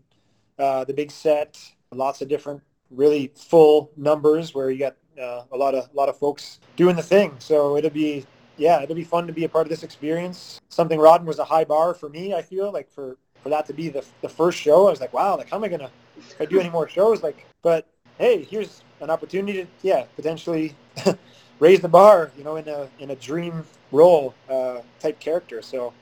uh, 0.57 0.83
the 0.83 0.93
big 0.93 1.11
set, 1.11 1.59
lots 1.91 2.21
of 2.21 2.27
different 2.27 2.61
really 2.91 3.31
full 3.35 3.91
numbers 3.97 4.53
where 4.53 4.69
you 4.69 4.79
got 4.79 4.95
uh, 5.21 5.43
a 5.51 5.57
lot 5.57 5.75
of 5.75 5.89
a 5.91 5.95
lot 5.95 6.09
of 6.09 6.17
folks 6.17 6.59
doing 6.75 6.95
the 6.95 7.03
thing. 7.03 7.35
So 7.39 7.77
it'll 7.77 7.89
be 7.89 8.25
yeah, 8.57 8.81
it'll 8.81 8.95
be 8.95 9.03
fun 9.03 9.27
to 9.27 9.33
be 9.33 9.45
a 9.45 9.49
part 9.49 9.65
of 9.65 9.69
this 9.69 9.83
experience. 9.83 10.61
Something 10.69 10.99
Rotten 10.99 11.25
was 11.25 11.39
a 11.39 11.43
high 11.43 11.63
bar 11.63 11.93
for 11.93 12.09
me. 12.09 12.33
I 12.33 12.41
feel 12.41 12.71
like 12.71 12.89
for 12.89 13.17
for 13.41 13.49
that 13.49 13.65
to 13.67 13.73
be 13.73 13.89
the 13.89 14.05
the 14.21 14.29
first 14.29 14.59
show, 14.59 14.87
I 14.87 14.91
was 14.91 15.01
like, 15.01 15.13
wow, 15.13 15.37
like 15.37 15.49
how 15.49 15.57
am 15.57 15.63
I 15.63 15.67
gonna 15.67 15.91
I 16.39 16.45
do 16.45 16.59
any 16.59 16.69
more 16.69 16.87
shows? 16.87 17.23
Like, 17.23 17.45
but 17.61 17.87
hey, 18.17 18.43
here's 18.43 18.83
an 19.01 19.09
opportunity 19.09 19.63
to 19.63 19.67
yeah 19.81 20.05
potentially 20.15 20.75
raise 21.59 21.81
the 21.81 21.89
bar, 21.89 22.31
you 22.37 22.43
know, 22.43 22.55
in 22.57 22.67
a 22.67 22.89
in 22.99 23.11
a 23.11 23.15
dream 23.15 23.65
role 23.91 24.33
uh, 24.49 24.81
type 24.99 25.19
character. 25.19 25.61
So 25.61 25.93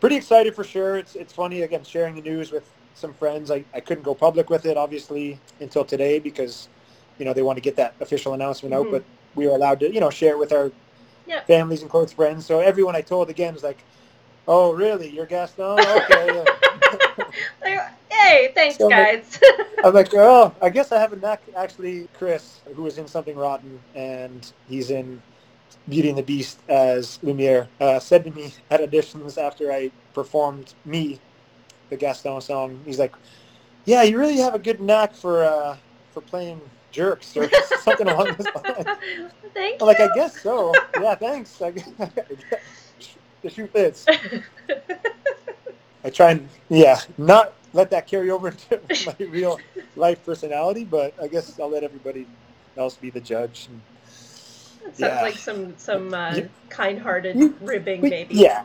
pretty 0.00 0.16
excited 0.16 0.54
for 0.54 0.64
sure. 0.64 0.96
It's 0.96 1.14
it's 1.14 1.32
funny 1.32 1.62
again 1.62 1.84
sharing 1.84 2.14
the 2.14 2.22
news 2.22 2.50
with 2.50 2.70
some 2.94 3.12
friends. 3.14 3.50
I, 3.50 3.64
I 3.74 3.80
couldn't 3.80 4.04
go 4.04 4.14
public 4.14 4.50
with 4.50 4.66
it 4.66 4.76
obviously 4.76 5.38
until 5.60 5.84
today 5.84 6.18
because 6.18 6.68
you 7.18 7.24
know 7.24 7.32
they 7.32 7.42
want 7.42 7.56
to 7.56 7.62
get 7.62 7.76
that 7.76 7.94
official 8.00 8.34
announcement 8.34 8.74
out, 8.74 8.86
Mhm. 8.86 8.90
but 8.92 9.04
we 9.34 9.46
were 9.46 9.54
allowed 9.54 9.80
to 9.80 9.92
you 9.92 10.00
know 10.00 10.10
share 10.10 10.32
it 10.32 10.38
with 10.38 10.52
our 10.52 10.70
Yeah. 11.26 11.40
families 11.44 11.82
and 11.82 11.90
close 11.90 12.12
friends. 12.12 12.44
So 12.46 12.60
everyone 12.60 12.94
I 12.96 13.00
told 13.00 13.30
again 13.30 13.54
was 13.54 13.62
like, 13.62 13.78
"Oh, 14.46 14.72
really? 14.72 15.08
You're 15.08 15.26
Gaston? 15.26 15.78
Okay." 15.80 16.44
Like, 17.62 17.80
hey, 18.10 18.52
thanks, 18.54 18.76
So, 18.78 18.88
guys. 18.88 19.38
I'm 19.84 19.92
like, 19.94 20.10
"Oh, 20.14 20.52
I 20.62 20.68
guess 20.70 20.92
I 20.92 20.98
haven't 21.00 21.24
ac- 21.24 21.52
actually." 21.56 22.08
Chris, 22.18 22.60
who 22.74 22.82
was 22.82 22.98
in 22.98 23.06
Something 23.08 23.36
Rotten, 23.36 23.80
and 23.94 24.50
he's 24.68 24.90
in 24.90 25.20
Beauty 25.88 26.08
and 26.10 26.18
the 26.18 26.22
Beast 26.22 26.58
as 26.68 27.18
Lumiere, 27.22 27.68
uh, 27.80 27.98
said 27.98 28.24
to 28.24 28.30
me 28.30 28.52
at 28.70 28.80
auditions 28.80 29.36
after 29.38 29.72
I 29.72 29.90
performed 30.14 30.74
"Me," 30.84 31.18
the 31.94 32.00
Gaston 32.00 32.40
song. 32.40 32.80
He's 32.84 32.98
like, 32.98 33.14
"Yeah, 33.84 34.02
you 34.02 34.18
really 34.18 34.38
have 34.38 34.54
a 34.54 34.58
good 34.58 34.80
knack 34.80 35.14
for 35.14 35.44
uh, 35.44 35.76
for 36.12 36.20
playing 36.20 36.60
jerks 36.90 37.36
or 37.36 37.48
something 37.82 38.08
along 38.08 38.34
those 38.36 38.46
lines." 38.54 38.98
Thank 39.54 39.80
I'm 39.80 39.86
like, 39.86 40.00
I 40.00 40.08
guess 40.14 40.40
so. 40.40 40.72
Yeah, 41.00 41.14
thanks. 41.26 41.62
I 41.62 41.70
guess, 41.70 41.88
the 43.42 43.50
shoe 43.50 43.68
fits. 43.68 44.04
I 46.02 46.10
try 46.10 46.32
and 46.32 46.48
yeah, 46.68 47.00
not 47.16 47.54
let 47.72 47.90
that 47.90 48.06
carry 48.06 48.30
over 48.30 48.48
into 48.48 48.80
my 49.06 49.16
real 49.26 49.60
life 49.96 50.24
personality, 50.24 50.84
but 50.84 51.14
I 51.22 51.28
guess 51.28 51.58
I'll 51.60 51.70
let 51.70 51.84
everybody 51.84 52.26
else 52.76 52.96
be 52.96 53.10
the 53.10 53.20
judge. 53.20 53.68
And, 53.70 53.80
Sounds 54.94 55.12
Yeah. 55.12 55.22
like 55.22 55.34
some 55.34 55.76
some 55.76 56.14
uh, 56.14 56.34
You- 56.36 56.50
kind-hearted 56.68 57.36
you- 57.36 57.56
ribbing, 57.60 58.00
but 58.00 58.10
maybe. 58.10 58.34
yeah, 58.34 58.64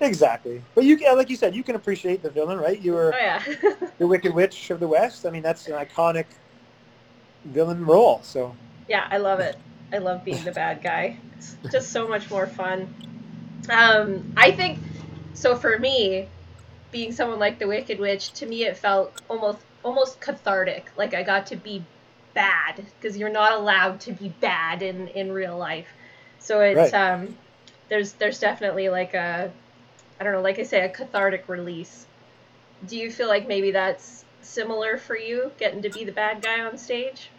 exactly. 0.00 0.62
But 0.74 0.84
you, 0.84 0.96
like 1.14 1.28
you 1.30 1.36
said, 1.36 1.54
you 1.54 1.62
can 1.62 1.74
appreciate 1.76 2.22
the 2.22 2.30
villain, 2.30 2.58
right? 2.58 2.80
You 2.80 2.94
were 2.94 3.14
Oh 3.14 3.18
yeah. 3.18 3.42
the 3.98 4.06
Wicked 4.06 4.32
Witch 4.34 4.70
of 4.70 4.80
the 4.80 4.88
West. 4.88 5.26
I 5.26 5.30
mean, 5.30 5.42
that's 5.42 5.66
an 5.68 5.74
iconic 5.74 6.24
villain 7.44 7.84
role. 7.84 8.20
So 8.22 8.56
yeah, 8.88 9.06
I 9.10 9.18
love 9.18 9.40
it. 9.40 9.56
I 9.92 9.98
love 9.98 10.24
being 10.24 10.42
the 10.44 10.52
bad 10.52 10.82
guy. 10.82 11.18
It's 11.36 11.56
just 11.70 11.92
so 11.92 12.08
much 12.08 12.30
more 12.30 12.46
fun. 12.46 12.92
Um, 13.68 14.32
I 14.36 14.50
think 14.52 14.78
so. 15.34 15.56
For 15.56 15.78
me, 15.78 16.26
being 16.90 17.12
someone 17.12 17.38
like 17.38 17.58
the 17.58 17.66
Wicked 17.66 17.98
Witch, 17.98 18.32
to 18.34 18.46
me 18.46 18.64
it 18.64 18.76
felt 18.76 19.12
almost 19.28 19.58
almost 19.84 20.20
cathartic. 20.20 20.90
Like 20.96 21.12
I 21.14 21.22
got 21.22 21.46
to 21.48 21.56
be 21.56 21.84
bad 22.36 22.84
because 23.00 23.16
you're 23.16 23.30
not 23.32 23.52
allowed 23.52 23.98
to 24.02 24.12
be 24.12 24.28
bad 24.40 24.82
in 24.82 25.08
in 25.08 25.32
real 25.32 25.58
life. 25.58 25.88
So 26.38 26.60
it's 26.60 26.76
Right. 26.76 26.94
um, 26.94 27.36
there's 27.88 28.12
there's 28.12 28.38
definitely 28.38 28.88
like 28.88 29.14
a 29.14 29.50
I 30.20 30.24
don't 30.24 30.32
know, 30.32 30.42
like 30.42 30.58
I 30.58 30.62
say, 30.62 30.84
a 30.84 30.88
cathartic 30.88 31.48
release. 31.48 32.06
Do 32.88 32.96
you 32.96 33.10
feel 33.10 33.28
like 33.28 33.48
maybe 33.48 33.70
that's 33.72 34.24
similar 34.42 34.96
for 34.98 35.16
you, 35.16 35.50
getting 35.58 35.82
to 35.82 35.90
be 35.90 36.04
the 36.04 36.12
bad 36.12 36.42
guy 36.42 36.60
on 36.60 36.78
stage? 36.78 37.30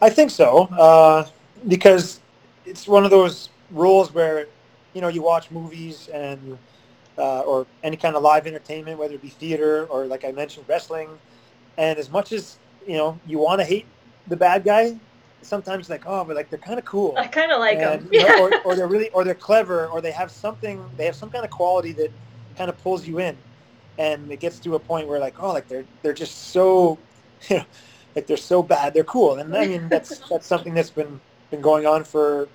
I 0.00 0.10
think 0.10 0.30
so, 0.30 0.64
uh, 0.78 1.26
because 1.68 2.20
it's 2.64 2.86
one 2.88 3.04
of 3.04 3.10
those 3.10 3.50
roles 3.70 4.12
where, 4.12 4.46
you 4.94 5.00
know, 5.00 5.08
you 5.08 5.22
watch 5.22 5.50
movies 5.50 6.08
and 6.12 6.58
uh, 7.18 7.40
or 7.40 7.66
any 7.82 7.96
kind 7.96 8.16
of 8.16 8.22
live 8.22 8.46
entertainment, 8.46 8.98
whether 8.98 9.14
it 9.14 9.22
be 9.22 9.28
theater 9.28 9.86
or, 9.86 10.06
like 10.06 10.24
I 10.24 10.32
mentioned, 10.32 10.66
wrestling. 10.68 11.08
And 11.78 11.98
as 11.98 12.10
much 12.10 12.32
as 12.32 12.58
you 12.86 12.96
know, 12.96 13.18
you 13.26 13.38
want 13.38 13.60
to 13.60 13.64
hate 13.64 13.86
the 14.26 14.36
bad 14.36 14.64
guy, 14.64 15.00
sometimes 15.42 15.88
like, 15.88 16.04
oh, 16.06 16.24
but 16.24 16.36
like 16.36 16.50
they're 16.50 16.58
kind 16.58 16.78
of 16.78 16.84
cool. 16.84 17.16
I 17.18 17.26
kind 17.28 17.52
of 17.52 17.60
like 17.60 17.80
and, 17.80 18.02
him. 18.02 18.08
you 18.12 18.20
know, 18.20 18.30
or, 18.32 18.56
or 18.64 18.76
they're 18.76 18.88
really, 18.88 19.10
or 19.10 19.24
they're 19.24 19.34
clever, 19.34 19.86
or 19.88 20.00
they 20.00 20.12
have 20.12 20.30
something, 20.30 20.90
they 20.96 21.06
have 21.06 21.16
some 21.16 21.30
kind 21.30 21.44
of 21.44 21.50
quality 21.50 21.92
that 21.94 22.12
kind 22.56 22.70
of 22.70 22.78
pulls 22.78 23.06
you 23.06 23.18
in, 23.20 23.38
and 23.98 24.30
it 24.32 24.40
gets 24.40 24.60
to 24.60 24.74
a 24.74 24.80
point 24.80 25.08
where 25.08 25.20
like, 25.20 25.40
oh, 25.40 25.52
like 25.52 25.68
they're 25.68 25.86
they're 26.02 26.12
just 26.14 26.50
so, 26.52 27.04
you 27.50 27.56
know, 27.58 27.64
like 28.14 28.26
they're 28.26 28.36
so 28.36 28.62
bad, 28.62 28.94
they're 28.94 29.04
cool, 29.04 29.36
and 29.36 29.56
I 29.56 29.66
mean 29.66 29.88
that's 29.88 30.22
that's 30.30 30.46
something 30.46 30.74
that's 30.74 30.90
been 30.90 31.20
been 31.50 31.60
going 31.60 31.86
on 31.86 32.04
for 32.04 32.50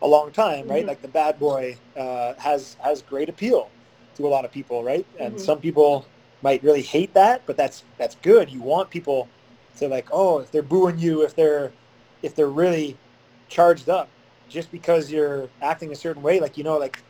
a 0.00 0.06
long 0.08 0.32
time, 0.32 0.66
right? 0.68 0.84
Mhm. 0.84 0.88
Like 0.88 1.02
the 1.02 1.08
bad 1.08 1.38
boy 1.38 1.80
uh, 1.96 2.34
has 2.38 2.76
has 2.80 3.02
great 3.02 3.28
appeal 3.28 3.74
to 4.16 4.26
a 4.26 4.28
lot 4.28 4.44
of 4.44 4.52
people, 4.52 4.82
right? 4.84 5.06
And 5.18 5.34
Mhm. 5.34 5.40
some 5.40 5.60
people 5.60 6.10
might 6.42 6.62
really 6.62 6.82
hate 6.82 7.14
that, 7.14 7.46
but 7.46 7.56
that's 7.56 7.84
that's 7.98 8.16
good. 8.16 8.50
You 8.50 8.62
want 8.62 8.90
people 8.90 9.32
to 9.78 9.88
like, 9.88 10.08
oh, 10.12 10.38
if 10.40 10.50
they're 10.50 10.62
booing 10.62 10.98
you, 10.98 11.22
if 11.22 11.34
they're 11.36 11.74
if 12.22 12.34
they're 12.34 12.50
really 12.50 13.00
charged 13.48 13.88
up, 13.88 14.12
just 14.48 14.70
because 14.70 15.10
you're 15.10 15.50
acting 15.60 15.92
a 15.92 15.96
certain 15.96 16.22
way, 16.22 16.40
like 16.40 16.56
you 16.56 16.64
know, 16.64 16.78
like 16.78 17.04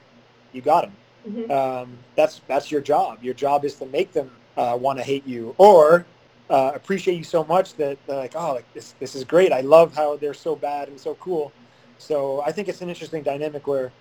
you 0.52 0.62
got 0.62 0.82
them. 0.82 0.98
Mhm. 1.26 1.50
Um, 1.50 2.04
that's 2.16 2.42
that's 2.48 2.70
your 2.70 2.80
job. 2.80 3.22
Your 3.22 3.34
job 3.34 3.64
is 3.64 3.76
to 3.76 3.86
make 3.86 4.12
them 4.12 4.40
uh, 4.56 4.76
want 4.80 4.98
to 4.98 5.04
hate 5.04 5.26
you 5.26 5.54
or 5.58 6.08
uh, 6.50 6.72
appreciate 6.74 7.16
you 7.16 7.24
so 7.24 7.44
much 7.44 7.76
that 7.76 7.98
they're 8.06 8.16
like, 8.16 8.34
oh, 8.36 8.54
like 8.54 8.68
this 8.74 8.94
this 8.94 9.14
is 9.14 9.24
great. 9.24 9.52
I 9.52 9.60
love 9.60 9.94
how 9.94 10.16
they're 10.16 10.34
so 10.34 10.56
bad 10.56 10.88
and 10.88 11.00
so 11.00 11.14
cool. 11.16 11.54
So 11.96 12.42
I 12.44 12.52
think 12.52 12.68
it's 12.68 12.80
an 12.80 12.88
interesting 12.88 13.22
dynamic 13.22 13.66
where 13.66 13.94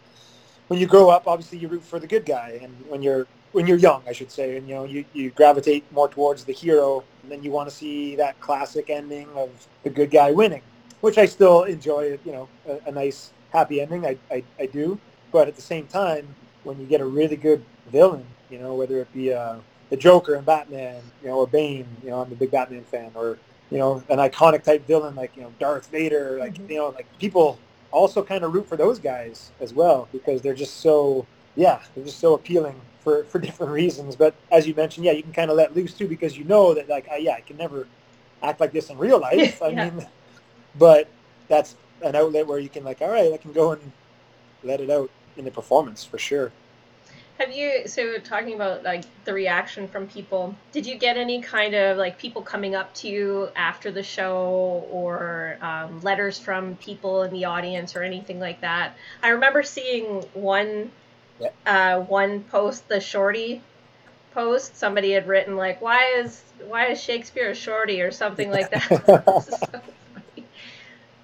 when 0.71 0.79
you 0.79 0.87
grow 0.87 1.09
up, 1.09 1.27
obviously 1.27 1.57
you 1.57 1.67
root 1.67 1.83
for 1.83 1.99
the 1.99 2.07
good 2.07 2.25
guy, 2.25 2.57
and 2.63 2.73
when 2.87 3.01
you're 3.01 3.27
when 3.51 3.67
you're 3.67 3.77
young, 3.77 4.01
I 4.07 4.13
should 4.13 4.31
say, 4.31 4.55
and 4.55 4.69
you 4.69 4.73
know 4.75 4.85
you, 4.85 5.03
you 5.11 5.29
gravitate 5.31 5.83
more 5.91 6.07
towards 6.07 6.45
the 6.45 6.53
hero, 6.53 7.03
and 7.23 7.29
then 7.29 7.43
you 7.43 7.51
want 7.51 7.67
to 7.67 7.75
see 7.75 8.15
that 8.15 8.39
classic 8.39 8.89
ending 8.89 9.27
of 9.35 9.49
the 9.83 9.89
good 9.89 10.09
guy 10.09 10.31
winning, 10.31 10.61
which 11.01 11.17
I 11.17 11.25
still 11.25 11.63
enjoy. 11.63 12.17
You 12.23 12.31
know, 12.31 12.47
a, 12.69 12.87
a 12.87 12.91
nice 12.93 13.31
happy 13.51 13.81
ending, 13.81 14.05
I, 14.05 14.15
I 14.31 14.45
I 14.57 14.65
do, 14.67 14.97
but 15.33 15.49
at 15.49 15.57
the 15.57 15.61
same 15.61 15.87
time, 15.87 16.25
when 16.63 16.79
you 16.79 16.85
get 16.85 17.01
a 17.01 17.05
really 17.05 17.35
good 17.35 17.65
villain, 17.91 18.23
you 18.49 18.57
know, 18.57 18.73
whether 18.73 19.01
it 19.01 19.11
be 19.13 19.33
uh, 19.33 19.55
the 19.89 19.97
Joker 19.97 20.35
and 20.35 20.45
Batman, 20.45 21.01
you 21.21 21.27
know, 21.27 21.35
or 21.39 21.47
Bane, 21.47 21.85
you 22.01 22.11
know, 22.11 22.21
I'm 22.21 22.31
a 22.31 22.35
big 22.35 22.51
Batman 22.51 22.85
fan, 22.85 23.11
or 23.13 23.39
you 23.71 23.77
know, 23.77 24.01
an 24.07 24.19
iconic 24.19 24.63
type 24.63 24.87
villain 24.87 25.15
like 25.15 25.35
you 25.35 25.41
know 25.43 25.51
Darth 25.59 25.87
Vader, 25.87 26.37
like 26.39 26.53
Mhm. 26.53 26.69
you 26.69 26.77
know, 26.77 26.87
like 26.95 27.07
people 27.19 27.59
also 27.91 28.23
kind 28.23 28.43
of 28.43 28.53
root 28.53 28.67
for 28.67 28.77
those 28.77 28.99
guys 28.99 29.51
as 29.59 29.73
well 29.73 30.07
because 30.11 30.41
they're 30.41 30.53
just 30.53 30.77
so 30.77 31.25
yeah, 31.55 31.81
they're 31.93 32.05
just 32.05 32.19
so 32.19 32.33
appealing 32.33 32.79
for 33.01 33.23
for 33.25 33.39
different 33.47 33.71
reasons. 33.71 34.15
But 34.15 34.33
as 34.51 34.67
you 34.67 34.73
mentioned, 34.73 35.05
yeah, 35.05 35.11
you 35.11 35.23
can 35.23 35.33
kind 35.33 35.51
of 35.51 35.57
let 35.57 35.75
loose 35.75 35.93
too 35.93 36.07
because 36.07 36.37
you 36.37 36.43
know 36.43 36.73
that 36.73 36.89
like, 36.89 37.07
yeah, 37.19 37.33
I 37.33 37.41
can 37.41 37.57
never 37.57 37.87
act 38.41 38.59
like 38.59 38.71
this 38.71 38.89
in 38.89 38.97
real 38.97 39.19
life. 39.19 39.61
I 39.61 39.71
mean, 39.71 40.05
but 40.77 41.07
that's 41.47 41.75
an 42.01 42.15
outlet 42.15 42.47
where 42.47 42.59
you 42.59 42.69
can 42.69 42.83
like, 42.83 43.01
all 43.01 43.09
right, 43.09 43.33
I 43.33 43.37
can 43.37 43.51
go 43.51 43.71
and 43.71 43.91
let 44.63 44.81
it 44.81 44.89
out 44.89 45.09
in 45.37 45.45
the 45.45 45.51
performance 45.51 46.03
for 46.03 46.17
sure. 46.17 46.51
Have 47.41 47.55
you 47.55 47.87
so 47.87 48.19
talking 48.19 48.53
about 48.53 48.83
like 48.83 49.03
the 49.25 49.33
reaction 49.33 49.87
from 49.87 50.07
people? 50.07 50.55
Did 50.71 50.85
you 50.85 50.95
get 50.95 51.17
any 51.17 51.41
kind 51.41 51.73
of 51.73 51.97
like 51.97 52.19
people 52.19 52.43
coming 52.43 52.75
up 52.75 52.93
to 52.95 53.07
you 53.07 53.49
after 53.55 53.89
the 53.89 54.03
show, 54.03 54.85
or 54.91 55.57
um, 55.59 56.01
letters 56.01 56.37
from 56.37 56.75
people 56.75 57.23
in 57.23 57.33
the 57.33 57.45
audience, 57.45 57.95
or 57.95 58.03
anything 58.03 58.39
like 58.39 58.61
that? 58.61 58.95
I 59.23 59.29
remember 59.29 59.63
seeing 59.63 60.21
one 60.35 60.91
uh, 61.65 62.01
one 62.01 62.43
post, 62.43 62.87
the 62.87 62.99
shorty 62.99 63.63
post. 64.35 64.77
Somebody 64.77 65.09
had 65.09 65.27
written 65.27 65.57
like, 65.57 65.81
"Why 65.81 66.17
is 66.17 66.43
why 66.67 66.89
is 66.89 67.01
Shakespeare 67.01 67.49
a 67.49 67.55
shorty?" 67.55 68.03
or 68.03 68.11
something 68.11 68.51
like 68.51 68.69
that. 68.69 69.81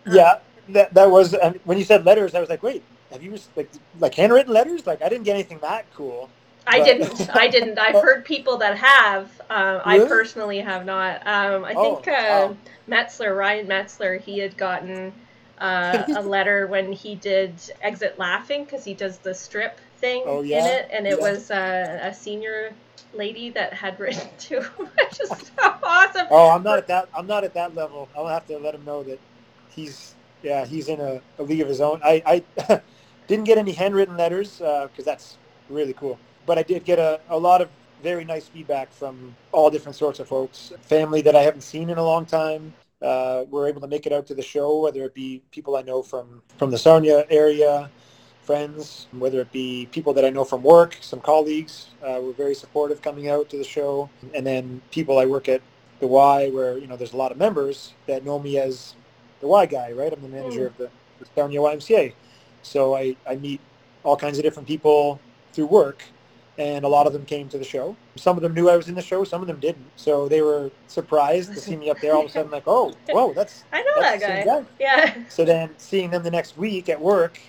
So 0.07 0.15
yeah, 0.15 0.39
that 0.69 0.93
that 0.95 1.11
was 1.11 1.33
mean, 1.33 1.59
when 1.65 1.77
you 1.77 1.83
said 1.83 2.05
letters. 2.05 2.33
I 2.33 2.39
was 2.39 2.49
like, 2.49 2.63
wait, 2.63 2.81
have 3.11 3.23
you 3.23 3.37
like 3.55 3.69
like 3.99 4.15
handwritten 4.15 4.53
letters? 4.53 4.85
Like 4.85 5.01
I 5.01 5.09
didn't 5.09 5.23
get 5.23 5.33
anything 5.35 5.59
that 5.59 5.85
cool. 5.93 6.29
I 6.65 6.79
But- 6.79 6.85
didn't. 6.85 7.35
I 7.35 7.47
didn't. 7.55 7.79
I've 7.79 8.01
heard 8.01 8.25
people 8.25 8.57
that 8.57 8.77
have. 8.77 9.29
Um, 9.49 9.81
I 9.85 9.99
personally 9.99 10.59
have 10.59 10.85
not. 10.85 11.25
Um, 11.25 11.63
I 11.63 11.73
Oh, 11.75 11.95
think 11.95 12.07
uh, 12.09 12.11
wow. 12.51 12.57
Metzler, 12.89 13.37
Ryan 13.37 13.67
Metzler, 13.67 14.19
he 14.21 14.39
had 14.39 14.57
gotten 14.57 15.13
uh, 15.59 16.03
a 16.17 16.21
letter 16.21 16.67
when 16.67 16.91
he 16.91 17.15
did 17.15 17.53
Exit 17.81 18.19
Laughing 18.19 18.65
because 18.65 18.83
he 18.83 18.93
does 18.93 19.17
the 19.19 19.33
strip 19.33 19.79
thing 19.97 20.23
Oh, 20.25 20.41
in 20.41 20.51
it, 20.51 20.89
and 20.91 21.07
it 21.07 21.17
Yeah. 21.19 21.31
was 21.31 21.49
uh, 21.51 21.99
a 22.01 22.13
senior 22.13 22.73
lady 23.13 23.49
that 23.51 23.73
had 23.73 23.97
written 23.99 24.27
to 24.37 24.61
him, 24.61 24.87
which 24.97 25.21
is 25.21 25.29
so 25.29 25.73
awesome. 25.81 26.27
Oh, 26.29 26.49
I'm 26.49 26.63
not 26.63 26.77
at 26.79 26.87
that. 26.87 27.07
I'm 27.15 27.27
not 27.27 27.45
at 27.45 27.53
that 27.53 27.75
level. 27.75 28.09
I'll 28.15 28.27
have 28.27 28.45
to 28.47 28.57
let 28.57 28.75
him 28.75 28.83
know 28.83 29.03
that 29.03 29.19
he's 29.69 30.15
yeah 30.43 30.65
he's 30.65 30.87
in 30.89 30.99
a, 30.99 31.21
a 31.39 31.43
league 31.43 31.61
of 31.61 31.67
his 31.69 31.79
own. 31.81 32.01
I, 32.03 32.43
I 32.67 32.81
didn't 33.27 33.45
get 33.45 33.57
any 33.57 33.73
handwritten 33.73 34.17
letters 34.17 34.57
because 34.57 35.05
that's 35.05 35.37
really 35.69 35.93
cool. 35.93 36.17
But 36.45 36.57
I 36.57 36.63
did 36.63 36.85
get 36.85 36.99
a, 36.99 37.19
a 37.29 37.37
lot 37.37 37.61
of 37.61 37.69
very 38.03 38.23
nice 38.25 38.47
feedback 38.47 38.91
from 38.91 39.35
all 39.51 39.69
different 39.69 39.95
sorts 39.95 40.19
of 40.19 40.27
folks. 40.27 40.71
Family 40.83 41.21
that 41.23 41.35
I 41.35 41.41
haven't 41.41 41.61
seen 41.61 41.89
in 41.89 41.97
a 41.97 42.03
long 42.03 42.25
time 42.25 42.73
uh, 43.01 43.43
were 43.49 43.67
able 43.67 43.81
to 43.81 43.87
make 43.87 44.05
it 44.05 44.13
out 44.13 44.27
to 44.27 44.35
the 44.35 44.41
show, 44.41 44.81
whether 44.81 45.03
it 45.03 45.13
be 45.13 45.41
people 45.51 45.75
I 45.75 45.81
know 45.81 46.01
from 46.01 46.41
from 46.57 46.71
the 46.71 46.77
Sarnia 46.77 47.25
area, 47.29 47.89
friends, 48.43 49.07
whether 49.11 49.41
it 49.41 49.51
be 49.51 49.87
people 49.91 50.13
that 50.13 50.25
I 50.25 50.29
know 50.29 50.45
from 50.45 50.63
work, 50.63 50.97
some 51.01 51.19
colleagues 51.19 51.87
uh, 52.03 52.19
were 52.21 52.33
very 52.33 52.55
supportive 52.55 53.01
coming 53.01 53.29
out 53.29 53.49
to 53.49 53.57
the 53.57 53.63
show, 53.63 54.09
and 54.33 54.45
then 54.45 54.81
people 54.91 55.19
I 55.19 55.25
work 55.25 55.49
at 55.49 55.61
the 55.99 56.07
Y, 56.07 56.49
where 56.49 56.77
you 56.77 56.87
know 56.87 56.95
there's 56.95 57.13
a 57.13 57.17
lot 57.17 57.31
of 57.31 57.37
members 57.37 57.93
that 58.07 58.23
know 58.23 58.39
me 58.39 58.57
as 58.57 58.95
the 59.41 59.47
Y 59.47 59.65
guy, 59.65 59.91
right? 59.91 60.13
I'm 60.13 60.21
the 60.21 60.29
manager 60.29 60.61
Mm. 60.63 60.67
of 60.67 60.77
the, 60.77 60.89
the 61.19 61.25
Sarnia 61.35 61.59
YMCA, 61.59 62.13
so 62.67 62.95
I, 62.95 63.15
I 63.27 63.35
meet 63.35 63.61
all 64.03 64.17
kinds 64.17 64.37
of 64.37 64.43
different 64.43 64.67
people 64.67 65.19
through 65.53 65.67
work, 65.67 66.03
and 66.57 66.85
a 66.85 66.87
lot 66.87 67.07
of 67.07 67.13
them 67.13 67.25
came 67.25 67.49
to 67.49 67.57
the 67.57 67.63
show. 67.63 67.95
Some 68.15 68.37
of 68.37 68.43
them 68.43 68.53
knew 68.53 68.69
I 68.69 68.77
was 68.77 68.89
in 68.89 68.95
the 68.95 69.01
show, 69.01 69.23
some 69.23 69.41
of 69.41 69.47
them 69.47 69.59
didn't, 69.59 69.85
so 69.95 70.27
they 70.27 70.41
were 70.41 70.71
surprised 70.87 71.53
to 71.53 71.59
see 71.59 71.75
me 71.75 71.89
up 71.89 71.99
there 71.99 72.13
all 72.13 72.21
of 72.21 72.27
a 72.27 72.29
sudden, 72.29 72.51
like, 72.51 72.67
oh, 72.67 72.93
whoa, 73.09 73.33
that's 73.33 73.63
I 73.71 73.81
know 73.81 74.01
that's 74.01 74.21
that 74.21 74.45
guy. 74.45 74.59
guy. 74.59 74.65
Yeah. 74.79 75.15
So 75.29 75.45
then 75.45 75.69
seeing 75.77 76.09
them 76.09 76.23
the 76.23 76.31
next 76.31 76.57
week 76.57 76.89
at 76.89 76.99
work, 76.99 77.39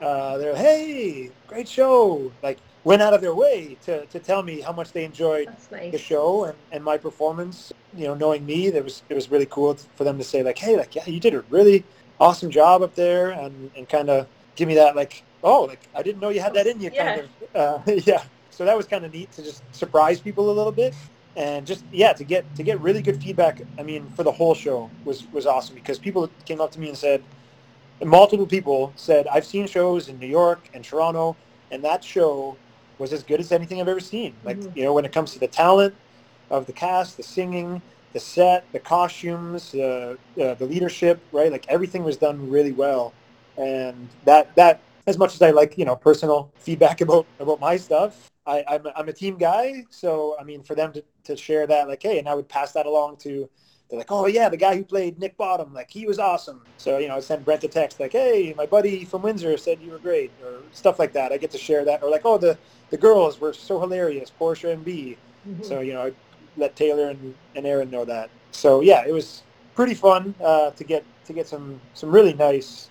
uh, 0.00 0.36
they're 0.38 0.56
hey, 0.56 1.30
great 1.46 1.68
show! 1.68 2.30
Like 2.42 2.58
went 2.84 3.02
out 3.02 3.12
of 3.12 3.20
their 3.20 3.34
way 3.34 3.76
to, 3.84 4.06
to 4.06 4.20
tell 4.20 4.44
me 4.44 4.60
how 4.60 4.72
much 4.72 4.92
they 4.92 5.04
enjoyed 5.04 5.48
That's 5.48 5.66
the 5.66 5.98
show 5.98 6.44
and, 6.44 6.56
and 6.70 6.84
my 6.84 6.96
performance. 6.96 7.72
You 7.96 8.04
know, 8.04 8.14
knowing 8.14 8.46
me, 8.46 8.70
that 8.70 8.84
was 8.84 9.02
it 9.08 9.14
was 9.14 9.30
really 9.30 9.46
cool 9.46 9.74
for 9.96 10.04
them 10.04 10.18
to 10.18 10.24
say 10.24 10.42
like, 10.42 10.58
hey, 10.58 10.76
like 10.76 10.94
yeah, 10.94 11.04
you 11.06 11.18
did 11.18 11.34
a 11.34 11.40
really 11.50 11.82
awesome 12.20 12.50
job 12.50 12.82
up 12.82 12.94
there, 12.94 13.30
and, 13.30 13.70
and 13.76 13.88
kind 13.88 14.10
of 14.10 14.26
give 14.56 14.68
me 14.68 14.74
that 14.74 14.96
like, 14.96 15.22
oh, 15.42 15.62
like 15.64 15.88
I 15.94 16.02
didn't 16.02 16.20
know 16.20 16.30
you 16.30 16.40
had 16.40 16.54
that 16.54 16.66
in 16.66 16.80
you, 16.80 16.90
kind 16.90 17.20
of. 17.20 17.30
Uh, 17.54 17.78
yeah. 18.06 18.22
So 18.50 18.64
that 18.64 18.76
was 18.76 18.86
kind 18.86 19.04
of 19.04 19.12
neat 19.12 19.30
to 19.32 19.42
just 19.42 19.62
surprise 19.74 20.20
people 20.20 20.50
a 20.50 20.54
little 20.54 20.72
bit. 20.72 20.94
And 21.36 21.66
just 21.66 21.84
yeah, 21.92 22.12
to 22.14 22.24
get 22.24 22.52
to 22.56 22.62
get 22.62 22.80
really 22.80 23.02
good 23.02 23.20
feedback. 23.22 23.60
I 23.78 23.82
mean, 23.82 24.08
for 24.08 24.24
the 24.24 24.32
whole 24.32 24.54
show 24.54 24.90
was 25.04 25.26
was 25.32 25.46
awesome 25.46 25.74
because 25.74 25.98
people 25.98 26.28
came 26.46 26.60
up 26.60 26.72
to 26.72 26.80
me 26.80 26.88
and 26.88 26.96
said, 26.96 27.22
multiple 28.02 28.46
people 28.46 28.92
said, 28.96 29.26
I've 29.28 29.44
seen 29.46 29.66
shows 29.66 30.08
in 30.08 30.18
New 30.18 30.26
York 30.26 30.68
and 30.74 30.82
Toronto, 30.84 31.36
and 31.70 31.84
that 31.84 32.02
show 32.02 32.56
was 32.98 33.12
as 33.12 33.22
good 33.22 33.40
as 33.40 33.52
anything 33.52 33.80
I've 33.80 33.88
ever 33.88 34.00
seen. 34.00 34.34
Like, 34.42 34.58
Mhm. 34.58 34.76
you 34.76 34.84
know, 34.84 34.94
when 34.94 35.04
it 35.04 35.12
comes 35.12 35.32
to 35.34 35.38
the 35.38 35.48
talent 35.48 35.94
of 36.50 36.66
the 36.66 36.72
cast, 36.72 37.18
the 37.18 37.22
singing, 37.22 37.82
the 38.14 38.20
set, 38.20 38.66
the 38.72 38.78
costumes, 38.78 39.74
uh, 39.74 40.16
uh, 40.40 40.54
the 40.54 40.64
leadership, 40.64 41.20
right? 41.32 41.52
Like 41.52 41.66
everything 41.68 42.02
was 42.02 42.16
done 42.16 42.48
really 42.48 42.72
well. 42.72 43.12
And 43.58 44.08
that, 44.24 44.54
that, 44.56 44.80
as 45.06 45.18
much 45.18 45.34
as 45.34 45.42
I 45.42 45.50
like, 45.50 45.78
you 45.78 45.84
know, 45.84 45.96
personal 45.96 46.50
feedback 46.58 47.00
about, 47.02 47.26
about 47.38 47.60
my 47.60 47.76
stuff, 47.76 48.30
I, 48.46 48.64
I'm, 48.68 48.86
a, 48.86 48.92
I'm 48.96 49.08
a 49.08 49.12
team 49.12 49.36
guy. 49.38 49.84
So, 49.90 50.36
I 50.40 50.44
mean, 50.44 50.62
for 50.62 50.74
them 50.74 50.92
to, 50.92 51.04
to 51.24 51.36
share 51.36 51.66
that, 51.66 51.88
like, 51.88 52.02
hey, 52.02 52.18
and 52.18 52.28
I 52.28 52.34
would 52.34 52.48
pass 52.48 52.72
that 52.72 52.86
along 52.86 53.16
to 53.18 53.48
they're 53.88 53.98
like, 53.98 54.10
oh 54.10 54.26
yeah, 54.26 54.48
the 54.48 54.56
guy 54.56 54.76
who 54.76 54.84
played 54.84 55.18
Nick 55.18 55.36
Bottom, 55.36 55.72
like 55.72 55.90
he 55.90 56.06
was 56.06 56.18
awesome. 56.18 56.62
So 56.76 56.98
you 56.98 57.08
know, 57.08 57.16
I 57.16 57.20
send 57.20 57.44
Brent 57.44 57.62
a 57.64 57.68
text 57.68 58.00
like, 58.00 58.12
hey, 58.12 58.52
my 58.56 58.66
buddy 58.66 59.04
from 59.04 59.22
Windsor 59.22 59.56
said 59.56 59.80
you 59.80 59.92
were 59.92 59.98
great, 59.98 60.32
or 60.42 60.58
stuff 60.72 60.98
like 60.98 61.12
that. 61.12 61.32
I 61.32 61.36
get 61.36 61.52
to 61.52 61.58
share 61.58 61.84
that, 61.84 62.02
or 62.02 62.10
like, 62.10 62.22
oh, 62.24 62.38
the 62.38 62.58
the 62.90 62.96
girls 62.96 63.40
were 63.40 63.52
so 63.52 63.78
hilarious, 63.80 64.30
Portia 64.30 64.70
and 64.70 64.84
Bea. 64.84 65.16
Mhm. 65.48 65.64
So 65.64 65.80
you 65.80 65.92
know, 65.92 66.02
I 66.06 66.12
let 66.56 66.74
Taylor 66.74 67.10
and, 67.10 67.34
and 67.54 67.66
Aaron 67.66 67.90
know 67.90 68.04
that. 68.04 68.28
So 68.50 68.80
yeah, 68.80 69.04
it 69.06 69.12
was 69.12 69.42
pretty 69.74 69.94
fun 69.94 70.34
uh, 70.42 70.70
to 70.70 70.84
get 70.84 71.04
to 71.26 71.32
get 71.32 71.46
some 71.46 71.80
some 71.94 72.10
really 72.10 72.34
nice, 72.34 72.90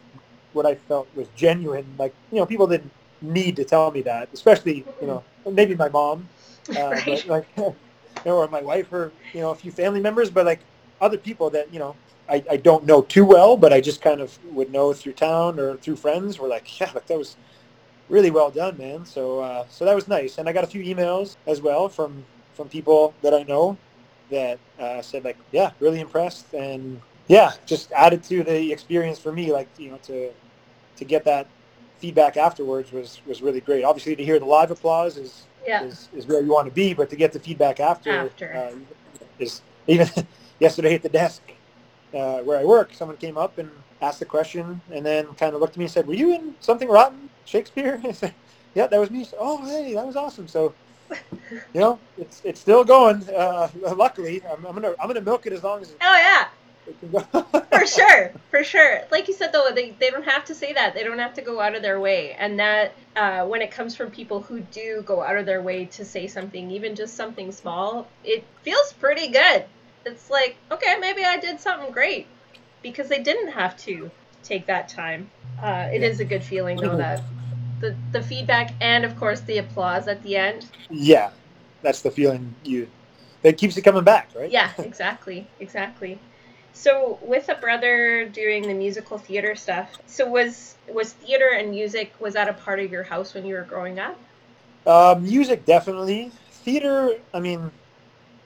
what 0.56 0.66
I 0.66 0.76
felt 0.76 1.08
was 1.16 1.28
genuine. 1.36 1.86
Like 2.00 2.16
you 2.32 2.40
know, 2.40 2.46
people 2.46 2.68
didn't 2.68 2.92
need 3.22 3.56
to 3.58 3.66
tell 3.66 3.92
me 3.92 4.02
that, 4.04 4.30
especially 4.34 4.86
you 5.02 5.08
know, 5.08 5.24
maybe 5.50 5.76
my 5.76 5.90
mom, 5.90 6.30
uh, 6.70 6.74
Right. 6.92 7.06
but 7.06 7.28
like, 7.28 7.48
you 7.58 7.76
know, 8.26 8.38
or 8.38 8.48
my 8.48 8.62
wife, 8.62 8.92
or 8.94 9.14
you 9.34 9.42
know, 9.42 9.52
a 9.52 9.56
few 9.56 9.72
family 9.72 10.02
members, 10.02 10.32
but 10.32 10.46
like 10.46 10.62
other 11.02 11.18
people 11.18 11.50
that 11.52 11.74
you 11.74 11.80
know 11.80 11.96
I, 12.30 12.44
I 12.50 12.58
don't 12.58 12.86
know 12.86 13.02
too 13.02 13.26
well, 13.26 13.58
but 13.58 13.74
I 13.74 13.82
just 13.82 14.02
kind 14.02 14.22
of 14.22 14.40
would 14.46 14.72
know 14.72 14.94
through 14.94 15.14
town 15.14 15.60
or 15.60 15.78
through 15.78 15.98
friends. 15.98 16.40
Were 16.40 16.48
like, 16.48 16.80
yeah, 16.80 16.92
like 16.94 17.08
that 17.08 17.18
was 17.18 17.38
really 18.10 18.32
well 18.32 18.52
done, 18.52 18.78
man. 18.78 19.06
So 19.06 19.40
uh, 19.40 19.66
so 19.70 19.86
that 19.86 19.96
was 19.96 20.08
nice, 20.08 20.38
and 20.38 20.48
I 20.50 20.54
got 20.54 20.64
a 20.64 20.68
few 20.68 20.84
emails 20.84 21.38
as 21.48 21.62
well 21.62 21.90
from 21.90 22.26
from 22.54 22.70
people 22.70 23.14
that 23.22 23.34
I 23.34 23.44
know 23.44 23.78
that 24.32 24.60
uh, 24.80 25.02
said 25.02 25.24
like, 25.24 25.38
yeah, 25.52 25.72
really 25.80 26.00
impressed, 26.00 26.54
and 26.54 27.02
yeah, 27.28 27.54
just 27.66 27.92
added 27.92 28.24
to 28.26 28.44
the 28.44 28.72
experience 28.72 29.20
for 29.20 29.32
me. 29.32 29.52
Like 29.52 29.70
you 29.78 29.92
know 29.92 29.98
to 30.04 30.32
to 30.98 31.06
get 31.06 31.26
that 31.26 31.48
feedback 32.00 32.38
afterwards 32.38 32.92
was 32.92 33.22
was 33.28 33.42
really 33.42 33.62
great. 33.62 33.84
Obviously, 33.84 34.16
to 34.16 34.24
hear 34.24 34.40
the 34.40 34.46
live 34.46 34.72
applause 34.72 35.18
is 35.18 35.46
Yeah. 35.68 35.84
is, 35.84 36.10
is 36.16 36.28
where 36.28 36.42
you 36.42 36.52
want 36.52 36.68
to 36.68 36.74
be, 36.74 36.94
but 36.94 37.10
to 37.10 37.16
get 37.16 37.32
the 37.34 37.40
feedback 37.40 37.80
after, 37.80 38.12
After. 38.12 38.54
Uh, 38.54 38.76
is 39.40 39.62
even 39.88 40.08
yesterday 40.60 40.96
at 40.96 41.02
the 41.04 41.10
desk 41.10 41.42
uh, 42.14 42.40
where 42.40 42.60
I 42.60 42.64
work, 42.64 42.94
someone 42.94 43.18
came 43.18 43.38
up 43.38 43.58
and 43.58 43.70
asked 44.02 44.22
a 44.22 44.26
question, 44.26 44.82
and 44.92 45.06
then 45.06 45.26
kind 45.36 45.54
of 45.54 45.62
looked 45.62 45.74
at 45.74 45.78
me 45.78 45.86
and 45.86 45.92
said, 45.92 46.08
"Were 46.08 46.14
you 46.14 46.34
in 46.34 46.56
something 46.60 46.88
rotten, 46.88 47.30
Shakespeare?" 47.46 48.00
I 48.08 48.12
said, 48.12 48.36
"Yeah, 48.74 48.88
that 48.88 49.00
was 49.00 49.12
me." 49.12 49.24
So, 49.24 49.38
oh, 49.40 49.66
hey, 49.66 49.94
that 49.96 50.06
was 50.06 50.16
awesome. 50.16 50.48
So, 50.48 50.74
you 51.52 51.82
know, 51.82 52.00
it's 52.18 52.42
it's 52.44 52.62
still 52.62 52.84
going. 52.84 53.28
Uh, 53.30 53.70
luckily, 53.96 54.42
I'm, 54.50 54.66
I'm 54.66 54.74
gonna 54.76 54.94
I'm 55.00 55.08
gonna 55.08 55.22
milk 55.22 55.46
it 55.46 55.54
as 55.54 55.64
long 55.64 55.82
as 55.82 55.92
it 55.92 55.98
Oh 56.02 56.16
yeah. 56.16 56.48
For 57.72 57.86
sure 57.88 58.32
for 58.50 58.64
sure. 58.64 59.02
Like 59.12 59.28
you 59.28 59.34
said 59.34 59.52
though 59.52 59.70
they, 59.74 59.92
they 60.00 60.10
don't 60.10 60.26
have 60.26 60.46
to 60.46 60.56
say 60.56 60.74
that. 60.74 60.94
They 60.94 61.04
don't 61.04 61.20
have 61.20 61.34
to 61.36 61.42
go 61.42 61.60
out 61.60 61.76
of 61.76 61.82
their 61.82 62.00
way. 62.00 62.34
And 62.34 62.60
that 62.60 62.94
uh, 63.16 63.46
when 63.46 63.62
it 63.62 63.72
comes 63.72 63.96
from 63.96 64.12
people 64.12 64.42
who 64.42 64.60
do 64.62 65.04
go 65.06 65.22
out 65.22 65.38
of 65.38 65.46
their 65.46 65.62
way 65.62 65.86
to 65.86 66.06
say 66.06 66.28
something 66.28 66.72
even 66.72 66.96
just 66.96 67.16
something 67.16 67.52
small 67.52 68.08
it 68.24 68.44
feels 68.64 68.94
pretty 68.94 69.28
good. 69.28 69.66
It's 70.06 70.30
like 70.30 70.56
okay 70.72 70.98
maybe 71.00 71.24
i 71.24 71.38
did 71.38 71.60
something 71.60 71.92
great. 71.92 72.28
Because 72.84 73.10
they 73.10 73.24
didn't 73.24 73.52
have 73.52 73.76
to 73.80 74.12
take 74.44 74.68
that 74.68 74.90
time. 74.90 75.30
Uh, 75.62 75.88
It 75.92 76.02
Yeah. 76.02 76.08
is 76.08 76.20
a 76.20 76.26
good 76.26 76.44
feeling 76.44 76.78
though 76.78 76.98
that 76.98 77.22
the, 77.82 77.96
the 78.12 78.22
feedback 78.22 78.72
and 78.82 79.04
of 79.06 79.18
course 79.18 79.42
the 79.42 79.58
applause 79.58 80.08
at 80.08 80.22
the 80.24 80.36
end. 80.36 80.66
Yeah, 80.90 81.32
that's 81.82 82.02
the 82.02 82.12
feeling 82.12 82.54
you 82.64 82.88
that 83.42 83.58
keeps 83.58 83.76
you 83.76 83.84
coming 83.84 84.04
back, 84.04 84.30
right? 84.36 84.52
yeah 84.52 84.72
exactly 84.80 85.48
exactly 85.60 86.20
so 86.76 87.20
with 87.24 87.50
a 87.50 87.56
brother 87.56 88.30
doing 88.30 88.68
the 88.68 88.76
musical 88.76 89.18
theater 89.20 89.56
stuff 89.56 89.90
so 90.08 90.30
was 90.30 90.78
was 90.94 91.14
theater 91.14 91.50
and 91.58 91.72
music 91.72 92.14
was 92.20 92.36
that 92.36 92.50
a 92.50 92.54
part 92.54 92.80
of 92.80 92.92
your 92.92 93.04
house 93.04 93.34
when 93.36 93.46
you 93.46 93.56
were 93.56 93.64
growing 93.64 94.00
up 94.00 94.20
Uh, 94.86 95.16
music 95.20 95.66
definitely. 95.66 96.32
Theater, 96.52 97.18
I 97.34 97.40
mean, 97.42 97.72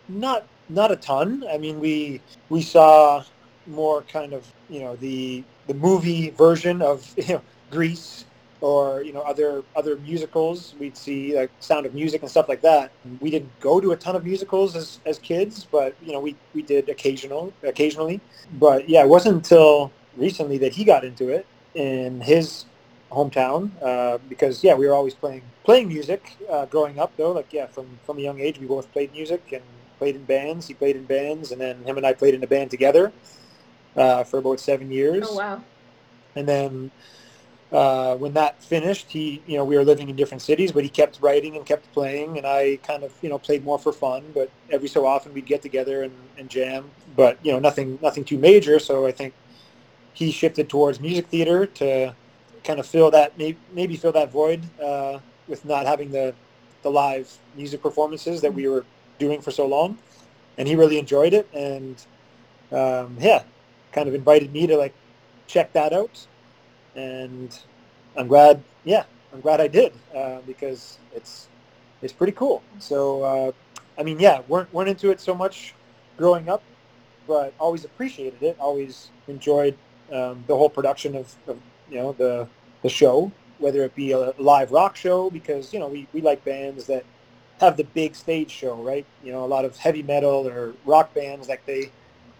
not 0.07 0.47
not 0.69 0.91
a 0.91 0.97
ton. 0.97 1.43
I 1.49 1.57
mean, 1.57 1.79
we 1.79 2.21
we 2.49 2.61
saw 2.61 3.25
more 3.67 4.03
kind 4.03 4.33
of 4.33 4.53
you 4.69 4.81
know 4.81 4.95
the 4.97 5.45
the 5.67 5.75
movie 5.75 6.31
version 6.31 6.81
of 6.81 7.13
you 7.17 7.35
know 7.35 7.43
Grease 7.71 8.25
or 8.61 9.03
you 9.03 9.13
know 9.13 9.21
other 9.21 9.63
other 9.75 9.95
musicals. 9.97 10.75
We'd 10.79 10.97
see 10.97 11.35
like 11.35 11.51
Sound 11.59 11.85
of 11.85 11.93
Music 11.93 12.21
and 12.21 12.29
stuff 12.29 12.49
like 12.49 12.61
that. 12.61 12.91
We 13.19 13.31
didn't 13.31 13.57
go 13.59 13.79
to 13.79 13.91
a 13.91 13.95
ton 13.95 14.15
of 14.15 14.23
musicals 14.25 14.75
as, 14.75 14.99
as 15.05 15.19
kids, 15.19 15.65
but 15.69 15.95
you 16.03 16.11
know 16.11 16.19
we 16.19 16.35
we 16.53 16.61
did 16.61 16.89
occasional 16.89 17.53
occasionally. 17.63 18.21
But 18.53 18.89
yeah, 18.89 19.03
it 19.03 19.09
wasn't 19.09 19.35
until 19.35 19.91
recently 20.17 20.57
that 20.59 20.73
he 20.73 20.83
got 20.83 21.03
into 21.03 21.29
it 21.29 21.45
in 21.75 22.21
his 22.21 22.65
hometown 23.11 23.71
uh, 23.81 24.17
because 24.29 24.63
yeah, 24.63 24.75
we 24.75 24.87
were 24.87 24.93
always 24.93 25.13
playing 25.13 25.43
playing 25.63 25.87
music 25.87 26.35
uh, 26.49 26.65
growing 26.65 26.99
up 26.99 27.15
though. 27.17 27.31
Like 27.31 27.51
yeah, 27.53 27.67
from 27.67 27.99
from 28.05 28.17
a 28.17 28.21
young 28.21 28.39
age, 28.39 28.59
we 28.59 28.67
both 28.67 28.91
played 28.91 29.11
music 29.13 29.51
and 29.53 29.63
played 29.97 30.15
in 30.15 30.23
bands. 30.23 30.67
He 30.67 30.73
played 30.73 30.95
in 30.95 31.05
bands, 31.05 31.51
and 31.51 31.61
then 31.61 31.83
him 31.83 31.97
and 31.97 32.05
I 32.05 32.13
played 32.13 32.33
in 32.33 32.43
a 32.43 32.47
band 32.47 32.71
together 32.71 33.11
uh, 33.95 34.23
for 34.23 34.39
about 34.39 34.59
seven 34.59 34.91
years. 34.91 35.25
Oh 35.29 35.35
wow! 35.35 35.63
And 36.35 36.47
then 36.47 36.91
uh, 37.71 38.15
when 38.15 38.33
that 38.33 38.61
finished, 38.63 39.11
he, 39.11 39.43
you 39.45 39.55
know, 39.57 39.63
we 39.63 39.75
were 39.77 39.83
living 39.83 40.09
in 40.09 40.15
different 40.15 40.41
cities, 40.41 40.71
but 40.71 40.83
he 40.83 40.89
kept 40.89 41.21
writing 41.21 41.55
and 41.55 41.65
kept 41.65 41.91
playing, 41.93 42.37
and 42.37 42.47
I 42.47 42.77
kind 42.81 43.03
of, 43.03 43.13
you 43.21 43.29
know, 43.29 43.37
played 43.37 43.63
more 43.63 43.77
for 43.77 43.91
fun. 43.91 44.23
But 44.33 44.49
every 44.71 44.87
so 44.87 45.05
often 45.05 45.33
we'd 45.33 45.45
get 45.45 45.61
together 45.61 46.01
and, 46.01 46.13
and 46.37 46.49
jam, 46.49 46.89
but 47.15 47.37
you 47.43 47.51
know, 47.51 47.59
nothing, 47.59 47.99
nothing 48.01 48.23
too 48.23 48.39
major. 48.39 48.79
So 48.79 49.05
I 49.05 49.11
think 49.11 49.35
he 50.13 50.31
shifted 50.31 50.67
towards 50.67 50.99
music 50.99 51.27
theater 51.27 51.67
to 51.67 52.15
kind 52.63 52.79
of 52.79 52.87
fill 52.87 53.11
that, 53.11 53.37
maybe, 53.37 53.95
fill 53.95 54.13
that 54.13 54.31
void 54.31 54.63
uh, 54.81 55.19
with 55.47 55.63
not 55.63 55.85
having 55.85 56.11
the, 56.11 56.33
the 56.81 56.89
live 56.89 57.31
music 57.55 57.83
performances 57.83 58.41
that 58.41 58.53
we 58.53 58.67
were 58.67 58.83
doing 59.19 59.41
for 59.41 59.51
so 59.51 59.67
long. 59.67 59.97
And 60.57 60.67
he 60.67 60.75
really 60.75 60.97
enjoyed 60.97 61.33
it, 61.33 61.47
and 61.53 61.95
um, 62.71 63.15
yeah, 63.19 63.43
kind 63.93 64.09
of 64.09 64.15
invited 64.15 64.51
me 64.51 64.67
to 64.67 64.75
like 64.75 64.93
check 65.47 65.71
that 65.71 65.93
out 65.93 66.27
and 66.99 67.59
I'm 68.17 68.27
glad. 68.27 68.61
Yeah, 68.83 69.03
I'm 69.33 69.41
glad 69.41 69.61
I 69.61 69.67
did 69.67 69.93
uh, 70.15 70.39
because 70.45 70.97
it's 71.15 71.47
it's 72.01 72.13
pretty 72.13 72.33
cool. 72.33 72.61
So 72.79 73.23
uh, 73.23 73.51
I 73.97 74.03
mean, 74.03 74.19
yeah, 74.19 74.41
weren't 74.47 74.73
weren't 74.73 74.89
into 74.89 75.11
it 75.11 75.19
so 75.19 75.33
much 75.33 75.73
growing 76.17 76.49
up, 76.49 76.63
but 77.27 77.53
always 77.59 77.85
appreciated 77.85 78.41
it. 78.43 78.57
Always 78.59 79.09
enjoyed 79.27 79.75
um, 80.11 80.43
the 80.47 80.55
whole 80.55 80.69
production 80.69 81.15
of, 81.15 81.33
of 81.47 81.57
you 81.89 81.97
know 81.97 82.13
the 82.13 82.47
the 82.81 82.89
show, 82.89 83.31
whether 83.59 83.83
it 83.83 83.95
be 83.95 84.11
a 84.11 84.33
live 84.37 84.71
rock 84.71 84.95
show 84.95 85.29
because 85.29 85.73
you 85.73 85.79
know 85.79 85.87
we, 85.87 86.07
we 86.13 86.21
like 86.21 86.43
bands 86.43 86.85
that 86.87 87.03
have 87.59 87.75
the 87.75 87.83
big 87.83 88.15
stage 88.15 88.49
show, 88.49 88.75
right? 88.75 89.05
You 89.23 89.33
know, 89.33 89.43
a 89.43 89.51
lot 89.55 89.65
of 89.65 89.75
heavy 89.77 90.03
metal 90.03 90.47
or 90.47 90.73
rock 90.85 91.13
bands 91.13 91.49
like 91.49 91.65
they 91.65 91.91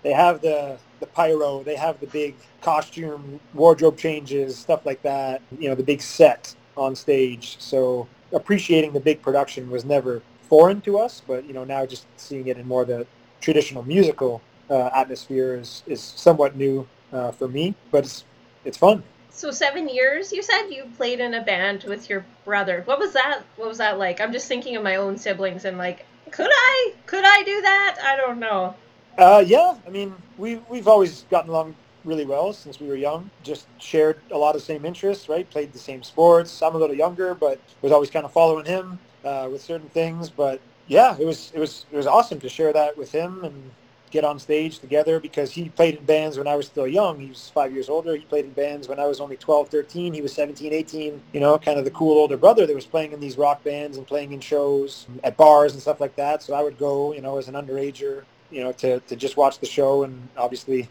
they 0.04 0.14
have 0.14 0.42
the 0.42 0.78
the 1.00 1.06
pyro, 1.08 1.64
they 1.64 1.76
have 1.76 2.00
the 2.00 2.08
big 2.08 2.36
costume, 2.62 3.40
wardrobe 3.54 3.98
changes, 3.98 4.58
stuff 4.58 4.86
like 4.86 5.02
that. 5.04 5.42
You 5.58 5.70
know, 5.70 5.76
the 5.76 5.84
big 5.84 6.02
set 6.02 6.54
on 6.76 6.96
stage. 6.96 7.58
So 7.60 8.08
appreciating 8.34 8.94
the 8.94 9.00
big 9.00 9.22
production 9.22 9.70
was 9.70 9.86
never 9.86 10.22
foreign 10.44 10.82
to 10.82 10.98
us, 10.98 11.22
but 11.26 11.46
you 11.46 11.54
know 11.54 11.64
now 11.64 11.86
just 11.86 12.06
seeing 12.18 12.48
it 12.48 12.58
in 12.58 12.68
more 12.68 12.86
the 12.86 13.06
traditional 13.42 13.84
musical 13.84 14.42
uh, 14.70 14.90
atmosphere 14.94 15.56
is 15.56 15.84
is 15.88 16.02
somewhat 16.02 16.56
new 16.56 16.88
uh, 17.14 17.32
for 17.32 17.48
me, 17.48 17.76
but 17.92 18.06
it's 18.06 18.24
it's 18.66 18.78
fun. 18.78 19.04
So 19.30 19.52
seven 19.52 19.88
years, 19.88 20.34
you 20.34 20.44
said 20.44 20.68
you 20.70 20.84
played 20.98 21.20
in 21.20 21.34
a 21.34 21.42
band 21.42 21.86
with 21.86 22.10
your 22.10 22.26
brother. 22.44 22.82
What 22.86 23.00
was 23.00 23.14
that? 23.14 23.42
What 23.56 23.70
was 23.70 23.78
that 23.78 23.98
like? 23.98 24.20
I'm 24.20 24.34
just 24.34 24.48
thinking 24.48 24.76
of 24.76 24.84
my 24.84 24.98
own 24.98 25.18
siblings 25.18 25.66
and 25.66 25.78
like, 25.78 26.06
could 26.32 26.50
I? 26.52 26.94
Could 27.06 27.24
I 27.26 27.44
do 27.44 27.62
that? 27.62 27.98
I 28.04 28.18
don't 28.18 28.40
know. 28.40 28.76
Uh, 29.20 29.44
yeah, 29.48 29.76
I 29.88 29.92
mean, 29.92 30.16
we 30.38 30.58
we've 30.70 30.90
always 30.90 31.24
gotten 31.32 31.52
along 31.52 31.78
really 32.06 32.26
well 32.26 32.54
since 32.54 32.82
we 32.82 32.88
were 32.90 32.98
young. 32.98 33.32
Just 33.44 33.68
shared 33.80 34.20
a 34.32 34.38
lot 34.38 34.58
of 34.58 34.64
same 34.64 34.86
interests, 34.86 35.30
right? 35.30 35.50
Played 35.50 35.74
the 35.74 35.80
same 35.80 36.04
sports. 36.04 36.62
I'm 36.64 36.76
a 36.76 36.80
little 36.80 36.98
younger, 36.98 37.36
but 37.36 37.62
was 37.82 37.94
always 37.94 38.12
kind 38.12 38.26
of 38.26 38.34
following 38.34 38.66
him 38.68 39.00
uh, 39.26 39.50
with 39.52 39.64
certain 39.64 39.90
things. 39.90 40.32
But 40.32 40.62
yeah, 40.88 41.18
it 41.20 41.26
was 41.26 41.54
it 41.56 41.62
was 41.62 41.88
it 41.94 41.98
was 41.98 42.08
awesome 42.08 42.42
to 42.42 42.50
share 42.50 42.74
that 42.74 42.98
with 42.98 43.14
him 43.14 43.46
and 43.46 43.72
get 44.12 44.26
on 44.26 44.40
stage 44.40 44.80
together 44.80 45.20
because 45.22 45.54
he 45.54 45.70
played 45.72 45.98
in 45.98 46.06
bands 46.06 46.38
when 46.40 46.48
I 46.48 46.58
was 46.58 46.68
still 46.68 46.88
young. 46.88 47.20
He 47.22 47.30
was 47.30 47.52
five 47.56 47.74
years 47.74 47.90
older. 47.90 48.16
He 48.18 48.26
played 48.26 48.46
in 48.46 48.54
bands 48.54 48.90
when 48.90 49.02
I 49.02 49.08
was 49.08 49.22
only 49.22 49.38
12, 49.38 49.70
13. 49.70 50.14
He 50.16 50.22
was 50.24 50.34
17, 50.36 50.74
18, 50.74 51.24
you 51.34 51.42
know, 51.42 51.58
kind 51.60 51.80
of 51.80 51.86
the 51.86 51.92
cool 51.92 52.20
older 52.20 52.38
brother 52.38 52.68
that 52.68 52.76
was 52.76 52.88
playing 52.88 53.14
in 53.14 53.22
these 53.22 53.40
rock 53.40 53.64
bands 53.66 53.98
and 53.98 54.08
playing 54.08 54.34
in 54.34 54.42
shows 54.42 55.08
at 55.26 55.38
bars 55.38 55.74
and 55.74 55.82
stuff 55.84 56.02
like 56.02 56.18
that. 56.18 56.44
So 56.44 56.56
I 56.56 56.64
would 56.64 56.80
go, 56.80 57.14
you 57.14 57.22
know, 57.22 57.40
as 57.40 57.48
an 57.50 57.56
underager 57.56 58.26
you 58.52 58.64
know, 58.64 58.72
to, 58.74 59.00
to 59.02 59.16
just 59.16 59.38
watch 59.38 59.60
the 59.60 59.66
show 59.66 60.04
and 60.04 60.28
obviously 60.38 60.88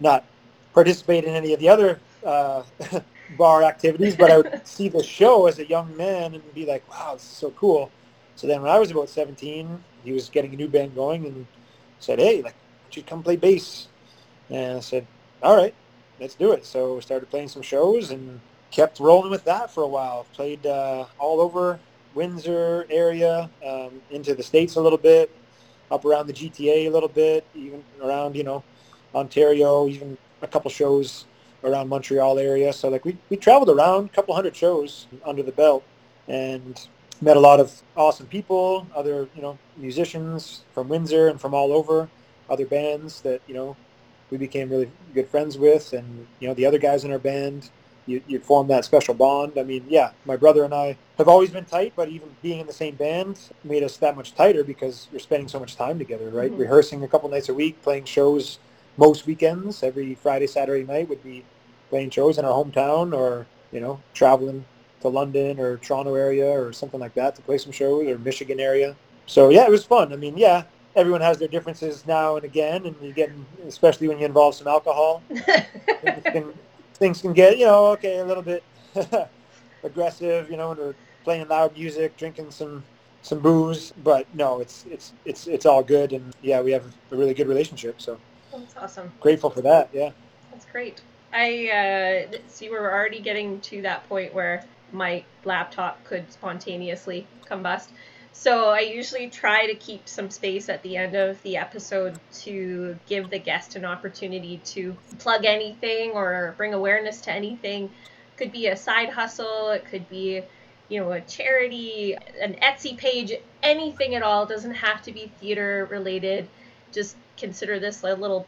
not 0.00 0.24
participate 0.74 1.24
in 1.24 1.34
any 1.34 1.52
of 1.52 1.60
the 1.60 1.68
other 1.68 2.00
uh, 2.24 2.62
bar 3.38 3.62
activities, 3.62 4.16
but 4.16 4.30
I 4.30 4.38
would 4.38 4.60
see 4.66 4.88
the 4.88 5.02
show 5.02 5.46
as 5.46 5.58
a 5.58 5.66
young 5.66 5.96
man 5.96 6.34
and 6.34 6.54
be 6.54 6.66
like, 6.66 6.88
wow, 6.90 7.14
this 7.14 7.22
is 7.22 7.28
so 7.28 7.50
cool. 7.52 7.90
So 8.36 8.46
then 8.46 8.62
when 8.62 8.70
I 8.70 8.78
was 8.78 8.90
about 8.90 9.08
17, 9.08 9.82
he 10.04 10.12
was 10.12 10.28
getting 10.28 10.52
a 10.52 10.56
new 10.56 10.68
band 10.68 10.94
going 10.94 11.24
and 11.24 11.46
said, 12.00 12.18
hey, 12.18 12.42
like, 12.42 12.54
why 12.54 12.82
don't 12.84 12.96
you 12.96 13.02
come 13.02 13.22
play 13.22 13.36
bass? 13.36 13.88
And 14.50 14.76
I 14.76 14.80
said, 14.80 15.06
all 15.42 15.56
right, 15.56 15.74
let's 16.20 16.34
do 16.34 16.52
it. 16.52 16.66
So 16.66 16.96
we 16.96 17.00
started 17.00 17.30
playing 17.30 17.48
some 17.48 17.62
shows 17.62 18.10
and 18.10 18.40
kept 18.70 19.00
rolling 19.00 19.30
with 19.30 19.44
that 19.44 19.70
for 19.72 19.82
a 19.82 19.88
while. 19.88 20.26
Played 20.34 20.66
uh, 20.66 21.06
all 21.18 21.40
over 21.40 21.80
Windsor 22.14 22.86
area, 22.90 23.50
um, 23.66 24.00
into 24.10 24.34
the 24.34 24.42
States 24.42 24.76
a 24.76 24.80
little 24.80 24.98
bit, 24.98 25.30
up 25.90 26.04
around 26.04 26.26
the 26.26 26.32
GTA 26.32 26.86
a 26.86 26.90
little 26.90 27.08
bit, 27.08 27.44
even 27.54 27.82
around, 28.02 28.36
you 28.36 28.44
know, 28.44 28.62
Ontario, 29.14 29.88
even 29.88 30.18
a 30.42 30.46
couple 30.46 30.70
shows 30.70 31.26
around 31.64 31.88
Montreal 31.88 32.38
area. 32.38 32.72
So 32.72 32.88
like 32.88 33.04
we, 33.04 33.16
we 33.30 33.36
traveled 33.36 33.70
around 33.70 34.06
a 34.06 34.08
couple 34.10 34.34
hundred 34.34 34.56
shows 34.56 35.06
under 35.24 35.42
the 35.42 35.52
belt 35.52 35.82
and 36.28 36.88
met 37.20 37.36
a 37.36 37.40
lot 37.40 37.60
of 37.60 37.82
awesome 37.96 38.26
people, 38.26 38.86
other, 38.94 39.28
you 39.34 39.42
know, 39.42 39.58
musicians 39.76 40.62
from 40.74 40.88
Windsor 40.88 41.28
and 41.28 41.40
from 41.40 41.54
all 41.54 41.72
over, 41.72 42.08
other 42.50 42.66
bands 42.66 43.22
that, 43.22 43.40
you 43.46 43.54
know, 43.54 43.76
we 44.30 44.36
became 44.36 44.68
really 44.68 44.90
good 45.14 45.28
friends 45.28 45.56
with 45.56 45.92
and, 45.92 46.26
you 46.40 46.48
know, 46.48 46.54
the 46.54 46.66
other 46.66 46.78
guys 46.78 47.04
in 47.04 47.12
our 47.12 47.18
band 47.18 47.70
you, 48.06 48.22
you 48.26 48.38
form 48.40 48.68
that 48.68 48.84
special 48.84 49.14
bond. 49.14 49.54
I 49.58 49.62
mean, 49.62 49.84
yeah, 49.88 50.12
my 50.24 50.36
brother 50.36 50.64
and 50.64 50.72
I 50.72 50.96
have 51.18 51.28
always 51.28 51.50
been 51.50 51.64
tight, 51.64 51.92
but 51.96 52.08
even 52.08 52.28
being 52.42 52.60
in 52.60 52.66
the 52.66 52.72
same 52.72 52.94
band 52.94 53.38
made 53.64 53.82
us 53.82 53.96
that 53.98 54.16
much 54.16 54.34
tighter 54.34 54.64
because 54.64 55.08
you're 55.10 55.20
spending 55.20 55.48
so 55.48 55.60
much 55.60 55.76
time 55.76 55.98
together, 55.98 56.30
right? 56.30 56.50
Mm-hmm. 56.50 56.60
Rehearsing 56.60 57.02
a 57.02 57.08
couple 57.08 57.28
nights 57.28 57.48
a 57.48 57.54
week, 57.54 57.82
playing 57.82 58.04
shows 58.04 58.58
most 58.96 59.26
weekends. 59.26 59.82
Every 59.82 60.14
Friday, 60.14 60.46
Saturday 60.46 60.84
night 60.84 61.08
would 61.08 61.22
be 61.22 61.44
playing 61.90 62.10
shows 62.10 62.38
in 62.38 62.44
our 62.44 62.52
hometown 62.52 63.16
or, 63.16 63.46
you 63.72 63.80
know, 63.80 64.00
traveling 64.14 64.64
to 65.00 65.08
London 65.08 65.60
or 65.60 65.76
Toronto 65.78 66.14
area 66.14 66.48
or 66.48 66.72
something 66.72 67.00
like 67.00 67.14
that 67.14 67.34
to 67.36 67.42
play 67.42 67.58
some 67.58 67.72
shows 67.72 68.06
or 68.06 68.18
Michigan 68.18 68.60
area. 68.60 68.96
So 69.26 69.50
yeah, 69.50 69.64
it 69.64 69.70
was 69.70 69.84
fun. 69.84 70.12
I 70.12 70.16
mean, 70.16 70.36
yeah, 70.36 70.64
everyone 70.94 71.20
has 71.20 71.38
their 71.38 71.48
differences 71.48 72.06
now 72.06 72.36
and 72.36 72.44
again, 72.44 72.86
and 72.86 72.96
you 73.02 73.12
get, 73.12 73.30
especially 73.66 74.08
when 74.08 74.18
you 74.18 74.26
involve 74.26 74.54
some 74.54 74.66
alcohol, 74.66 75.22
things 76.96 77.20
can 77.20 77.32
get, 77.32 77.58
you 77.58 77.66
know, 77.66 77.86
okay, 77.86 78.18
a 78.18 78.24
little 78.24 78.42
bit 78.42 78.62
aggressive, 79.84 80.50
you 80.50 80.56
know, 80.56 80.70
when 80.70 80.78
we're 80.78 80.94
playing 81.24 81.48
loud 81.48 81.74
music, 81.74 82.16
drinking 82.16 82.50
some 82.50 82.84
some 83.22 83.40
booze, 83.40 83.92
but 84.04 84.32
no, 84.34 84.60
it's 84.60 84.84
it's 84.88 85.12
it's 85.24 85.46
it's 85.48 85.66
all 85.66 85.82
good, 85.82 86.12
and 86.12 86.32
yeah, 86.42 86.60
we 86.60 86.70
have 86.70 86.84
a 87.10 87.16
really 87.16 87.34
good 87.34 87.48
relationship. 87.48 88.00
So 88.00 88.18
that's 88.52 88.76
awesome. 88.76 89.12
Grateful 89.20 89.50
for 89.50 89.62
that. 89.62 89.90
Yeah. 89.92 90.10
That's 90.52 90.66
great. 90.66 91.00
I 91.32 92.26
uh, 92.32 92.36
see 92.46 92.70
we're 92.70 92.92
already 92.92 93.20
getting 93.20 93.60
to 93.62 93.82
that 93.82 94.08
point 94.08 94.32
where 94.32 94.64
my 94.92 95.24
laptop 95.44 96.02
could 96.04 96.30
spontaneously 96.30 97.26
combust. 97.50 97.88
So 98.38 98.68
I 98.68 98.80
usually 98.80 99.28
try 99.28 99.66
to 99.66 99.74
keep 99.74 100.06
some 100.06 100.30
space 100.30 100.68
at 100.68 100.82
the 100.82 100.98
end 100.98 101.16
of 101.16 101.42
the 101.42 101.56
episode 101.56 102.20
to 102.42 102.96
give 103.08 103.30
the 103.30 103.38
guest 103.38 103.76
an 103.76 103.84
opportunity 103.84 104.58
to 104.66 104.94
plug 105.18 105.46
anything 105.46 106.12
or 106.12 106.54
bring 106.56 106.74
awareness 106.74 107.22
to 107.22 107.32
anything. 107.32 107.90
Could 108.36 108.52
be 108.52 108.66
a 108.66 108.76
side 108.76 109.08
hustle, 109.08 109.70
it 109.70 109.86
could 109.86 110.08
be, 110.10 110.42
you 110.88 111.00
know, 111.00 111.12
a 111.12 111.22
charity, 111.22 112.14
an 112.40 112.54
Etsy 112.62 112.96
page, 112.96 113.32
anything 113.62 114.14
at 114.14 114.22
all. 114.22 114.44
It 114.44 114.50
doesn't 114.50 114.74
have 114.74 115.02
to 115.02 115.12
be 115.12 115.32
theater 115.40 115.88
related. 115.90 116.46
Just 116.92 117.16
consider 117.38 117.80
this 117.80 118.04
a 118.04 118.14
little, 118.14 118.46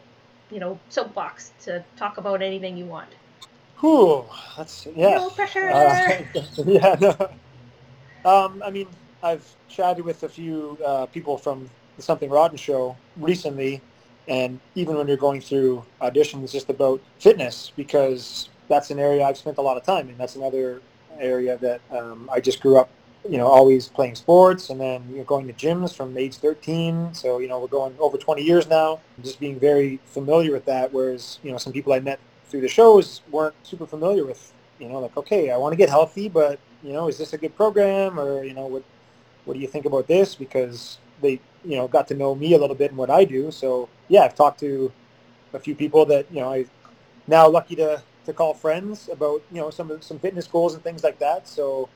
you 0.51 0.59
know, 0.59 0.79
soapbox 0.89 1.51
to 1.63 1.83
talk 1.97 2.17
about 2.17 2.43
anything 2.43 2.77
you 2.77 2.85
want. 2.85 3.09
Cool. 3.77 4.29
That's 4.55 4.87
yeah. 4.95 5.15
No 5.15 5.29
pressure. 5.31 5.71
Uh, 5.71 6.21
yeah. 6.65 6.95
No. 7.01 7.29
Um, 8.23 8.61
I 8.63 8.69
mean, 8.69 8.87
I've 9.21 9.55
chatted 9.67 10.05
with 10.05 10.23
a 10.23 10.29
few 10.29 10.77
uh, 10.85 11.05
people 11.07 11.37
from 11.37 11.69
the 11.97 12.01
Something 12.01 12.29
Rotten 12.29 12.57
show 12.57 12.95
recently, 13.17 13.81
and 14.27 14.59
even 14.75 14.95
when 14.95 15.07
you're 15.07 15.17
going 15.17 15.41
through 15.41 15.83
auditions, 16.01 16.51
just 16.51 16.69
about 16.69 17.01
fitness 17.19 17.71
because 17.75 18.49
that's 18.69 18.91
an 18.91 18.99
area 18.99 19.25
I've 19.25 19.37
spent 19.37 19.57
a 19.57 19.61
lot 19.61 19.75
of 19.75 19.83
time 19.83 20.09
in. 20.09 20.17
That's 20.17 20.35
another 20.35 20.81
area 21.19 21.57
that 21.57 21.81
um, 21.91 22.29
I 22.31 22.39
just 22.39 22.61
grew 22.61 22.77
up, 22.77 22.89
you 23.27 23.37
know, 23.37 23.47
always 23.47 23.89
playing 23.89 24.15
sports 24.15 24.69
and 24.69 24.79
then 24.79 25.03
you 25.09 25.17
know, 25.17 25.23
going 25.23 25.47
to 25.47 25.53
gyms 25.53 25.93
from 25.93 26.17
age 26.17 26.37
13. 26.37 27.13
So, 27.13 27.39
you 27.39 27.47
know, 27.47 27.59
we're 27.59 27.67
going 27.67 27.95
over 27.99 28.17
20 28.17 28.41
years 28.41 28.67
now, 28.67 29.01
just 29.21 29.39
being 29.39 29.59
very 29.59 29.99
familiar 30.05 30.53
with 30.53 30.65
that. 30.65 30.93
Whereas, 30.93 31.39
you 31.43 31.51
know, 31.51 31.57
some 31.57 31.73
people 31.73 31.91
I 31.91 31.99
met 31.99 32.19
through 32.47 32.61
the 32.61 32.67
shows 32.69 33.21
weren't 33.31 33.55
super 33.63 33.85
familiar 33.85 34.25
with, 34.25 34.53
you 34.79 34.87
know, 34.87 34.99
like, 34.99 35.17
okay, 35.17 35.51
I 35.51 35.57
want 35.57 35.73
to 35.73 35.77
get 35.77 35.89
healthy, 35.89 36.29
but, 36.29 36.59
you 36.83 36.93
know, 36.93 37.07
is 37.09 37.17
this 37.17 37.33
a 37.33 37.37
good 37.37 37.55
program 37.55 38.19
or, 38.19 38.43
you 38.43 38.53
know, 38.53 38.67
what, 38.67 38.83
what 39.49 39.55
do 39.55 39.61
you 39.61 39.67
think 39.67 39.85
about 39.85 40.05
this? 40.05 40.35
Because 40.35 40.99
they, 41.23 41.41
you 41.65 41.75
know, 41.75 41.87
got 41.87 42.07
to 42.09 42.13
know 42.13 42.35
me 42.35 42.53
a 42.53 42.57
little 42.59 42.75
bit 42.75 42.91
and 42.91 42.97
what 42.99 43.09
I 43.09 43.23
do. 43.23 43.49
So 43.49 43.89
yeah, 44.07 44.21
I've 44.21 44.35
talked 44.35 44.59
to 44.59 44.91
a 45.53 45.59
few 45.59 45.73
people 45.73 46.05
that, 46.05 46.27
you 46.31 46.41
know, 46.41 46.53
I 46.53 46.67
now 47.25 47.49
lucky 47.49 47.75
to, 47.77 48.03
to 48.27 48.33
call 48.33 48.53
friends 48.53 49.09
about 49.11 49.41
you 49.51 49.59
know 49.59 49.71
some 49.71 49.99
some 50.01 50.19
fitness 50.19 50.45
goals 50.45 50.75
and 50.75 50.83
things 50.83 51.03
like 51.03 51.17
that. 51.17 51.47
So 51.47 51.89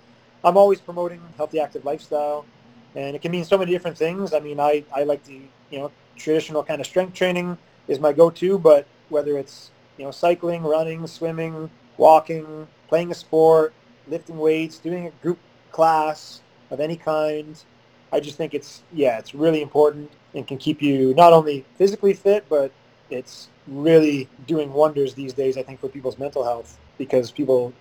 I'm 0.43 0.57
always 0.57 0.81
promoting 0.81 1.21
healthy, 1.37 1.59
active 1.59 1.85
lifestyle, 1.85 2.43
and 2.95 3.15
it 3.15 3.21
can 3.21 3.31
mean 3.31 3.45
so 3.45 3.55
many 3.55 3.71
different 3.71 3.99
things. 3.99 4.33
I 4.33 4.39
mean, 4.39 4.59
I 4.59 4.83
I 4.91 5.03
like 5.03 5.23
the 5.23 5.41
you 5.69 5.77
know 5.77 5.91
traditional 6.15 6.63
kind 6.63 6.81
of 6.81 6.87
strength 6.87 7.13
training 7.13 7.55
is 7.87 7.99
my 7.99 8.13
go-to, 8.13 8.57
but 8.57 8.87
whether 9.09 9.37
it's 9.37 9.69
you 9.97 10.05
know 10.05 10.11
cycling, 10.11 10.63
running, 10.63 11.05
swimming, 11.05 11.69
walking, 11.97 12.67
playing 12.87 13.11
a 13.11 13.15
sport, 13.15 13.73
lifting 14.07 14.39
weights, 14.39 14.79
doing 14.79 15.05
a 15.05 15.11
group 15.21 15.37
class 15.71 16.41
of 16.73 16.79
any 16.79 16.97
kind, 16.97 17.61
I 18.11 18.19
just 18.19 18.37
think 18.37 18.53
it's 18.53 18.83
yeah, 18.93 19.17
it's 19.19 19.33
really 19.33 19.61
important 19.61 20.11
and 20.35 20.45
can 20.47 20.57
keep 20.57 20.81
you 20.81 21.13
not 21.15 21.33
only 21.33 21.65
physically 21.77 22.13
fit, 22.13 22.45
but 22.49 22.71
it's 23.09 23.49
really 23.67 24.27
doing 24.47 24.73
wonders 24.73 25.13
these 25.13 25.33
days. 25.33 25.57
I 25.57 25.63
think 25.63 25.79
for 25.79 25.87
people's 25.87 26.17
mental 26.17 26.43
health 26.43 26.77
because 26.97 27.31
people 27.31 27.73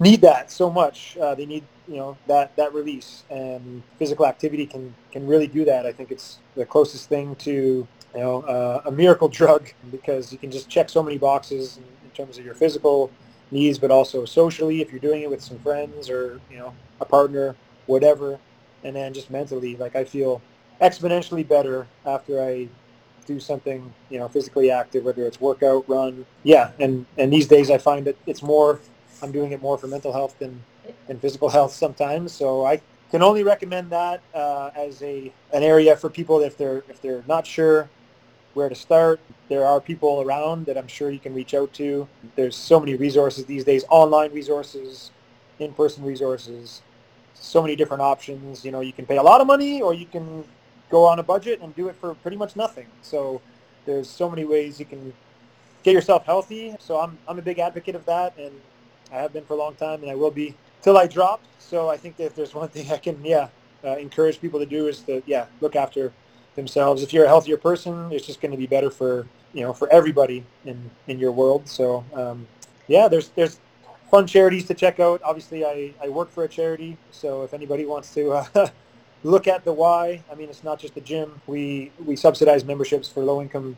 need 0.00 0.20
that 0.22 0.50
so 0.50 0.70
much. 0.70 1.16
Uh, 1.16 1.34
they 1.34 1.46
need 1.46 1.64
you 1.88 1.96
know 1.96 2.16
that 2.26 2.56
that 2.56 2.72
release, 2.74 3.24
and 3.30 3.82
physical 3.98 4.26
activity 4.26 4.66
can 4.66 4.94
can 5.12 5.26
really 5.26 5.46
do 5.46 5.64
that. 5.64 5.86
I 5.86 5.92
think 5.92 6.10
it's 6.10 6.38
the 6.56 6.64
closest 6.64 7.08
thing 7.08 7.36
to 7.36 7.52
you 7.52 8.20
know 8.20 8.42
uh, 8.42 8.82
a 8.86 8.90
miracle 8.90 9.28
drug 9.28 9.68
because 9.90 10.32
you 10.32 10.38
can 10.38 10.50
just 10.50 10.68
check 10.68 10.88
so 10.88 11.02
many 11.02 11.18
boxes 11.18 11.78
in, 11.78 11.84
in 12.04 12.10
terms 12.10 12.38
of 12.38 12.44
your 12.44 12.54
physical 12.54 13.10
needs, 13.50 13.78
but 13.78 13.90
also 13.90 14.24
socially 14.24 14.80
if 14.80 14.90
you're 14.90 15.00
doing 15.00 15.22
it 15.22 15.30
with 15.30 15.42
some 15.42 15.58
friends 15.58 16.08
or 16.10 16.40
you 16.50 16.58
know 16.58 16.74
a 17.00 17.04
partner, 17.04 17.56
whatever 17.86 18.38
and 18.84 18.94
then 18.94 19.12
just 19.12 19.30
mentally, 19.30 19.76
like 19.76 19.96
I 19.96 20.04
feel 20.04 20.40
exponentially 20.80 21.46
better 21.46 21.86
after 22.06 22.42
I 22.42 22.68
do 23.26 23.40
something, 23.40 23.92
you 24.10 24.18
know, 24.18 24.28
physically 24.28 24.70
active, 24.70 25.04
whether 25.04 25.26
it's 25.26 25.40
workout, 25.40 25.88
run. 25.88 26.26
Yeah, 26.42 26.70
and 26.78 27.06
and 27.16 27.32
these 27.32 27.48
days 27.48 27.70
I 27.70 27.78
find 27.78 28.06
that 28.06 28.16
it's 28.26 28.42
more. 28.42 28.80
I'm 29.22 29.32
doing 29.32 29.52
it 29.52 29.62
more 29.62 29.78
for 29.78 29.86
mental 29.86 30.12
health 30.12 30.38
than 30.38 30.62
than 31.06 31.18
physical 31.18 31.48
health 31.48 31.72
sometimes. 31.72 32.32
So 32.32 32.66
I 32.66 32.80
can 33.10 33.22
only 33.22 33.42
recommend 33.42 33.90
that 33.90 34.20
uh, 34.34 34.70
as 34.76 35.02
a 35.02 35.32
an 35.52 35.62
area 35.62 35.96
for 35.96 36.10
people 36.10 36.40
if 36.40 36.58
they're 36.58 36.84
if 36.88 37.00
they're 37.00 37.24
not 37.26 37.46
sure 37.46 37.88
where 38.52 38.68
to 38.68 38.74
start. 38.74 39.18
There 39.48 39.64
are 39.64 39.80
people 39.80 40.22
around 40.22 40.66
that 40.66 40.78
I'm 40.78 40.86
sure 40.86 41.10
you 41.10 41.18
can 41.18 41.34
reach 41.34 41.54
out 41.54 41.72
to. 41.74 42.06
There's 42.36 42.56
so 42.56 42.78
many 42.78 42.94
resources 42.94 43.46
these 43.46 43.64
days, 43.64 43.84
online 43.90 44.32
resources, 44.32 45.10
in-person 45.58 46.04
resources 46.04 46.82
so 47.34 47.60
many 47.62 47.76
different 47.76 48.02
options. 48.02 48.64
You 48.64 48.72
know, 48.72 48.80
you 48.80 48.92
can 48.92 49.06
pay 49.06 49.16
a 49.16 49.22
lot 49.22 49.40
of 49.40 49.46
money 49.46 49.82
or 49.82 49.94
you 49.94 50.06
can 50.06 50.44
go 50.90 51.04
on 51.04 51.18
a 51.18 51.22
budget 51.22 51.60
and 51.60 51.74
do 51.74 51.88
it 51.88 51.96
for 51.96 52.14
pretty 52.14 52.36
much 52.36 52.56
nothing. 52.56 52.86
So 53.02 53.40
there's 53.86 54.08
so 54.08 54.30
many 54.30 54.44
ways 54.44 54.78
you 54.78 54.86
can 54.86 55.12
get 55.82 55.92
yourself 55.92 56.24
healthy. 56.24 56.74
So 56.78 56.98
I'm, 56.98 57.18
I'm 57.28 57.38
a 57.38 57.42
big 57.42 57.58
advocate 57.58 57.94
of 57.94 58.04
that 58.06 58.36
and 58.38 58.52
I 59.12 59.16
have 59.16 59.32
been 59.32 59.44
for 59.44 59.54
a 59.54 59.56
long 59.56 59.74
time 59.74 60.02
and 60.02 60.10
I 60.10 60.14
will 60.14 60.30
be 60.30 60.54
till 60.82 60.96
I 60.96 61.06
drop. 61.06 61.42
So 61.58 61.88
I 61.88 61.96
think 61.96 62.16
that 62.16 62.24
if 62.24 62.34
there's 62.34 62.54
one 62.54 62.68
thing 62.68 62.90
I 62.90 62.96
can, 62.96 63.24
yeah, 63.24 63.48
uh, 63.84 63.96
encourage 63.96 64.40
people 64.40 64.60
to 64.60 64.66
do 64.66 64.86
is 64.88 65.00
to, 65.00 65.22
yeah, 65.26 65.46
look 65.60 65.76
after 65.76 66.12
themselves. 66.54 67.02
If 67.02 67.12
you're 67.12 67.24
a 67.24 67.28
healthier 67.28 67.56
person, 67.56 68.10
it's 68.12 68.26
just 68.26 68.40
going 68.40 68.52
to 68.52 68.56
be 68.56 68.66
better 68.66 68.90
for, 68.90 69.26
you 69.52 69.62
know, 69.62 69.72
for 69.72 69.92
everybody 69.92 70.44
in, 70.64 70.90
in 71.06 71.18
your 71.18 71.32
world. 71.32 71.68
So, 71.68 72.04
um, 72.14 72.46
yeah, 72.86 73.08
there's, 73.08 73.28
there's 73.30 73.58
fun 74.14 74.28
charities 74.28 74.64
to 74.64 74.74
check 74.74 75.00
out. 75.00 75.20
Obviously, 75.24 75.64
I, 75.64 75.92
I 76.00 76.08
work 76.08 76.30
for 76.30 76.44
a 76.44 76.48
charity, 76.48 76.96
so 77.10 77.42
if 77.42 77.52
anybody 77.52 77.84
wants 77.84 78.14
to 78.14 78.30
uh, 78.30 78.68
look 79.24 79.48
at 79.48 79.64
the 79.64 79.72
Y, 79.72 80.22
I 80.30 80.34
mean, 80.36 80.48
it's 80.48 80.62
not 80.62 80.78
just 80.78 80.94
the 80.94 81.00
gym. 81.00 81.40
We 81.48 81.90
we 82.06 82.14
subsidize 82.14 82.64
memberships 82.64 83.08
for 83.08 83.24
low-income 83.24 83.76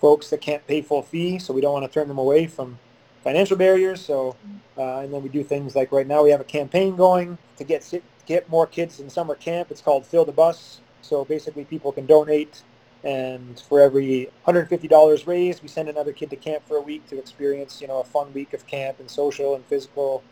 folks 0.00 0.30
that 0.30 0.40
can't 0.40 0.66
pay 0.66 0.80
full 0.80 1.02
fee, 1.02 1.38
so 1.38 1.52
we 1.52 1.60
don't 1.60 1.74
want 1.74 1.84
to 1.84 1.92
turn 1.92 2.08
them 2.08 2.16
away 2.16 2.46
from 2.46 2.78
financial 3.22 3.58
barriers. 3.58 4.00
So, 4.00 4.36
uh, 4.78 5.00
and 5.00 5.12
then 5.12 5.22
we 5.22 5.28
do 5.28 5.44
things 5.44 5.76
like 5.76 5.92
right 5.92 6.06
now 6.06 6.24
we 6.24 6.30
have 6.30 6.40
a 6.40 6.50
campaign 6.58 6.96
going 6.96 7.36
to 7.58 7.64
get 7.64 7.82
get 8.24 8.48
more 8.48 8.66
kids 8.66 9.00
in 9.00 9.10
summer 9.10 9.34
camp. 9.34 9.70
It's 9.70 9.82
called 9.82 10.06
Fill 10.06 10.24
the 10.24 10.32
Bus. 10.32 10.80
So 11.02 11.26
basically, 11.26 11.66
people 11.66 11.92
can 11.92 12.06
donate 12.06 12.62
and 13.04 13.60
for 13.60 13.80
every 13.80 14.30
$150 14.46 15.26
raised, 15.26 15.62
we 15.62 15.68
send 15.68 15.90
another 15.90 16.12
kid 16.12 16.30
to 16.30 16.36
camp 16.36 16.66
for 16.66 16.78
a 16.78 16.80
week 16.80 17.06
to 17.08 17.18
experience, 17.18 17.80
you 17.82 17.86
know, 17.86 18.00
a 18.00 18.04
fun 18.04 18.32
week 18.32 18.54
of 18.54 18.66
camp 18.66 18.98
and 18.98 19.10
social 19.10 19.54
and 19.54 19.64
physical 19.66 20.22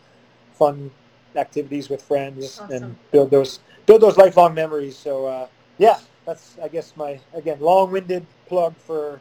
fun 0.54 0.90
activities 1.36 1.90
with 1.90 2.02
friends 2.02 2.60
awesome. 2.60 2.82
and 2.82 3.10
build 3.10 3.30
those 3.30 3.60
build 3.84 4.00
those 4.00 4.16
lifelong 4.16 4.54
memories. 4.54 4.96
So 4.96 5.26
uh, 5.26 5.46
yeah, 5.76 5.98
that's 6.24 6.56
I 6.62 6.68
guess 6.68 6.96
my 6.96 7.20
again 7.34 7.60
long-winded 7.60 8.26
plug 8.46 8.74
for 8.76 9.20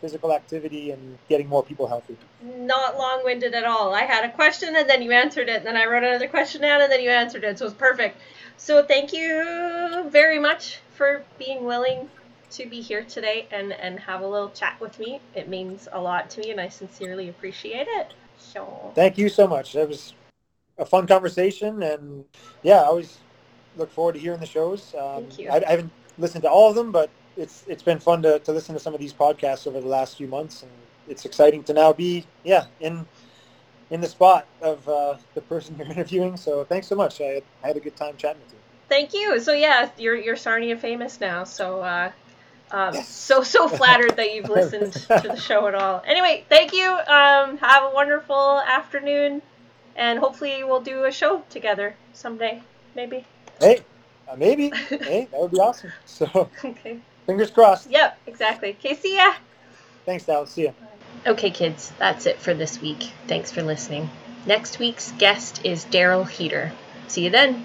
physical 0.00 0.32
activity 0.32 0.92
and 0.92 1.18
getting 1.28 1.48
more 1.48 1.62
people 1.62 1.86
healthy. 1.86 2.16
Not 2.42 2.96
long-winded 2.96 3.52
at 3.52 3.64
all. 3.64 3.94
I 3.94 4.02
had 4.02 4.24
a 4.24 4.32
question 4.32 4.76
and 4.76 4.88
then 4.88 5.02
you 5.02 5.10
answered 5.10 5.48
it. 5.48 5.56
And 5.56 5.66
then 5.66 5.76
I 5.76 5.86
wrote 5.86 6.04
another 6.04 6.28
question 6.28 6.62
down 6.62 6.80
and 6.80 6.90
then 6.90 7.02
you 7.02 7.10
answered 7.10 7.42
it. 7.44 7.58
So 7.58 7.66
it's 7.66 7.74
perfect. 7.74 8.20
So 8.56 8.84
thank 8.84 9.12
you 9.12 10.06
very 10.08 10.38
much 10.38 10.78
for 10.94 11.24
being 11.38 11.64
willing 11.64 12.08
to 12.50 12.66
be 12.66 12.80
here 12.80 13.04
today 13.04 13.46
and, 13.50 13.72
and 13.72 13.98
have 14.00 14.22
a 14.22 14.26
little 14.26 14.50
chat 14.50 14.80
with 14.80 14.98
me. 14.98 15.20
It 15.34 15.48
means 15.48 15.88
a 15.92 16.00
lot 16.00 16.30
to 16.30 16.40
me 16.40 16.50
and 16.50 16.60
I 16.60 16.68
sincerely 16.68 17.28
appreciate 17.28 17.86
it. 17.88 18.14
So 18.38 18.92
Thank 18.94 19.18
you 19.18 19.28
so 19.28 19.46
much. 19.46 19.74
It 19.74 19.88
was 19.88 20.14
a 20.78 20.86
fun 20.86 21.06
conversation 21.06 21.82
and 21.82 22.24
yeah, 22.62 22.82
I 22.82 22.84
always 22.84 23.18
look 23.76 23.90
forward 23.90 24.14
to 24.14 24.18
hearing 24.18 24.40
the 24.40 24.46
shows. 24.46 24.94
Um, 24.94 25.24
Thank 25.24 25.38
you. 25.38 25.48
I, 25.50 25.56
I, 25.66 25.70
haven't 25.70 25.92
listened 26.18 26.42
to 26.42 26.50
all 26.50 26.70
of 26.70 26.76
them, 26.76 26.90
but 26.90 27.10
it's 27.36 27.64
it's 27.68 27.82
been 27.82 27.98
fun 27.98 28.22
to, 28.22 28.38
to 28.40 28.52
listen 28.52 28.74
to 28.74 28.80
some 28.80 28.94
of 28.94 29.00
these 29.00 29.12
podcasts 29.12 29.66
over 29.66 29.80
the 29.80 29.88
last 29.88 30.16
few 30.16 30.26
months 30.26 30.62
and 30.62 30.72
it's 31.08 31.24
exciting 31.24 31.62
to 31.64 31.72
now 31.72 31.92
be 31.92 32.24
yeah 32.44 32.66
in 32.80 33.06
in 33.90 34.00
the 34.00 34.08
spot 34.08 34.46
of 34.60 34.86
uh, 34.88 35.16
the 35.34 35.40
person 35.42 35.76
you're 35.78 35.86
interviewing. 35.90 36.36
So 36.36 36.64
thanks 36.64 36.86
so 36.86 36.94
much. 36.94 37.20
I 37.20 37.24
had, 37.24 37.42
I 37.62 37.66
had 37.68 37.76
a 37.76 37.80
good 37.80 37.96
time 37.96 38.16
chatting 38.16 38.42
with 38.42 38.52
you. 38.52 38.58
Thank 38.88 39.12
you. 39.12 39.40
So 39.40 39.52
yeah, 39.52 39.90
you're 39.98 40.16
you're 40.16 40.36
Sarnia 40.36 40.76
famous 40.76 41.20
now. 41.20 41.44
So 41.44 41.80
uh, 41.80 42.10
um, 42.70 42.94
so 42.94 43.42
so 43.42 43.68
flattered 43.80 44.16
that 44.16 44.34
you've 44.34 44.48
listened 44.48 44.92
to 44.92 45.28
the 45.28 45.36
show 45.48 45.66
at 45.66 45.74
all. 45.74 46.02
Anyway, 46.06 46.44
thank 46.48 46.72
you. 46.72 46.90
Um, 46.90 47.58
have 47.58 47.84
a 47.84 47.90
wonderful 47.92 48.60
afternoon, 48.66 49.42
and 49.96 50.18
hopefully 50.18 50.64
we'll 50.64 50.80
do 50.80 51.04
a 51.04 51.12
show 51.12 51.42
together 51.50 51.94
someday, 52.12 52.62
maybe. 52.94 53.24
Hey, 53.60 53.80
uh, 54.28 54.36
maybe. 54.36 54.70
hey, 54.88 55.28
that 55.30 55.40
would 55.40 55.50
be 55.50 55.58
awesome. 55.58 55.92
So, 56.06 56.50
okay. 56.64 56.98
Fingers 57.26 57.50
crossed. 57.50 57.90
Yep, 57.90 58.18
exactly. 58.26 58.70
Okay, 58.70 58.94
see 58.94 59.16
ya. 59.16 59.34
Thanks, 60.04 60.24
Dallas. 60.24 60.50
See 60.50 60.64
ya. 60.64 60.72
Okay, 61.26 61.50
kids, 61.50 61.92
that's 61.98 62.26
it 62.26 62.38
for 62.38 62.54
this 62.54 62.80
week. 62.80 63.12
Thanks 63.26 63.50
for 63.50 63.62
listening. 63.62 64.08
Next 64.46 64.78
week's 64.78 65.12
guest 65.12 65.64
is 65.64 65.84
Daryl 65.84 66.28
Heater. 66.28 66.72
See 67.08 67.24
you 67.24 67.30
then. 67.30 67.56